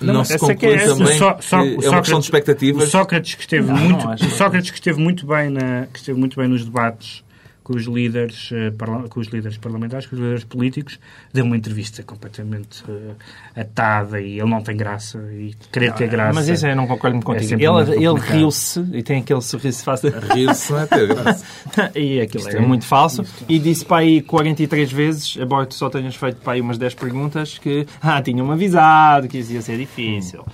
Não, 0.00 0.14
mas 0.14 0.28
se 0.28 0.34
essa 0.34 0.52
é 0.52 0.54
que 0.54 0.66
é 0.66 0.68
conclui 0.70 0.84
essa. 0.84 0.96
também 0.98 1.18
Só- 1.18 1.38
só- 1.40 1.56
é 1.58 1.62
uma 1.62 1.70
Sócrates- 1.82 2.00
questão 2.00 2.18
de 2.20 2.24
expectativas. 2.26 2.88
O 2.88 2.90
Sócrates 2.90 3.34
que 3.34 3.40
esteve 3.40 3.66
Não, 3.66 3.76
muito, 3.76 4.04
não 4.06 4.14
o 4.14 4.30
Sócrates 4.30 4.70
que 4.70 4.76
esteve 4.78 5.00
muito 5.00 5.26
bem 5.26 5.50
na, 5.50 5.86
que 5.92 5.98
esteve 5.98 6.18
muito 6.18 6.38
bem 6.38 6.48
nos 6.48 6.64
debates 6.64 7.24
com 7.66 7.74
os 7.74 7.82
líderes, 7.86 8.50
eh, 8.52 8.70
parla- 8.70 9.08
com 9.08 9.18
os 9.18 9.26
líderes 9.26 9.58
parlamentares, 9.58 10.06
com 10.06 10.14
os 10.14 10.22
líderes 10.22 10.44
políticos, 10.44 11.00
deu 11.34 11.44
uma 11.44 11.56
entrevista 11.56 12.00
completamente 12.04 12.84
eh, 12.88 13.60
atada 13.60 14.20
e 14.20 14.38
ele 14.38 14.48
não 14.48 14.62
tem 14.62 14.76
graça 14.76 15.18
e 15.32 15.52
querer 15.72 15.92
ter 15.94 16.08
graça. 16.08 16.32
Mas 16.32 16.48
isso 16.48 16.64
eu 16.64 16.76
não 16.76 16.86
concordo 16.86 17.16
muito 17.16 17.28
É 17.32 17.34
contigo. 17.40 17.72
muito 17.72 17.92
ele 17.92 18.06
ele 18.06 18.20
riu-se 18.20 18.80
e 18.92 19.02
tem 19.02 19.18
aquele 19.18 19.40
sorriso 19.40 19.82
fácil. 19.82 20.12
Rir-se 20.32 20.70
não 20.70 20.78
é 20.78 20.86
ter 20.86 21.08
graça. 21.08 21.44
e 21.98 22.20
aquilo 22.20 22.44
Isto 22.44 22.56
é, 22.56 22.60
é- 22.62 22.64
muito 22.64 22.84
falso. 22.84 23.24
E 23.48 23.58
disse 23.58 23.84
para 23.84 23.96
aí 23.96 24.22
43 24.22 24.92
vezes, 24.92 25.36
embora 25.36 25.66
tu 25.66 25.74
só 25.74 25.90
tenhas 25.90 26.14
feito 26.14 26.36
para 26.36 26.52
aí 26.52 26.60
umas 26.60 26.78
10 26.78 26.94
perguntas, 26.94 27.58
que 27.58 27.84
ah, 28.00 28.22
tinham-me 28.22 28.52
avisado 28.52 29.26
que 29.26 29.38
isso 29.38 29.52
ia 29.52 29.60
ser 29.60 29.76
difícil. 29.76 30.44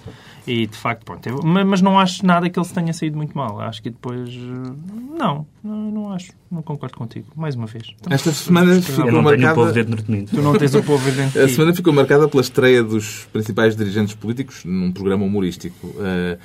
E 0.47 0.67
de 0.67 0.77
facto, 0.77 1.05
pronto. 1.05 1.21
teve- 1.21 1.39
mas, 1.45 1.81
não 1.81 1.99
acho 1.99 2.27
nada 2.27 2.51
que 2.51 2.59
ele 2.59 2.67
se 2.67 2.75
tenha 2.75 2.93
saído 2.93 3.17
muito 3.17 3.37
mal. 3.37 3.61
Acho 3.61 3.81
que 3.83 3.91
depois. 3.91 4.29
eh, 4.31 4.73
Não, 5.17 5.47
não, 5.63 5.91
não 5.93 6.13
acho. 6.13 6.33
Não 6.51 6.63
concordo 6.63 6.97
contigo. 6.97 7.27
Mais 7.37 7.55
uma 7.55 7.67
vez. 7.67 7.95
Então, 8.01 8.13
Esta 8.13 8.33
semana 8.33 8.75
Eu 8.75 8.83
ficou 8.83 9.05
não 9.13 9.21
o 9.21 9.23
povo 9.23 9.37
marcada... 9.39 9.73
dentro 9.73 10.03
de 10.03 10.11
mim. 10.11 10.25
tu 10.25 10.43
não 10.43 10.57
tens 10.59 10.75
o 10.75 10.83
povo 10.83 11.05
dentro 11.13 11.41
A 11.41 11.45
de 11.45 11.49
ti. 11.51 11.55
semana 11.55 11.73
ficou 11.75 11.93
marcada 11.93 12.27
pela 12.29 12.41
estreia 12.41 12.83
dos 12.83 13.25
principais 13.33 13.77
dirigentes 13.77 14.15
políticos 14.15 14.65
num 14.65 14.91
programa 14.91 15.25
humorístico. 15.25 15.95
Eh, 16.01 16.39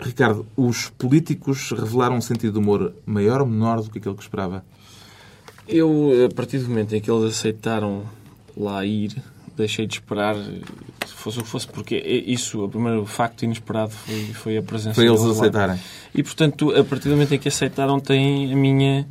Ricardo, 0.00 0.46
os 0.56 0.88
políticos 0.90 1.72
revelaram 1.72 2.16
um 2.16 2.20
sentido 2.20 2.52
de 2.54 2.58
humor 2.58 2.94
maior 3.04 3.40
ou 3.40 3.46
menor 3.46 3.82
do 3.82 3.90
que 3.90 3.98
aquele 3.98 4.14
que 4.14 4.22
esperava? 4.22 4.64
Eu, 5.66 6.10
a 6.30 6.34
partir 6.34 6.58
do 6.58 6.68
momento 6.68 6.94
em 6.94 7.00
que 7.00 7.10
eles 7.10 7.24
aceitaram 7.36 8.04
lá 8.56 8.84
ir, 8.86 9.14
deixei 9.58 9.86
de 9.86 9.94
esperar, 9.94 10.34
se 10.36 11.14
fosse 11.14 11.38
o 11.38 11.42
que 11.42 11.48
fosse, 11.48 11.66
porque 11.66 11.96
isso, 11.96 12.64
o 12.64 12.68
primeiro 12.68 13.04
facto 13.04 13.42
inesperado 13.42 13.90
foi, 13.90 14.24
foi 14.32 14.56
a 14.56 14.62
presença 14.62 14.94
Foi 14.94 15.06
eles 15.06 15.22
aceitarem. 15.22 15.78
E, 16.14 16.22
portanto, 16.22 16.74
a 16.74 16.84
partir 16.84 17.08
do 17.08 17.14
momento 17.14 17.34
em 17.34 17.38
que 17.38 17.48
aceitaram, 17.48 18.00
têm 18.00 18.52
a 18.52 18.56
minha 18.56 19.06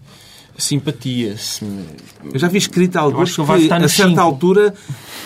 simpatia. 0.57 1.37
Se 1.37 1.63
me- 1.63 1.85
Eu 2.33 2.39
já 2.39 2.47
vi 2.47 2.57
escrito 2.57 2.97
alguns 2.97 3.23
acho 3.23 3.35
que 3.35 3.41
que, 3.41 3.47
vai 3.47 3.61
estar 3.61 3.77
a 3.83 3.87
certa 3.87 4.09
cinco. 4.09 4.19
altura, 4.21 4.73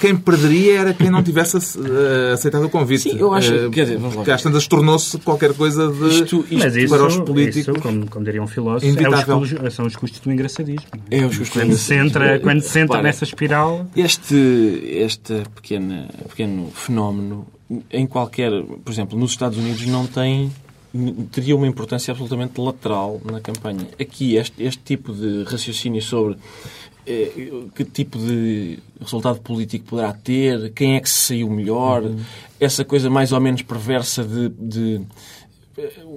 quem 0.02 0.16
perderia 0.16 0.80
era 0.80 0.94
quem 0.94 1.10
não 1.10 1.24
tivesse 1.24 1.58
eh, 1.58 2.34
aceitado 2.34 2.66
o 2.66 2.70
convite. 2.70 3.04
Sim, 3.04 3.18
eu 3.18 3.34
acho- 3.34 3.54
Eh, 3.54 3.70
quer 3.70 3.84
dizer, 3.84 3.96
vamos 3.98 4.10
lá. 4.16 4.16
Porque 4.22 4.32
às 4.32 4.42
tantas 4.44 4.68
tornou-se 4.68 5.18
qualquer 5.20 5.54
coisa 5.54 5.88
de... 5.92 6.08
Isto, 6.10 6.46
isto 6.50 6.58
Mas 6.58 6.76
isso, 6.76 6.94
para 6.94 7.06
os 7.08 7.18
políticos, 7.18 7.68
isso 7.76 7.82
como, 7.82 8.10
como 8.10 8.26
diria 8.26 8.44
um 8.44 8.48
filósofo, 8.48 8.86
é 9.66 9.70
são 9.70 9.86
os 9.86 9.96
custos 9.96 10.20
do 10.20 10.32
engraçadismo. 10.32 10.86
é 11.10 11.26
os 11.26 11.38
custos 11.38 11.62
Quando 11.62 11.78
se 11.78 11.94
entra, 11.96 12.40
quando 12.40 12.62
se 12.62 12.70
entra 12.80 12.82
Repara, 12.98 13.04
nessa 13.04 13.24
espiral, 13.24 13.88
Este, 13.96 14.36
este 14.84 15.44
pequena, 15.56 16.10
pequeno 16.30 16.70
fenómeno, 16.74 17.48
em 17.90 18.06
qualquer, 18.06 18.52
por 18.84 18.92
exemplo, 18.92 19.18
nos 19.18 19.32
Estados 19.32 19.58
Unidos, 19.58 19.86
não 19.86 20.06
tem 20.06 20.52
teria 21.32 21.56
uma 21.56 21.68
importância 21.68 22.12
absolutamente 22.12 22.60
lateral 22.60 23.22
na 23.24 23.40
campanha. 23.40 23.88
Aqui, 24.00 24.36
este, 24.36 24.64
este 24.64 24.84
tipo 24.84 25.14
de 25.14 25.44
raciocínio 25.44 26.02
sobre 26.02 26.38
eh, 27.06 27.32
que 27.74 27.84
tipo 27.84 28.18
de 28.18 28.80
resultado 29.00 29.40
político 29.40 29.86
poderá 29.86 30.14
ter, 30.14 30.72
quem 30.74 30.96
é 30.96 31.00
que 31.00 31.10
se 31.10 31.28
saiu 31.28 31.50
melhor, 31.50 32.04
essa 32.60 32.86
coisa 32.86 33.10
mais 33.10 33.32
ou 33.32 33.40
menos 33.40 33.64
perversa 33.64 34.24
de, 34.24 34.50
de, 34.50 35.02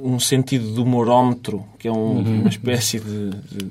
um 0.02 0.18
sentido 0.18 0.72
de 0.74 0.80
humorómetro 0.80 1.64
que 1.78 1.86
é 1.88 1.92
um- 1.92 2.40
uma 2.40 2.48
espécie 2.48 2.98
de, 2.98 3.30
de 3.30 3.70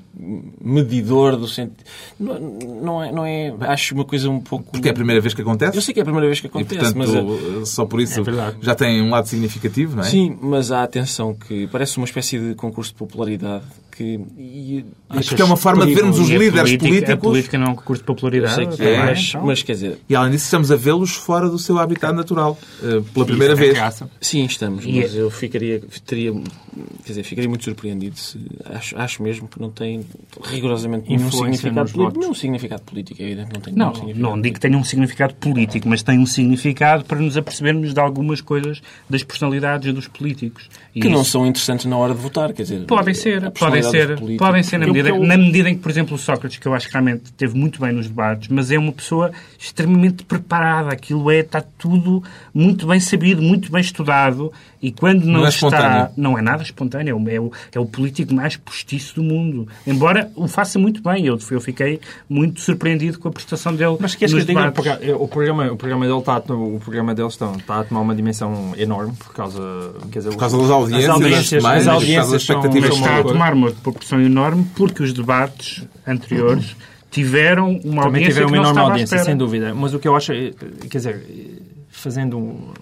medidor 0.61 1.35
do 1.35 1.47
sentido. 1.47 1.83
Não, 2.19 2.39
não, 2.39 3.03
é, 3.03 3.11
não 3.11 3.25
é. 3.25 3.53
Acho 3.61 3.93
uma 3.95 4.05
coisa 4.05 4.29
um 4.29 4.39
pouco. 4.39 4.71
Porque 4.71 4.87
é 4.87 4.91
a 4.91 4.93
primeira 4.93 5.19
vez 5.21 5.33
que 5.33 5.41
acontece. 5.41 5.77
Eu 5.77 5.81
sei 5.81 5.93
que 5.93 5.99
é 5.99 6.03
a 6.03 6.05
primeira 6.05 6.27
vez 6.27 6.39
que 6.39 6.47
E, 6.47 6.49
acontece, 6.49 6.93
portanto, 6.93 6.97
mas. 6.97 7.61
é- 7.61 7.65
só 7.65 7.85
por 7.85 7.99
isso 8.01 8.21
É 8.21 8.53
já 8.61 8.75
tem 8.75 9.01
um 9.01 9.09
lado 9.09 9.27
significativo, 9.27 9.95
não 9.95 10.03
é? 10.03 10.05
Sim, 10.07 10.37
mas 10.41 10.71
há 10.71 10.83
atenção 10.83 11.33
que 11.33 11.67
parece 11.67 11.97
uma 11.97 12.05
espécie 12.05 12.39
de 12.39 12.55
concurso 12.55 12.91
de 12.91 12.97
popularidade 12.97 13.65
que. 13.95 14.19
e- 14.37 14.85
Porque 15.27 15.41
é 15.41 15.45
uma 15.45 15.55
forma 15.57 15.85
de 15.85 15.93
vermos 15.93 16.19
os 16.19 16.29
a 16.29 16.33
líderes 16.37 16.53
política- 16.77 17.13
A 17.13 17.17
políticos 17.17 17.21
política 17.29 17.57
não 17.57 17.67
é 17.67 17.69
um 17.69 17.75
concurso 17.75 18.01
de 18.01 18.05
popularidade. 18.07 18.55
sei 18.55 18.65
que 18.67 18.77
também, 18.77 18.93
é, 18.93 19.05
mas, 19.05 19.29
então. 19.29 19.45
mas 19.45 19.63
quer 19.63 19.73
dizer, 19.73 19.97
E 20.09 20.15
além 20.15 20.31
disso, 20.31 20.45
estamos 20.45 20.71
a 20.71 20.75
vê-los 20.75 21.11
fora 21.15 21.49
do 21.49 21.57
seu 21.59 21.77
habitat 21.79 22.13
natural. 22.15 22.57
eh, 22.83 23.01
Pela 23.13 23.25
primeira 23.25 23.53
é 23.53 23.55
vez. 23.55 23.73
graça. 23.73 24.09
sim, 24.19 24.43
estamos, 24.45 24.85
E 24.85 24.91
mas 25.01 25.15
eu 25.15 25.29
ficaria, 25.29 25.81
teria, 26.05 26.31
quer 26.33 27.09
dizer, 27.11 27.23
ficaria 27.23 27.49
muito 27.49 27.63
surpreendido 27.63 28.17
se 28.17 28.39
acho, 28.65 28.97
acho 28.97 29.21
mesmo 29.23 29.47
que 29.47 29.59
não 29.61 29.69
tem 29.69 30.05
rigorosamente 30.43 31.09
nenhum 31.09 31.31
significado 31.31 31.91
político. 31.91 32.19
Nenhum 32.19 32.33
significado 32.33 32.81
político, 32.83 33.21
é 33.21 33.25
evidente, 33.25 33.49
não 33.53 33.61
tem 33.61 33.73
Não, 33.73 33.93
não 34.15 34.41
digo 34.41 34.55
que 34.55 34.59
tenha 34.59 34.77
um 34.77 34.83
significado 34.83 35.35
político, 35.35 35.87
mas 35.87 36.01
tem 36.03 36.19
um 36.19 36.25
significado 36.25 37.05
para 37.05 37.19
nos 37.19 37.37
apercebermos 37.37 37.93
de 37.93 37.99
algumas 37.99 38.41
coisas 38.41 38.81
das 39.09 39.23
personalidades 39.23 39.93
dos 39.93 40.07
políticos. 40.07 40.69
E 40.95 41.01
que 41.01 41.09
não 41.09 41.21
isso- 41.21 41.31
são 41.31 41.45
interessantes 41.47 41.85
na 41.85 41.97
hora 41.97 42.13
de 42.13 42.21
votar, 42.21 42.53
quer 42.53 42.63
dizer. 42.63 42.85
Podem 42.85 43.11
a 43.11 43.15
ser, 43.15 43.51
podem 43.51 43.79
ser, 43.83 44.37
podem 44.37 44.63
ser 44.63 44.77
na 44.77 44.87
medida, 44.87 45.09
eu- 45.09 45.23
na 45.23 45.37
medida 45.37 45.69
em 45.69 45.75
que, 45.75 45.81
por 45.81 45.89
exemplo, 45.91 46.15
o 46.15 46.17
Sócrates, 46.17 46.57
que 46.57 46.67
eu 46.67 46.73
acho 46.73 46.87
que 46.87 46.93
realmente 46.93 47.31
teve 47.33 47.57
muito 47.57 47.79
bem 47.79 47.91
nos 47.93 48.07
debates, 48.07 48.47
mas 48.49 48.71
é 48.71 48.77
uma 48.79 48.91
pessoa 48.91 49.31
extremamente 49.59 50.23
preparada. 50.23 50.89
Aquilo 50.89 51.29
é, 51.31 51.39
está 51.39 51.61
tudo 51.77 52.23
muito 52.53 52.85
bem 52.87 52.99
sabido, 52.99 53.41
muito 53.41 53.71
bem 53.71 53.81
estudado 53.81 54.51
e 54.81 54.91
quando 54.91 55.23
não, 55.25 55.39
Não 55.39 55.45
é 55.45 55.49
está... 55.49 55.67
espontâneo. 55.67 56.09
Não 56.17 56.37
é 56.37 56.41
nada 56.41 56.63
espontâneo, 56.63 57.11
é 57.11 57.13
o, 57.15 57.29
é, 57.29 57.39
o, 57.39 57.51
é 57.73 57.79
o 57.79 57.85
político 57.85 58.33
mais 58.33 58.57
postiço 58.57 59.15
do 59.15 59.23
mundo. 59.23 59.67
Embora 59.87 60.29
o 60.35 60.47
faça 60.47 60.77
muito 60.77 61.01
bem, 61.01 61.25
eu, 61.25 61.37
eu 61.51 61.61
fiquei 61.61 61.99
muito 62.29 62.59
surpreendido 62.61 63.17
com 63.19 63.27
a 63.29 63.31
prestação 63.31 63.73
dele 63.75 63.97
Mas 63.99 64.15
que 64.15 64.25
nos 64.25 64.33
eu 64.33 64.39
diga, 64.45 64.73
o 65.17 65.27
programa, 65.27 65.71
o 65.71 65.77
programa, 65.77 66.05
dele 66.05 66.19
está, 66.19 66.33
a- 66.35 66.53
o 66.53 66.79
programa 66.83 67.15
deles 67.15 67.33
está, 67.33 67.51
está 67.53 67.79
a 67.79 67.83
tomar 67.83 68.01
uma 68.01 68.13
dimensão 68.15 68.73
enorme 68.77 69.13
por 69.13 69.33
causa, 69.33 69.61
quer 70.11 70.19
dizer, 70.19 70.31
Por 70.31 70.37
causa 70.39 70.57
das 70.57 70.69
audiências, 70.69 71.09
as 71.09 71.15
audiências, 71.15 71.39
das 71.39 71.49
semanas, 71.61 71.77
as 71.77 71.83
por 71.83 71.89
causa 71.89 72.01
audiências 72.01 72.31
das 72.31 72.43
são, 72.43 72.55
expectativas 72.57 72.89
Mas 72.89 72.97
são 72.99 73.07
está 73.07 73.19
a 73.19 73.23
tomar 73.33 73.53
uma 73.53 73.72
proporção 73.81 74.21
enorme 74.21 74.65
porque 74.75 75.01
os 75.03 75.13
debates 75.13 75.85
anteriores 76.07 76.75
tiveram 77.11 77.79
uma 77.83 78.03
Também 78.03 78.23
audiência 78.25 78.27
tiveram 78.33 78.47
uma 78.47 78.57
enorme 78.57 78.79
audiência, 78.79 79.19
sem 79.19 79.37
dúvida. 79.37 79.73
Mas 79.73 79.93
o 79.93 79.99
que 79.99 80.07
eu 80.07 80.15
acho, 80.15 80.33
é, 80.33 80.51
quer 80.89 80.97
dizer, 80.97 81.61
fazendo 81.89 82.37
um. 82.37 82.73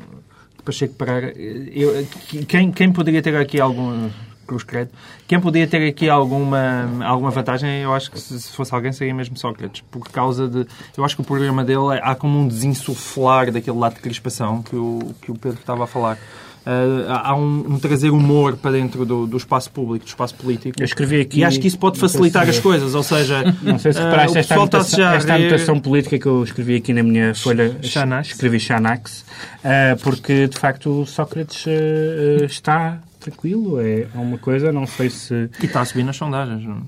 Pacheco 0.64 0.94
Pereira, 0.94 1.34
eu, 1.38 2.08
quem, 2.48 2.72
quem 2.72 2.92
poderia 2.92 3.22
ter 3.22 3.36
aqui 3.36 3.60
algum. 3.60 4.10
Cruz 4.46 4.64
Credo, 4.64 4.92
quem 5.28 5.40
poderia 5.40 5.66
ter 5.66 5.88
aqui 5.88 6.10
alguma, 6.10 6.90
alguma 7.06 7.32
vantagem, 7.32 7.82
eu 7.84 7.94
acho 7.94 8.12
que 8.12 8.20
se 8.20 8.38
se 8.42 8.52
fosse 8.52 8.76
alguém 8.76 8.92
seria 8.92 9.14
mesmo 9.14 9.38
Sócrates, 9.38 9.82
por 9.90 10.10
causa 10.10 10.46
de. 10.48 10.68
Eu 10.98 11.06
acho 11.06 11.16
que 11.16 11.22
o 11.22 11.26
programa 11.26 11.64
dele 11.64 11.96
é- 11.96 12.02
há 12.04 12.14
como 12.16 12.38
um 12.38 12.48
desinsuflar 12.48 13.50
daquele 13.50 13.78
lado 13.78 13.96
de 13.96 14.02
crispação 14.02 14.62
que 14.62 14.76
o, 14.76 15.14
que 15.22 15.32
o 15.32 15.36
Pedro 15.36 15.58
estava 15.60 15.86
a 15.86 15.88
falar. 15.88 16.18
Ah, 16.66 17.30
há 17.30 17.36
um, 17.36 17.74
um 17.74 17.80
trazer 17.80 18.10
humor 18.10 18.56
para 18.58 18.72
dentro 18.72 19.06
do, 19.06 19.26
do 19.26 19.38
espaço 19.38 19.72
público, 19.72 20.06
do 20.06 20.10
espaço 20.10 20.36
político. 20.36 20.80
Eu 20.80 20.86
escrevi 20.86 21.22
aqui... 21.22 21.40
E 21.40 21.44
acho 21.44 21.60
que 21.60 21.68
isso 21.68 21.80
pode 21.80 22.00
facilitar 22.00 22.48
as 22.48 22.60
coisas, 22.60 22.94
ou 22.96 23.04
seja, 23.04 23.44
Não 23.62 23.80
sei 23.80 23.94
se 23.94 24.00
ah, 24.00 24.06
reparaste 24.06 24.38
o 24.38 24.40
esta, 24.40 24.56
anotação, 24.56 25.12
esta 25.14 25.34
anotação 25.36 25.80
política 25.80 26.20
que 26.20 26.26
eu 26.26 26.44
escrevi 26.44 26.76
aqui 26.76 26.94
na 26.94 27.04
minha 27.04 27.34
folha. 27.34 27.78
Xanax. 27.82 28.30
Escrevi 28.30 28.60
Xanax, 28.60 29.26
ah, 29.64 29.98
porque 30.04 30.48
de 30.48 30.58
facto 30.58 31.02
o 31.02 31.06
Sócrates 31.06 31.66
ah, 31.68 32.46
está 32.46 33.02
tranquilo. 33.20 33.80
É 33.80 34.08
uma 34.16 34.38
coisa, 34.38 34.72
não 34.72 34.86
sei 34.86 35.10
se. 35.10 35.50
E 35.62 35.66
está 35.66 35.82
a 35.82 35.86
subir 35.86 36.04
nas 36.04 36.16
sondagens. 36.16 36.64
Não, 36.64 36.82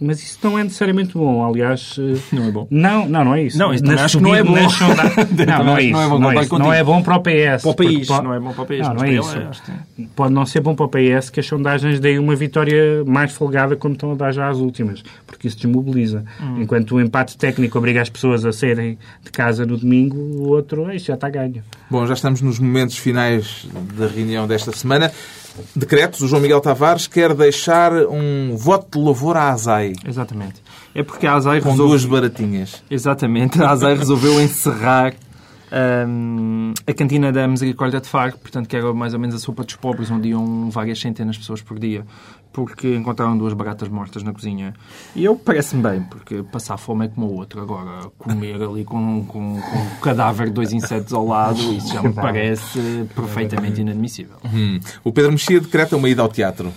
Mas 0.00 0.22
isso 0.22 0.38
não 0.42 0.58
é 0.58 0.64
necessariamente 0.64 1.14
bom. 1.14 1.44
Aliás. 1.44 1.96
ah, 1.98 2.18
não 2.34 2.44
é 2.46 2.50
bom. 2.50 2.66
Não, 2.70 3.08
não, 3.08 3.24
não 3.24 3.34
é 3.34 3.42
isso. 3.44 3.58
Não, 3.58 3.72
isso 3.74 3.84
acho 3.90 4.18
que 4.18 4.22
não 4.24 4.34
é 4.34 4.42
bom. 4.42 4.54
Não, 5.48 5.64
não 5.64 5.76
é 5.76 5.82
isso. 5.82 5.92
não 5.92 6.02
é 6.02 6.08
bom, 6.08 6.18
Não 6.18 6.30
é, 6.30 6.34
concordo 6.34 6.42
isso. 6.44 6.58
Não 6.58 6.72
é 6.72 6.84
bom 6.84 7.02
para 7.02 7.16
o 7.16 7.20
PS. 7.20 7.62
Para 7.62 7.70
o 7.70 7.74
país, 7.74 8.06
pode- 8.06 8.24
não 8.24 8.34
é 8.34 8.40
bom 8.40 8.52
para 8.52 8.62
o 8.62 8.66
país. 8.66 8.86
Não, 8.86 8.94
não 8.94 9.04
é 9.04 9.12
isso. 9.14 9.36
que- 9.96 10.06
Pode 10.14 10.32
não 10.34 10.46
ser 10.46 10.60
bom 10.60 10.74
para 10.74 10.84
o 10.86 10.88
PS 10.88 11.30
que 11.30 11.40
as 11.40 11.46
sondagens 11.46 12.00
deem 12.00 12.18
uma 12.18 12.34
vitória 12.36 13.04
mais 13.04 13.32
folgada 13.32 13.76
como 13.76 13.94
estão 13.94 14.12
a 14.12 14.14
dar 14.14 14.32
já 14.32 14.48
as 14.48 14.58
últimas, 14.58 15.02
porque 15.26 15.48
isso 15.48 15.56
desmobiliza. 15.58 16.24
Hum. 16.40 16.62
Enquanto 16.62 16.94
o 16.96 17.00
empate 17.00 17.36
técnico 17.36 17.78
obriga 17.78 18.00
as 18.02 18.08
pessoas 18.08 18.44
a 18.44 18.52
saírem 18.52 18.98
de 19.24 19.30
casa 19.30 19.64
no 19.66 19.76
domingo, 19.76 20.16
o 20.16 20.48
outro, 20.48 20.90
"Ei, 20.90 20.98
já 20.98 21.14
está 21.14 21.28
ganho. 21.28 21.62
Bom, 21.90 22.06
já 22.06 22.14
estamos 22.14 22.40
nos 22.40 22.58
momentos 22.58 22.96
finais 22.98 23.66
da 23.96 24.06
reunião 24.06 24.46
desta 24.46 24.72
semana. 24.72 25.10
Decretos. 25.74 26.20
O 26.20 26.28
João 26.28 26.40
Miguel 26.40 26.60
Tavares 26.60 27.06
quer 27.06 27.34
deixar 27.34 27.92
um 27.92 28.56
voto 28.56 28.98
de 28.98 29.04
louvor 29.04 29.36
à 29.36 29.50
ASAI, 29.50 29.94
Exatamente. 30.06 30.62
É 30.94 31.02
porque 31.02 31.26
a 31.26 31.34
ASAI 31.34 31.60
com 31.60 31.76
duas 31.76 32.04
baratinhas. 32.04 32.82
Exatamente. 32.90 33.62
A 33.62 33.70
ASAI 33.70 33.94
resolveu 33.94 34.40
encerrar 34.40 35.14
a 36.86 36.92
cantina 36.94 37.32
da 37.32 37.46
Misericórdia 37.46 38.00
de 38.00 38.08
Faro, 38.08 38.38
portanto, 38.38 38.68
que 38.68 38.76
era 38.76 38.92
mais 38.92 39.14
ou 39.14 39.20
menos 39.20 39.34
a 39.34 39.38
sopa 39.38 39.64
dos 39.64 39.76
pobres, 39.76 40.10
onde 40.10 40.28
iam 40.28 40.70
várias 40.70 40.98
centenas 40.98 41.34
de 41.34 41.40
pessoas 41.40 41.62
por 41.62 41.78
dia, 41.78 42.04
porque 42.52 42.94
encontraram 42.94 43.36
duas 43.36 43.52
baratas 43.52 43.88
mortas 43.88 44.22
na 44.22 44.32
cozinha. 44.32 44.74
E 45.14 45.24
eu 45.24 45.36
parece-me 45.36 45.82
bem, 45.82 46.02
porque 46.02 46.42
passar 46.42 46.76
fome 46.76 47.06
é 47.06 47.08
como 47.08 47.26
o 47.26 47.34
outro. 47.34 47.60
Agora, 47.60 48.10
comer 48.18 48.62
ali 48.62 48.84
com, 48.84 49.24
com, 49.26 49.60
com 49.60 49.78
o 49.78 50.00
cadáver 50.00 50.48
de 50.48 50.54
dois 50.54 50.72
insetos 50.72 51.12
ao 51.12 51.26
lado, 51.26 51.60
isso 51.72 51.92
já 51.92 52.02
me 52.02 52.12
parece 52.12 53.06
perfeitamente 53.14 53.80
inadmissível. 53.80 54.36
Hum. 54.44 54.80
O 55.04 55.12
Pedro 55.12 55.32
Mexia 55.32 55.60
decreta 55.60 55.96
uma 55.96 56.08
ida 56.08 56.22
ao 56.22 56.28
teatro. 56.28 56.72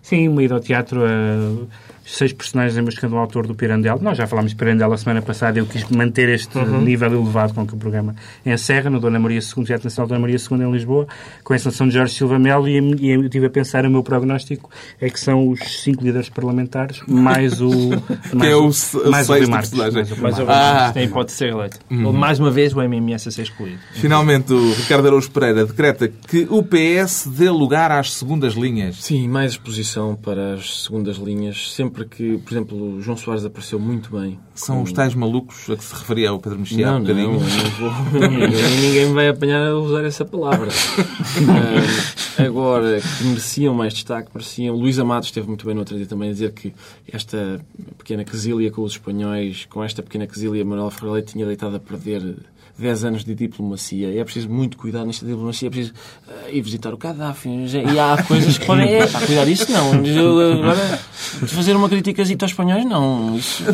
Sim, 0.00 0.28
uma 0.28 0.42
ida 0.42 0.54
ao 0.54 0.60
teatro 0.60 1.02
a 1.04 1.66
seis 2.06 2.32
personagens 2.32 2.78
em 2.78 2.82
busca 2.84 3.08
do 3.08 3.16
autor 3.16 3.46
do 3.46 3.54
Pirandello. 3.54 4.00
Nós 4.00 4.16
já 4.16 4.26
falámos 4.26 4.52
de 4.52 4.56
Pirandello 4.56 4.92
a 4.92 4.96
semana 4.98 5.20
passada. 5.20 5.58
Eu 5.58 5.66
quis 5.66 5.84
manter 5.90 6.28
este 6.28 6.56
nível 6.58 7.12
elevado 7.12 7.52
com 7.52 7.66
que 7.66 7.74
o 7.74 7.76
programa 7.76 8.14
encerra 8.44 8.88
no 8.88 9.00
Dona 9.00 9.18
Maria 9.18 9.40
II, 9.40 9.64
Teatro 9.64 9.84
Nacional 9.86 10.08
Dona 10.08 10.20
Maria 10.20 10.36
II 10.36 10.58
em 10.66 10.70
Lisboa, 10.72 11.06
com 11.42 11.52
a 11.52 11.56
encenação 11.56 11.88
de 11.88 11.94
Jorge 11.94 12.14
Silva 12.14 12.38
Melo 12.38 12.68
e, 12.68 12.78
e 13.00 13.10
eu 13.10 13.24
estive 13.24 13.46
a 13.46 13.50
pensar, 13.50 13.84
o 13.84 13.90
meu 13.90 14.02
prognóstico 14.02 14.70
é 15.00 15.10
que 15.10 15.18
são 15.18 15.48
os 15.48 15.58
cinco 15.82 16.04
líderes 16.04 16.28
parlamentares, 16.28 17.00
mais 17.08 17.60
o... 17.60 17.70
Que 18.30 18.36
mais 18.36 18.52
é 18.52 18.56
o, 18.56 18.66
o- 18.66 19.08
o 19.08 19.10
mais 19.10 19.28
o 19.28 19.32
Rui 19.32 19.46
Marques, 19.46 19.72
mais 20.18 20.38
o. 20.38 20.44
Ah. 20.48 20.90
tem 20.94 21.04
hipótese 21.04 21.34
de 21.34 21.38
ser 21.38 21.52
eleito. 21.52 21.78
Mais 21.90 22.38
uma 22.38 22.50
vez, 22.50 22.72
o 22.74 22.80
MMS 22.82 23.28
a 23.28 23.32
ser 23.32 23.42
excluído. 23.42 23.78
Finalmente, 23.94 24.52
o 24.52 24.72
Ricardo 24.74 25.06
Araújo 25.06 25.30
Pereira 25.30 25.64
decreta 25.66 26.08
que 26.08 26.46
o 26.50 26.62
PS 26.62 27.26
dê 27.26 27.50
lugar 27.50 27.90
às 27.90 28.12
segundas 28.12 28.54
linhas. 28.54 28.96
Sim, 29.02 29.28
mais 29.28 29.52
exposição 29.52 30.14
para 30.14 30.54
as 30.54 30.84
segundas 30.84 31.16
linhas. 31.16 31.72
Sempre 31.74 31.95
que, 32.04 32.38
por 32.38 32.52
exemplo, 32.52 32.96
o 32.96 33.00
João 33.00 33.16
Soares 33.16 33.44
apareceu 33.44 33.78
muito 33.78 34.10
bem. 34.16 34.38
São 34.54 34.82
os 34.82 34.92
tais 34.92 35.14
malucos 35.14 35.68
a 35.70 35.76
que 35.76 35.84
se 35.84 35.94
referia 35.94 36.32
o 36.32 36.38
Pedro 36.38 36.58
Mexia 36.58 36.86
Não, 36.86 36.96
um 36.96 36.98
não, 36.98 37.02
bocadinho. 37.02 37.32
não 37.32 37.38
vou. 37.38 38.20
ninguém, 38.30 38.80
ninguém 38.80 39.06
me 39.06 39.14
vai 39.14 39.28
apanhar 39.28 39.66
a 39.66 39.76
usar 39.76 40.04
essa 40.04 40.24
palavra. 40.24 40.68
Agora, 42.38 43.00
que 43.00 43.24
mereciam 43.24 43.74
mais 43.74 43.94
destaque, 43.94 44.28
mereciam. 44.34 44.76
Luís 44.76 44.98
Amado 44.98 45.24
esteve 45.24 45.46
muito 45.46 45.64
bem 45.64 45.74
no 45.74 45.80
outro 45.80 45.96
dia 45.96 46.06
também 46.06 46.28
a 46.28 46.32
dizer 46.32 46.52
que 46.52 46.74
esta 47.10 47.60
pequena 47.96 48.24
quesilha 48.24 48.70
com 48.70 48.82
os 48.82 48.92
espanhóis, 48.92 49.64
com 49.66 49.82
esta 49.82 50.02
pequena 50.02 50.26
quesilha, 50.26 50.64
Manuel 50.64 50.90
Ferreira 50.90 51.22
tinha 51.22 51.46
deitado 51.46 51.76
a 51.76 51.80
perder 51.80 52.36
10 52.78 53.04
anos 53.04 53.24
de 53.24 53.34
diplomacia. 53.34 54.10
E 54.10 54.18
é 54.18 54.24
preciso 54.24 54.48
muito 54.48 54.76
cuidado 54.76 55.06
nesta 55.06 55.24
diplomacia. 55.24 55.68
É 55.68 55.70
preciso 55.70 55.94
ah, 56.28 56.50
ir 56.50 56.60
visitar 56.60 56.92
o 56.92 56.96
Gaddafi. 56.96 57.48
E 57.48 57.98
há 57.98 58.22
coisas 58.26 58.58
que 58.58 58.66
podem. 58.66 58.94
É, 58.94 59.06
cuidar 59.06 59.44
disso 59.44 59.70
não. 59.70 59.92
Agora, 59.92 60.98
fazer 61.46 61.74
uma 61.74 61.88
criticazita 61.88 62.44
aos 62.44 62.52
espanhóis, 62.52 62.84
não. 62.84 63.36
Isso. 63.36 63.64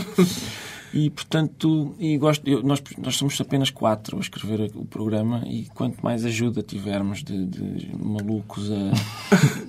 E, 0.94 1.08
portanto, 1.10 1.94
e 1.98 2.18
gosto, 2.18 2.46
eu- 2.48 2.62
nós, 2.62 2.82
nós 3.02 3.16
somos 3.16 3.40
apenas 3.40 3.70
quatro 3.70 4.18
a 4.18 4.20
escrever 4.20 4.70
o 4.74 4.84
programa 4.84 5.42
e 5.46 5.66
quanto 5.74 6.02
mais 6.02 6.24
ajuda 6.24 6.62
tivermos 6.62 7.22
de, 7.24 7.46
de 7.46 7.88
malucos 7.98 8.70
a, 8.70 8.92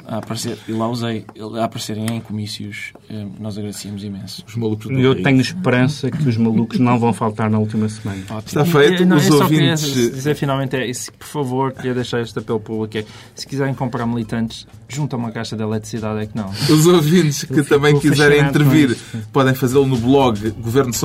a 0.16 0.18
aparecer, 0.18 0.58
e 0.68 0.72
lá 0.74 0.88
usei, 0.90 1.26
a 1.60 1.64
aparecerem 1.64 2.06
em 2.12 2.20
comícios, 2.20 2.92
eh, 3.10 3.26
nós 3.40 3.58
agradecemos 3.58 4.04
imenso. 4.04 4.44
Os 4.46 4.56
malucos 4.56 4.88
do 4.88 5.00
Eu 5.00 5.14
país. 5.14 5.24
tenho 5.24 5.42
esperança 5.42 6.12
que 6.12 6.28
os 6.28 6.36
malucos 6.38 6.78
não 6.80 7.00
vão 7.00 7.14
faltar 7.14 7.50
na 7.50 7.58
última 7.60 7.88
semana. 7.88 8.22
Está 8.46 8.66
feito. 8.66 9.04
E, 9.04 9.06
não, 9.06 9.18
Os 9.18 9.26
eu 9.28 9.38
só 9.38 9.48
queria 9.48 9.72
ouvintes... 9.72 9.94
dizer 9.94 10.36
finalmente 10.36 10.76
é, 10.76 10.92
se, 10.94 11.12
por 11.12 11.28
favor, 11.28 11.72
queria 11.72 11.94
deixar 11.94 12.22
este 12.22 12.38
apelo 12.38 12.60
público 12.60 12.98
é, 12.98 13.06
se 13.34 13.48
quiserem 13.48 13.74
comprar 13.74 14.06
militantes, 14.06 14.68
junta 14.90 15.16
uma 15.16 15.32
caixa 15.32 15.56
de 15.56 15.64
eletricidade 15.64 16.20
é 16.24 16.26
que 16.26 16.36
não. 16.36 16.50
Os 16.50 16.86
ouvintes 16.86 17.44
que 17.46 17.60
Eu 17.60 17.66
também 17.66 17.98
quiserem 18.00 18.42
intervir 18.42 18.98
podem 19.32 19.54
fazê-lo 19.56 19.86
no 19.88 19.98
blog 19.98 20.52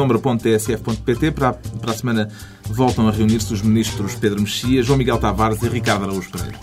governosombra.tsf.pt. 0.08 1.32
Para, 1.32 1.52
para 1.52 1.90
a 1.90 1.94
semana 1.94 2.28
voltam 2.64 3.08
a 3.08 3.10
reunir-se 3.10 3.52
os 3.52 3.62
ministros 3.62 4.14
Pedro 4.14 4.40
Mexia, 4.40 4.82
João 4.82 4.98
Miguel 4.98 5.18
Tavares 5.18 5.62
e 5.62 5.68
Ricardo 5.68 6.04
Araújo 6.04 6.30
Pereira. 6.30 6.58